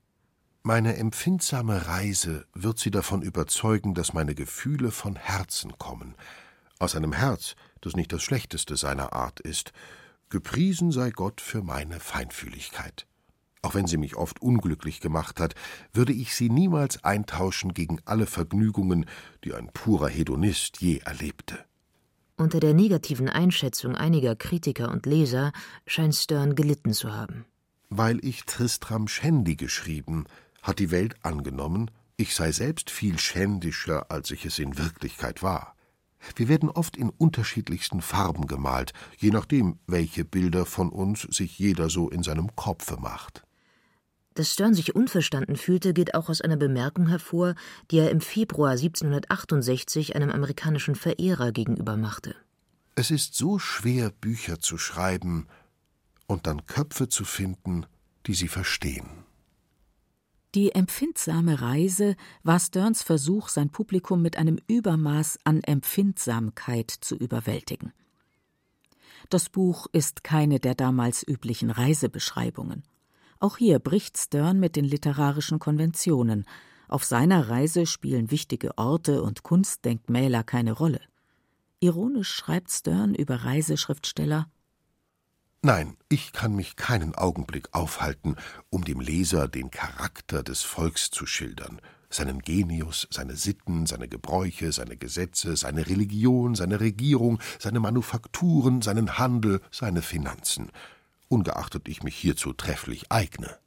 Meine 0.67 0.97
empfindsame 0.97 1.87
Reise 1.87 2.45
wird 2.53 2.77
Sie 2.77 2.91
davon 2.91 3.21
überzeugen, 3.21 3.93
dass 3.93 4.11
meine 4.11 4.35
Gefühle 4.35 4.91
von 4.91 5.15
Herzen 5.15 5.77
kommen, 5.77 6.13
aus 6.77 6.93
einem 6.93 7.13
Herz, 7.13 7.55
das 7.79 7.95
nicht 7.95 8.11
das 8.11 8.21
schlechteste 8.21 8.75
seiner 8.75 9.13
Art 9.13 9.39
ist. 9.39 9.71
Gepriesen 10.27 10.91
sei 10.91 11.11
Gott 11.11 11.39
für 11.39 11.63
meine 11.63 12.01
Feinfühligkeit. 12.01 13.07
Auch 13.61 13.75
wenn 13.75 13.87
sie 13.87 13.95
mich 13.95 14.17
oft 14.17 14.41
unglücklich 14.41 14.99
gemacht 14.99 15.39
hat, 15.39 15.55
würde 15.93 16.11
ich 16.11 16.35
sie 16.35 16.49
niemals 16.49 17.01
eintauschen 17.01 17.73
gegen 17.73 18.01
alle 18.03 18.25
Vergnügungen, 18.25 19.05
die 19.45 19.53
ein 19.53 19.69
purer 19.71 20.09
Hedonist 20.09 20.81
je 20.81 20.97
erlebte. 20.97 21.59
Unter 22.35 22.59
der 22.59 22.73
negativen 22.73 23.29
Einschätzung 23.29 23.95
einiger 23.95 24.35
Kritiker 24.35 24.91
und 24.91 25.05
Leser 25.05 25.53
scheint 25.85 26.15
Stern 26.15 26.55
gelitten 26.55 26.91
zu 26.91 27.13
haben. 27.13 27.45
Weil 27.89 28.19
ich 28.25 28.43
Tristram 28.43 29.07
Shandy 29.07 29.55
geschrieben, 29.55 30.25
hat 30.67 30.79
die 30.79 30.91
Welt 30.91 31.15
angenommen, 31.23 31.89
ich 32.17 32.35
sei 32.35 32.51
selbst 32.51 32.89
viel 32.89 33.17
schändischer, 33.19 34.11
als 34.11 34.31
ich 34.31 34.45
es 34.45 34.59
in 34.59 34.77
Wirklichkeit 34.77 35.41
war. 35.41 35.75
Wir 36.35 36.49
werden 36.49 36.69
oft 36.69 36.97
in 36.97 37.09
unterschiedlichsten 37.09 38.01
Farben 38.01 38.47
gemalt, 38.47 38.91
je 39.17 39.29
nachdem, 39.29 39.79
welche 39.87 40.25
Bilder 40.25 40.65
von 40.65 40.89
uns 40.89 41.21
sich 41.21 41.57
jeder 41.57 41.89
so 41.89 42.09
in 42.09 42.23
seinem 42.23 42.55
Kopfe 42.55 42.97
macht. 42.97 43.43
Dass 44.33 44.53
Stern 44.53 44.73
sich 44.73 44.93
unverstanden 44.95 45.55
fühlte, 45.55 45.93
geht 45.93 46.15
auch 46.15 46.29
aus 46.29 46.41
einer 46.41 46.57
Bemerkung 46.57 47.07
hervor, 47.07 47.55
die 47.89 47.99
er 47.99 48.11
im 48.11 48.21
Februar 48.21 48.71
1768 48.71 50.15
einem 50.15 50.29
amerikanischen 50.29 50.95
Verehrer 50.95 51.51
gegenüber 51.51 51.97
machte. 51.97 52.35
Es 52.95 53.09
ist 53.09 53.35
so 53.35 53.57
schwer, 53.57 54.09
Bücher 54.09 54.59
zu 54.59 54.77
schreiben 54.77 55.47
und 56.25 56.45
dann 56.45 56.65
Köpfe 56.65 57.09
zu 57.09 57.25
finden, 57.25 57.85
die 58.25 58.33
sie 58.33 58.47
verstehen. 58.47 59.26
Die 60.55 60.71
empfindsame 60.71 61.61
Reise 61.61 62.15
war 62.43 62.59
Sterns 62.59 63.03
Versuch, 63.03 63.49
sein 63.49 63.69
Publikum 63.69 64.21
mit 64.21 64.37
einem 64.37 64.59
Übermaß 64.67 65.39
an 65.43 65.61
Empfindsamkeit 65.61 66.89
zu 66.89 67.15
überwältigen. 67.15 67.93
Das 69.29 69.49
Buch 69.49 69.87
ist 69.91 70.23
keine 70.23 70.59
der 70.59 70.73
damals 70.73 71.27
üblichen 71.27 71.69
Reisebeschreibungen. 71.69 72.83
Auch 73.39 73.57
hier 73.57 73.79
bricht 73.79 74.17
Stern 74.17 74.59
mit 74.59 74.75
den 74.75 74.85
literarischen 74.85 75.59
Konventionen. 75.59 76.45
Auf 76.87 77.03
seiner 77.03 77.49
Reise 77.49 77.85
spielen 77.85 78.31
wichtige 78.31 78.77
Orte 78.77 79.21
und 79.21 79.43
Kunstdenkmäler 79.43 80.43
keine 80.43 80.71
Rolle. 80.71 81.01
Ironisch 81.79 82.31
schreibt 82.31 82.71
Stern 82.71 83.13
über 83.13 83.43
Reiseschriftsteller 83.43 84.49
Nein, 85.63 85.97
ich 86.07 86.33
kann 86.33 86.55
mich 86.55 86.75
keinen 86.75 87.15
Augenblick 87.15 87.73
aufhalten, 87.73 88.35
um 88.69 88.83
dem 88.85 88.99
Leser 88.99 89.47
den 89.47 89.71
Charakter 89.71 90.43
des 90.43 90.61
Volks 90.61 91.09
zu 91.09 91.25
schildern, 91.25 91.81
seinen 92.09 92.39
Genius, 92.39 93.07
seine 93.09 93.35
Sitten, 93.35 93.85
seine 93.87 94.07
Gebräuche, 94.07 94.71
seine 94.71 94.97
Gesetze, 94.97 95.57
seine 95.57 95.87
Religion, 95.87 96.53
seine 96.53 96.79
Regierung, 96.79 97.39
seine 97.59 97.79
Manufakturen, 97.79 98.81
seinen 98.81 99.17
Handel, 99.17 99.61
seine 99.71 100.01
Finanzen, 100.03 100.71
ungeachtet 101.27 101.87
ich 101.89 102.03
mich 102.03 102.15
hierzu 102.15 102.53
trefflich 102.53 103.11
eigne. 103.11 103.57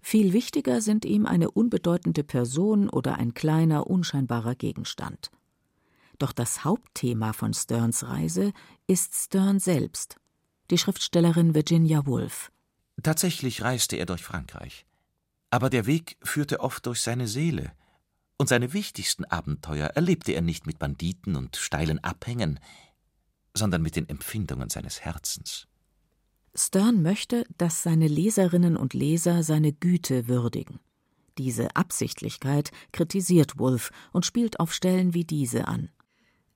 Viel 0.00 0.32
wichtiger 0.32 0.80
sind 0.80 1.04
ihm 1.04 1.26
eine 1.26 1.50
unbedeutende 1.50 2.24
Person 2.24 2.88
oder 2.88 3.16
ein 3.16 3.34
kleiner, 3.34 3.88
unscheinbarer 3.88 4.54
Gegenstand. 4.54 5.30
Doch 6.18 6.32
das 6.32 6.64
Hauptthema 6.64 7.32
von 7.32 7.52
Sterns 7.52 8.04
Reise 8.04 8.52
ist 8.86 9.14
Stern 9.14 9.58
selbst, 9.58 10.20
die 10.70 10.78
Schriftstellerin 10.78 11.54
Virginia 11.54 12.06
Woolf. 12.06 12.50
Tatsächlich 13.02 13.62
reiste 13.62 13.96
er 13.96 14.06
durch 14.06 14.22
Frankreich. 14.22 14.86
Aber 15.50 15.70
der 15.70 15.86
Weg 15.86 16.16
führte 16.22 16.60
oft 16.60 16.86
durch 16.86 17.00
seine 17.00 17.28
Seele. 17.28 17.72
Und 18.36 18.48
seine 18.48 18.72
wichtigsten 18.72 19.24
Abenteuer 19.24 19.88
erlebte 19.88 20.32
er 20.32 20.42
nicht 20.42 20.66
mit 20.66 20.78
Banditen 20.78 21.36
und 21.36 21.56
steilen 21.56 22.02
Abhängen, 22.02 22.58
sondern 23.56 23.82
mit 23.82 23.96
den 23.96 24.08
Empfindungen 24.08 24.70
seines 24.70 25.02
Herzens. 25.02 25.68
Stern 26.56 27.02
möchte, 27.02 27.46
dass 27.58 27.82
seine 27.82 28.08
Leserinnen 28.08 28.76
und 28.76 28.94
Leser 28.94 29.42
seine 29.42 29.72
Güte 29.72 30.28
würdigen. 30.28 30.80
Diese 31.38 31.74
Absichtlichkeit 31.74 32.70
kritisiert 32.92 33.58
Wolf 33.58 33.90
und 34.12 34.24
spielt 34.24 34.60
auf 34.60 34.72
Stellen 34.72 35.14
wie 35.14 35.24
diese 35.24 35.66
an. 35.66 35.90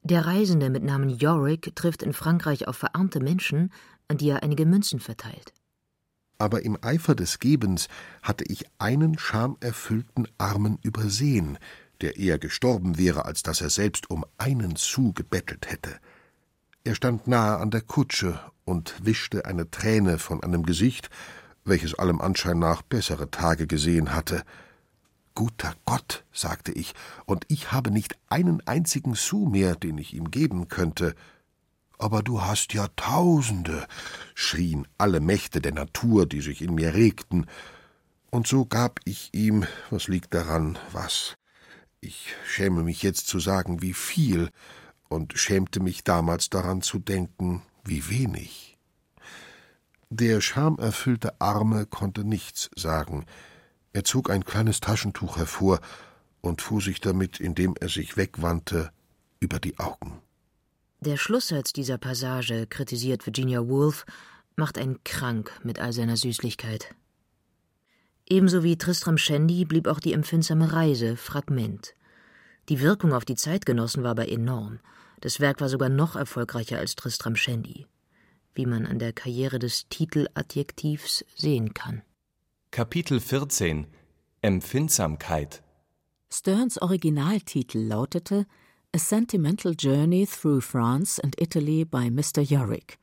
Der 0.02 0.24
Reisende 0.24 0.70
mit 0.70 0.84
Namen 0.84 1.10
Yorick 1.10 1.74
trifft 1.74 2.02
in 2.02 2.12
Frankreich 2.12 2.68
auf 2.68 2.76
verarmte 2.76 3.20
Menschen, 3.20 3.72
an 4.08 4.18
die 4.18 4.30
er 4.30 4.42
einige 4.42 4.66
Münzen 4.66 5.00
verteilt. 5.00 5.52
Aber 6.38 6.64
im 6.64 6.78
Eifer 6.82 7.14
des 7.14 7.38
Gebens 7.38 7.88
hatte 8.22 8.44
ich 8.44 8.64
einen 8.78 9.18
schamerfüllten 9.18 10.28
Armen 10.38 10.78
übersehen, 10.82 11.58
der 12.00 12.16
eher 12.16 12.38
gestorben 12.38 12.96
wäre, 12.96 13.24
als 13.24 13.42
dass 13.42 13.60
er 13.60 13.70
selbst 13.70 14.08
um 14.10 14.24
einen 14.38 14.76
Sou 14.76 15.12
gebettelt 15.12 15.70
hätte. 15.70 15.98
Er 16.84 16.94
stand 16.94 17.26
nahe 17.26 17.58
an 17.58 17.70
der 17.70 17.80
Kutsche 17.80 18.40
und 18.64 18.94
wischte 19.04 19.44
eine 19.44 19.70
Träne 19.70 20.18
von 20.18 20.42
einem 20.42 20.64
Gesicht, 20.64 21.10
welches 21.64 21.94
allem 21.94 22.20
Anschein 22.20 22.58
nach 22.58 22.82
bessere 22.82 23.30
Tage 23.30 23.66
gesehen 23.66 24.14
hatte. 24.14 24.42
Guter 25.34 25.74
Gott, 25.84 26.24
sagte 26.32 26.72
ich, 26.72 26.94
und 27.26 27.44
ich 27.48 27.72
habe 27.72 27.90
nicht 27.90 28.16
einen 28.28 28.66
einzigen 28.66 29.14
Sou 29.14 29.48
mehr, 29.48 29.74
den 29.74 29.98
ich 29.98 30.14
ihm 30.14 30.30
geben 30.30 30.68
könnte. 30.68 31.14
Aber 31.98 32.22
du 32.22 32.42
hast 32.42 32.74
ja 32.74 32.88
Tausende, 32.96 33.86
schrien 34.34 34.86
alle 34.98 35.20
Mächte 35.20 35.60
der 35.60 35.72
Natur, 35.72 36.26
die 36.26 36.40
sich 36.40 36.62
in 36.62 36.74
mir 36.74 36.94
regten. 36.94 37.46
Und 38.30 38.46
so 38.46 38.64
gab 38.64 39.00
ich 39.04 39.30
ihm, 39.32 39.66
was 39.90 40.08
liegt 40.08 40.32
daran, 40.32 40.78
was? 40.92 41.36
Ich 42.00 42.34
schäme 42.46 42.84
mich 42.84 43.02
jetzt 43.02 43.26
zu 43.26 43.40
sagen, 43.40 43.82
wie 43.82 43.94
viel, 43.94 44.50
und 45.08 45.36
schämte 45.36 45.80
mich 45.80 46.04
damals 46.04 46.50
daran 46.50 46.82
zu 46.82 46.98
denken, 46.98 47.62
wie 47.84 48.08
wenig. 48.08 48.78
Der 50.10 50.40
schamerfüllte 50.40 51.40
Arme 51.40 51.86
konnte 51.86 52.24
nichts 52.24 52.70
sagen. 52.76 53.26
Er 53.92 54.04
zog 54.04 54.30
ein 54.30 54.44
kleines 54.44 54.80
Taschentuch 54.80 55.36
hervor 55.36 55.80
und 56.40 56.62
fuhr 56.62 56.80
sich 56.80 57.00
damit, 57.00 57.40
indem 57.40 57.74
er 57.80 57.88
sich 57.88 58.16
wegwandte, 58.16 58.90
über 59.40 59.58
die 59.58 59.78
Augen. 59.78 60.20
Der 61.00 61.16
Schlusssatz 61.16 61.72
dieser 61.72 61.96
Passage, 61.96 62.66
kritisiert 62.66 63.24
Virginia 63.24 63.68
Woolf, 63.68 64.04
macht 64.56 64.78
einen 64.78 65.02
krank 65.04 65.52
mit 65.62 65.78
all 65.78 65.92
seiner 65.92 66.16
Süßlichkeit. 66.16 66.92
Ebenso 68.28 68.64
wie 68.64 68.76
Tristram 68.76 69.16
Shandy 69.16 69.64
blieb 69.64 69.86
auch 69.86 70.00
die 70.00 70.12
empfindsame 70.12 70.72
Reise 70.72 71.16
Fragment. 71.16 71.94
Die 72.68 72.80
Wirkung 72.80 73.12
auf 73.12 73.24
die 73.24 73.36
Zeitgenossen 73.36 74.02
war 74.02 74.10
aber 74.10 74.28
enorm. 74.28 74.80
Das 75.20 75.38
Werk 75.38 75.60
war 75.60 75.68
sogar 75.68 75.88
noch 75.88 76.16
erfolgreicher 76.16 76.78
als 76.78 76.96
Tristram 76.96 77.36
Shandy, 77.36 77.86
wie 78.54 78.66
man 78.66 78.84
an 78.84 78.98
der 78.98 79.12
Karriere 79.12 79.60
des 79.60 79.88
Titeladjektivs 79.88 81.24
sehen 81.36 81.74
kann. 81.74 82.02
Kapitel 82.72 83.20
14 83.20 83.86
Empfindsamkeit 84.42 85.62
Sterns 86.30 86.82
Originaltitel 86.82 87.78
lautete 87.78 88.46
A 88.94 88.98
Sentimental 88.98 89.74
Journey 89.74 90.26
Through 90.26 90.62
France 90.62 91.20
and 91.22 91.38
Italy 91.38 91.84
by 91.84 92.08
Mr. 92.08 92.40
Yorick. 92.40 92.98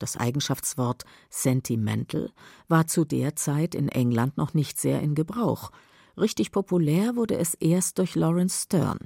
Das 0.00 0.16
Eigenschaftswort 0.16 1.04
sentimental 1.30 2.32
war 2.66 2.88
zu 2.88 3.04
der 3.04 3.36
Zeit 3.36 3.76
in 3.76 3.88
England 3.88 4.36
noch 4.36 4.52
nicht 4.52 4.80
sehr 4.80 5.00
in 5.00 5.14
Gebrauch. 5.14 5.70
Richtig 6.18 6.50
populär 6.50 7.14
wurde 7.14 7.38
es 7.38 7.54
erst 7.54 7.98
durch 7.98 8.16
Lawrence 8.16 8.64
Stern. 8.64 8.98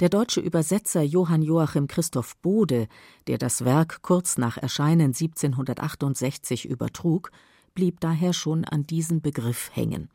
Der 0.00 0.08
deutsche 0.08 0.40
Übersetzer 0.40 1.02
Johann 1.02 1.42
Joachim 1.42 1.86
Christoph 1.86 2.34
Bode, 2.38 2.88
der 3.26 3.36
das 3.36 3.62
Werk 3.62 4.00
kurz 4.00 4.38
nach 4.38 4.56
Erscheinen 4.56 5.12
1768 5.12 6.64
übertrug, 6.64 7.30
blieb 7.74 8.00
daher 8.00 8.32
schon 8.32 8.64
an 8.64 8.84
diesem 8.84 9.20
Begriff 9.20 9.70
hängen. 9.74 10.08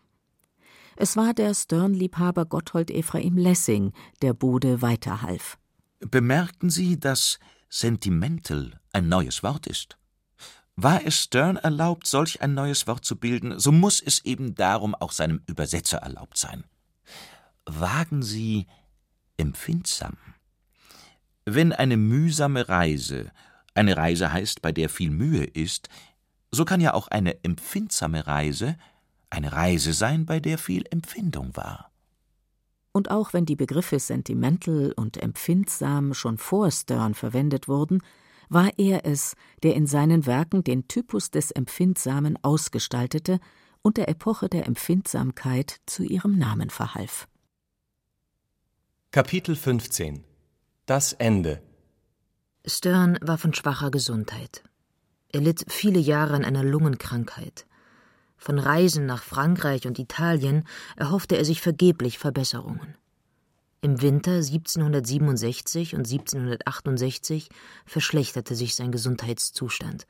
Es 0.96 1.16
war 1.16 1.34
der 1.34 1.54
Stern-Liebhaber 1.54 2.46
Gotthold 2.46 2.92
Ephraim 2.92 3.38
Lessing, 3.38 3.94
der 4.22 4.34
Bode 4.34 4.82
weiterhalf. 4.82 5.58
Bemerkten 6.00 6.70
Sie, 6.70 7.00
dass 7.00 7.40
sentimental 7.70 8.80
ein 8.92 9.08
neues 9.08 9.44
Wort 9.44 9.68
ist? 9.68 9.98
War 10.76 11.06
es 11.06 11.16
Stern 11.24 11.58
erlaubt, 11.58 12.08
solch 12.08 12.42
ein 12.42 12.54
neues 12.54 12.88
Wort 12.88 13.06
zu 13.06 13.16
bilden, 13.16 13.60
so 13.60 13.72
muss 13.72 14.02
es 14.02 14.26
eben 14.26 14.56
darum 14.56 14.96
auch 14.96 15.12
seinem 15.12 15.42
Übersetzer 15.46 16.00
erlaubt 16.00 16.38
sein. 16.38 16.64
Wagen 17.66 18.24
Sie 18.24 18.68
empfindsam. 19.38 20.18
Wenn 21.46 21.74
eine 21.74 21.98
mühsame 21.98 22.70
Reise 22.70 23.32
eine 23.74 23.96
Reise 23.96 24.34
heißt, 24.34 24.62
bei 24.62 24.72
der 24.72 24.90
viel 24.90 25.12
Mühe 25.12 25.44
ist, 25.44 25.90
so 26.52 26.66
kann 26.66 26.82
ja 26.82 26.94
auch 26.94 27.08
eine 27.08 27.44
empfindsame 27.44 28.28
Reise 28.28 28.78
eine 29.32 29.54
Reise 29.54 29.94
sein, 29.94 30.26
bei 30.26 30.40
der 30.40 30.58
viel 30.58 30.86
Empfindung 30.90 31.56
war. 31.56 31.92
Und 32.92 33.10
auch 33.10 33.34
wenn 33.34 33.46
die 33.46 33.56
Begriffe 33.56 34.00
sentimental 34.00 34.92
und 34.96 35.18
empfindsam 35.18 36.14
schon 36.14 36.38
vor 36.38 36.70
Stern 36.72 37.14
verwendet 37.14 37.68
wurden, 37.68 38.04
war 38.50 38.70
er 38.78 39.06
es, 39.06 39.36
der 39.64 39.76
in 39.76 39.88
seinen 39.88 40.26
Werken 40.26 40.64
den 40.64 40.90
Typus 40.90 41.32
des 41.32 41.52
Empfindsamen 41.52 42.38
ausgestaltete 42.44 43.40
und 43.82 43.96
der 43.96 44.10
Epoche 44.10 44.50
der 44.50 44.68
Empfindsamkeit 44.68 45.80
zu 45.86 46.04
ihrem 46.04 46.38
Namen 46.38 46.70
verhalf. 46.70 47.28
Kapitel 49.12 49.56
15 49.56 50.24
Das 50.86 51.14
Ende 51.14 51.62
Stern 52.66 53.18
war 53.22 53.38
von 53.38 53.54
schwacher 53.54 53.90
Gesundheit. 53.90 54.64
Er 55.30 55.42
litt 55.42 55.66
viele 55.70 56.00
Jahre 56.00 56.36
an 56.36 56.44
einer 56.44 56.64
Lungenkrankheit. 56.64 57.66
Von 58.42 58.58
Reisen 58.58 59.06
nach 59.06 59.22
Frankreich 59.22 59.86
und 59.86 60.00
Italien 60.00 60.64
erhoffte 60.96 61.38
er 61.38 61.46
sich 61.46 61.62
vergeblich 61.62 62.18
Verbesserungen. 62.18 62.96
Im 63.82 64.02
Winter 64.02 64.38
1767 64.38 65.94
und 65.94 66.12
1768 66.12 67.50
verschlechterte 67.86 68.56
sich 68.56 68.74
sein 68.74 68.92
Gesundheitszustand. 68.92 70.08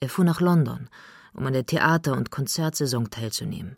Er 0.00 0.08
fuhr 0.08 0.24
nach 0.24 0.40
London, 0.40 0.90
um 1.34 1.46
an 1.46 1.52
der 1.52 1.64
Theater- 1.64 2.16
und 2.16 2.32
Konzertsaison 2.32 3.10
teilzunehmen, 3.10 3.76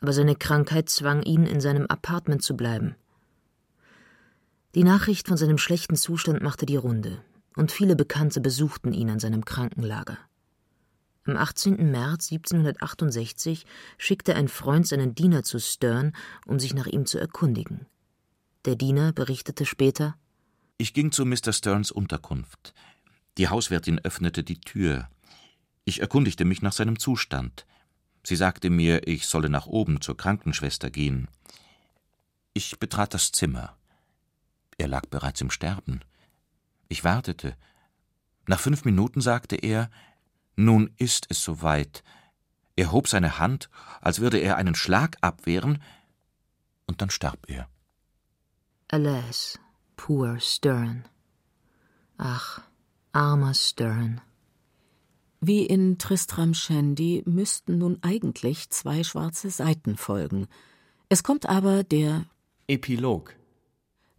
aber 0.00 0.12
seine 0.12 0.36
Krankheit 0.36 0.88
zwang 0.88 1.22
ihn, 1.22 1.46
in 1.46 1.60
seinem 1.60 1.86
Apartment 1.86 2.44
zu 2.44 2.56
bleiben. 2.56 2.94
Die 4.76 4.84
Nachricht 4.84 5.26
von 5.26 5.36
seinem 5.36 5.58
schlechten 5.58 5.96
Zustand 5.96 6.42
machte 6.42 6.64
die 6.64 6.76
Runde, 6.76 7.20
und 7.56 7.72
viele 7.72 7.96
Bekannte 7.96 8.40
besuchten 8.40 8.92
ihn 8.92 9.10
an 9.10 9.18
seinem 9.18 9.44
Krankenlager. 9.44 10.16
Am 11.26 11.36
18. 11.36 11.90
März 11.90 12.30
1768 12.30 13.66
schickte 13.98 14.36
ein 14.36 14.46
Freund 14.46 14.86
seinen 14.86 15.16
Diener 15.16 15.42
zu 15.42 15.58
Stern, 15.58 16.12
um 16.46 16.60
sich 16.60 16.72
nach 16.72 16.86
ihm 16.86 17.04
zu 17.04 17.18
erkundigen. 17.18 17.86
Der 18.64 18.76
Diener 18.76 19.12
berichtete 19.12 19.66
später 19.66 20.14
Ich 20.78 20.94
ging 20.94 21.10
zu 21.10 21.26
Mr. 21.26 21.52
Sterns 21.52 21.90
Unterkunft. 21.90 22.74
Die 23.38 23.48
Hauswirtin 23.48 23.98
öffnete 24.04 24.44
die 24.44 24.60
Tür. 24.60 25.08
Ich 25.84 26.00
erkundigte 26.00 26.44
mich 26.44 26.62
nach 26.62 26.72
seinem 26.72 26.98
Zustand. 26.98 27.66
Sie 28.22 28.36
sagte 28.36 28.70
mir, 28.70 29.08
ich 29.08 29.26
solle 29.26 29.48
nach 29.48 29.66
oben 29.66 30.00
zur 30.00 30.16
Krankenschwester 30.16 30.90
gehen. 30.90 31.26
Ich 32.54 32.78
betrat 32.78 33.14
das 33.14 33.32
Zimmer. 33.32 33.76
Er 34.78 34.86
lag 34.86 35.06
bereits 35.06 35.40
im 35.40 35.50
Sterben. 35.50 36.02
Ich 36.88 37.02
wartete, 37.02 37.56
Nach 38.46 38.60
fünf 38.60 38.84
Minuten 38.84 39.20
sagte 39.20 39.56
er, 39.56 39.90
nun 40.56 40.90
ist 40.96 41.26
es 41.28 41.42
soweit. 41.42 42.02
Er 42.74 42.92
hob 42.92 43.08
seine 43.08 43.38
Hand, 43.38 43.70
als 44.00 44.20
würde 44.20 44.38
er 44.38 44.56
einen 44.56 44.74
Schlag 44.74 45.16
abwehren, 45.20 45.82
und 46.86 47.00
dann 47.00 47.10
starb 47.10 47.48
er. 47.48 47.68
Alas, 48.88 49.58
poor 49.96 50.38
Stern. 50.40 51.04
Ach, 52.18 52.62
armer 53.12 53.54
Stern. 53.54 54.20
Wie 55.40 55.66
in 55.66 55.98
Tristram 55.98 56.54
Shandy 56.54 57.22
müssten 57.26 57.78
nun 57.78 57.98
eigentlich 58.02 58.70
zwei 58.70 59.04
schwarze 59.04 59.50
Seiten 59.50 59.96
folgen. 59.96 60.48
Es 61.08 61.22
kommt 61.22 61.46
aber 61.46 61.84
der 61.84 62.24
Epilog. 62.66 63.36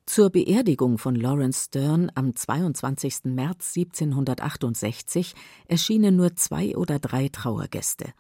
Zur 0.08 0.30
Beerdigung 0.30 0.98
von 0.98 1.16
Lawrence 1.16 1.66
Stern 1.66 2.10
am 2.16 2.34
22. 2.34 3.26
März 3.26 3.74
1768 3.76 5.36
erschienen 5.68 6.16
nur 6.16 6.34
zwei 6.38 6.78
oder 6.78 6.98
drei 6.98 7.28
Trauergäste. 7.28 8.14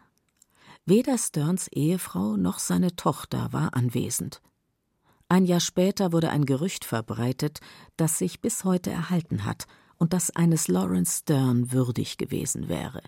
Weder 0.85 1.17
Sterns 1.17 1.69
Ehefrau 1.69 2.35
noch 2.35 2.59
seine 2.59 2.97
Tochter 2.97 3.53
war 3.53 3.73
anwesend. 3.73 4.41
Ein 5.29 5.45
Jahr 5.45 5.61
später 5.61 6.11
wurde 6.11 6.29
ein 6.29 6.45
Gerücht 6.45 6.83
verbreitet, 6.83 7.61
das 7.95 8.17
sich 8.17 8.41
bis 8.41 8.65
heute 8.65 8.91
erhalten 8.91 9.45
hat 9.45 9.65
und 9.97 10.11
das 10.11 10.35
eines 10.35 10.67
Lawrence 10.67 11.19
Stern 11.21 11.71
würdig 11.71 12.17
gewesen 12.17 12.67
wäre. 12.67 13.01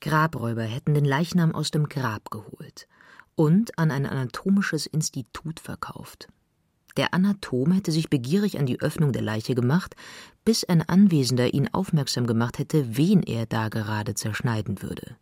Grabräuber 0.00 0.64
hätten 0.64 0.94
den 0.94 1.04
Leichnam 1.04 1.54
aus 1.54 1.70
dem 1.70 1.88
Grab 1.88 2.30
geholt 2.32 2.88
und 3.36 3.78
an 3.78 3.92
ein 3.92 4.04
anatomisches 4.04 4.84
Institut 4.86 5.60
verkauft. 5.60 6.28
Der 6.96 7.12
Anatom 7.12 7.72
hätte 7.72 7.90
sich 7.90 8.08
begierig 8.08 8.58
an 8.58 8.66
die 8.66 8.80
Öffnung 8.80 9.12
der 9.12 9.22
Leiche 9.22 9.54
gemacht, 9.54 9.96
bis 10.44 10.64
ein 10.64 10.82
Anwesender 10.82 11.52
ihn 11.52 11.68
aufmerksam 11.72 12.26
gemacht 12.26 12.58
hätte, 12.58 12.96
wen 12.96 13.22
er 13.22 13.46
da 13.46 13.68
gerade 13.68 14.14
zerschneiden 14.14 14.80
würde. 14.80 15.16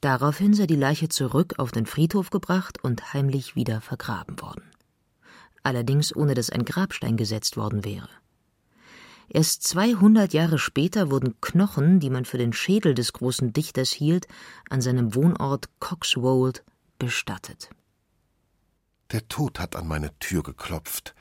Daraufhin 0.00 0.54
sei 0.54 0.66
die 0.66 0.76
Leiche 0.76 1.08
zurück 1.08 1.54
auf 1.58 1.72
den 1.72 1.86
Friedhof 1.86 2.30
gebracht 2.30 2.84
und 2.84 3.14
heimlich 3.14 3.56
wieder 3.56 3.80
vergraben 3.80 4.40
worden. 4.40 4.62
Allerdings 5.62 6.14
ohne 6.14 6.34
dass 6.34 6.50
ein 6.50 6.64
Grabstein 6.64 7.16
gesetzt 7.16 7.56
worden 7.56 7.84
wäre. 7.84 8.08
Erst 9.30 9.64
200 9.64 10.32
Jahre 10.32 10.58
später 10.58 11.10
wurden 11.10 11.38
Knochen, 11.40 12.00
die 12.00 12.10
man 12.10 12.24
für 12.24 12.38
den 12.38 12.52
Schädel 12.52 12.94
des 12.94 13.12
großen 13.12 13.52
Dichters 13.52 13.90
hielt, 13.90 14.26
an 14.70 14.80
seinem 14.80 15.14
Wohnort 15.14 15.68
Coxwold 15.80 16.62
bestattet. 16.98 17.70
Der 19.12 19.26
Tod 19.28 19.58
hat 19.58 19.74
an 19.74 19.86
meine 19.86 20.16
Tür 20.18 20.42
geklopft, 20.42 21.14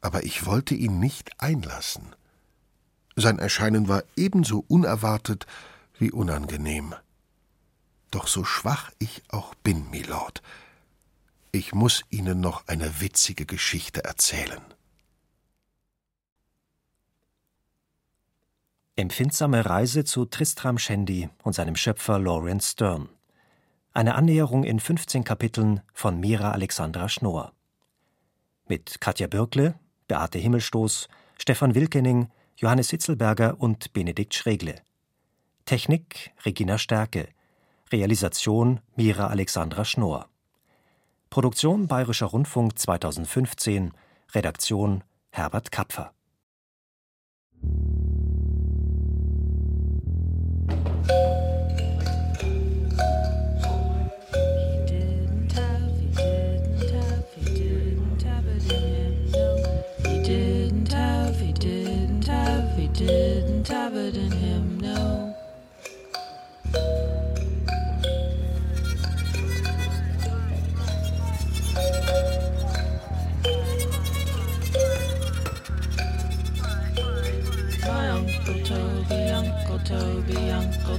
aber 0.00 0.24
ich 0.24 0.46
wollte 0.46 0.74
ihn 0.74 0.98
nicht 0.98 1.40
einlassen. 1.40 2.14
Sein 3.14 3.38
Erscheinen 3.38 3.88
war 3.88 4.02
ebenso 4.16 4.64
unerwartet 4.68 5.46
wie 5.98 6.10
unangenehm. 6.10 6.94
Doch 8.10 8.26
so 8.26 8.44
schwach 8.44 8.90
ich 8.98 9.22
auch 9.28 9.54
bin, 9.56 9.90
Milord, 9.90 10.42
ich 11.52 11.74
muss 11.74 12.02
Ihnen 12.10 12.40
noch 12.40 12.66
eine 12.68 13.00
witzige 13.00 13.46
Geschichte 13.46 14.04
erzählen. 14.04 14.62
Empfindsame 18.96 19.64
Reise 19.64 20.04
zu 20.04 20.24
Tristram 20.24 20.78
Shandy 20.78 21.30
und 21.42 21.54
seinem 21.54 21.76
Schöpfer 21.76 22.18
Lawrence 22.18 22.72
Stern. 22.72 23.08
Eine 23.98 24.14
Annäherung 24.14 24.62
in 24.62 24.78
15 24.78 25.24
Kapiteln 25.24 25.80
von 25.92 26.20
Mira 26.20 26.52
Alexandra 26.52 27.08
Schnorr. 27.08 27.52
Mit 28.68 29.00
Katja 29.00 29.26
Birkle, 29.26 29.74
Beate 30.06 30.38
Himmelstoß, 30.38 31.08
Stefan 31.36 31.74
Wilkening, 31.74 32.30
Johannes 32.54 32.90
Sitzelberger 32.90 33.56
und 33.58 33.92
Benedikt 33.94 34.34
Schregle. 34.34 34.76
Technik 35.64 36.30
Regina 36.44 36.78
Stärke. 36.78 37.26
Realisation 37.90 38.78
Mira 38.94 39.26
Alexandra 39.26 39.84
Schnorr. 39.84 40.28
Produktion 41.28 41.88
Bayerischer 41.88 42.26
Rundfunk 42.26 42.78
2015. 42.78 43.90
Redaktion 44.32 45.02
Herbert 45.30 45.72
Kapfer. 45.72 46.12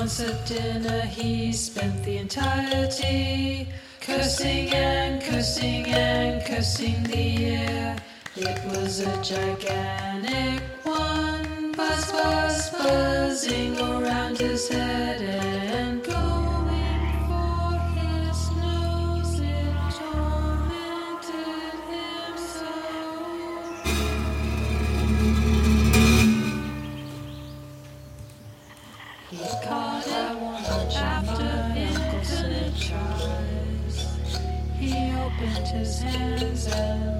Once 0.00 0.20
at 0.20 0.46
dinner, 0.46 1.02
he 1.02 1.52
spent 1.52 2.02
the 2.04 2.16
entirety 2.16 3.68
cursing 4.00 4.72
and 4.72 5.22
cursing 5.22 5.84
and 5.88 6.42
cursing 6.46 7.02
the 7.02 7.44
air. 7.44 7.96
It 8.34 8.64
was 8.64 9.00
a 9.00 9.22
gigantic 9.22 10.62
one, 10.84 11.72
buzz, 11.72 12.12
buzz, 12.12 12.70
buzzing 12.70 13.78
and 35.42 35.68
his 35.68 36.02
hands 36.02 36.68
out. 36.68 37.19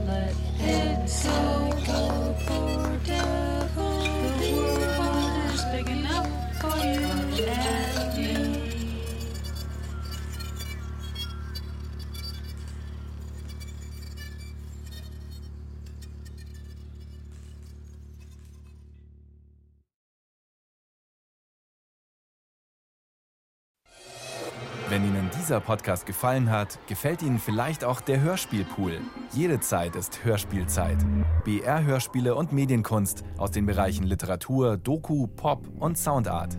Dieser 25.51 25.61
Podcast 25.61 26.07
gefallen 26.07 26.49
hat, 26.49 26.79
gefällt 26.87 27.23
Ihnen 27.23 27.41
vielleicht 27.41 27.83
auch 27.83 28.01
der 28.01 28.21
Hörspielpool. 28.21 29.01
Jede 29.33 29.59
Zeit 29.59 29.97
ist 29.97 30.25
Hörspielzeit. 30.25 30.99
BR-Hörspiele 31.45 32.37
und 32.37 32.53
Medienkunst 32.53 33.25
aus 33.37 33.51
den 33.51 33.67
Bereichen 33.67 34.05
Literatur, 34.05 34.77
Doku, 34.77 35.27
Pop 35.27 35.67
und 35.81 35.99
Soundart. 35.99 36.57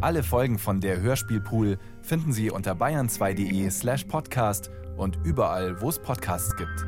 Alle 0.00 0.24
Folgen 0.24 0.58
von 0.58 0.80
der 0.80 1.00
Hörspielpool 1.00 1.78
finden 2.00 2.32
Sie 2.32 2.50
unter 2.50 2.72
bayern2.de 2.72 3.70
slash 3.70 4.06
podcast 4.06 4.72
und 4.96 5.20
überall, 5.22 5.80
wo 5.80 5.88
es 5.88 6.00
Podcasts 6.00 6.56
gibt. 6.56 6.84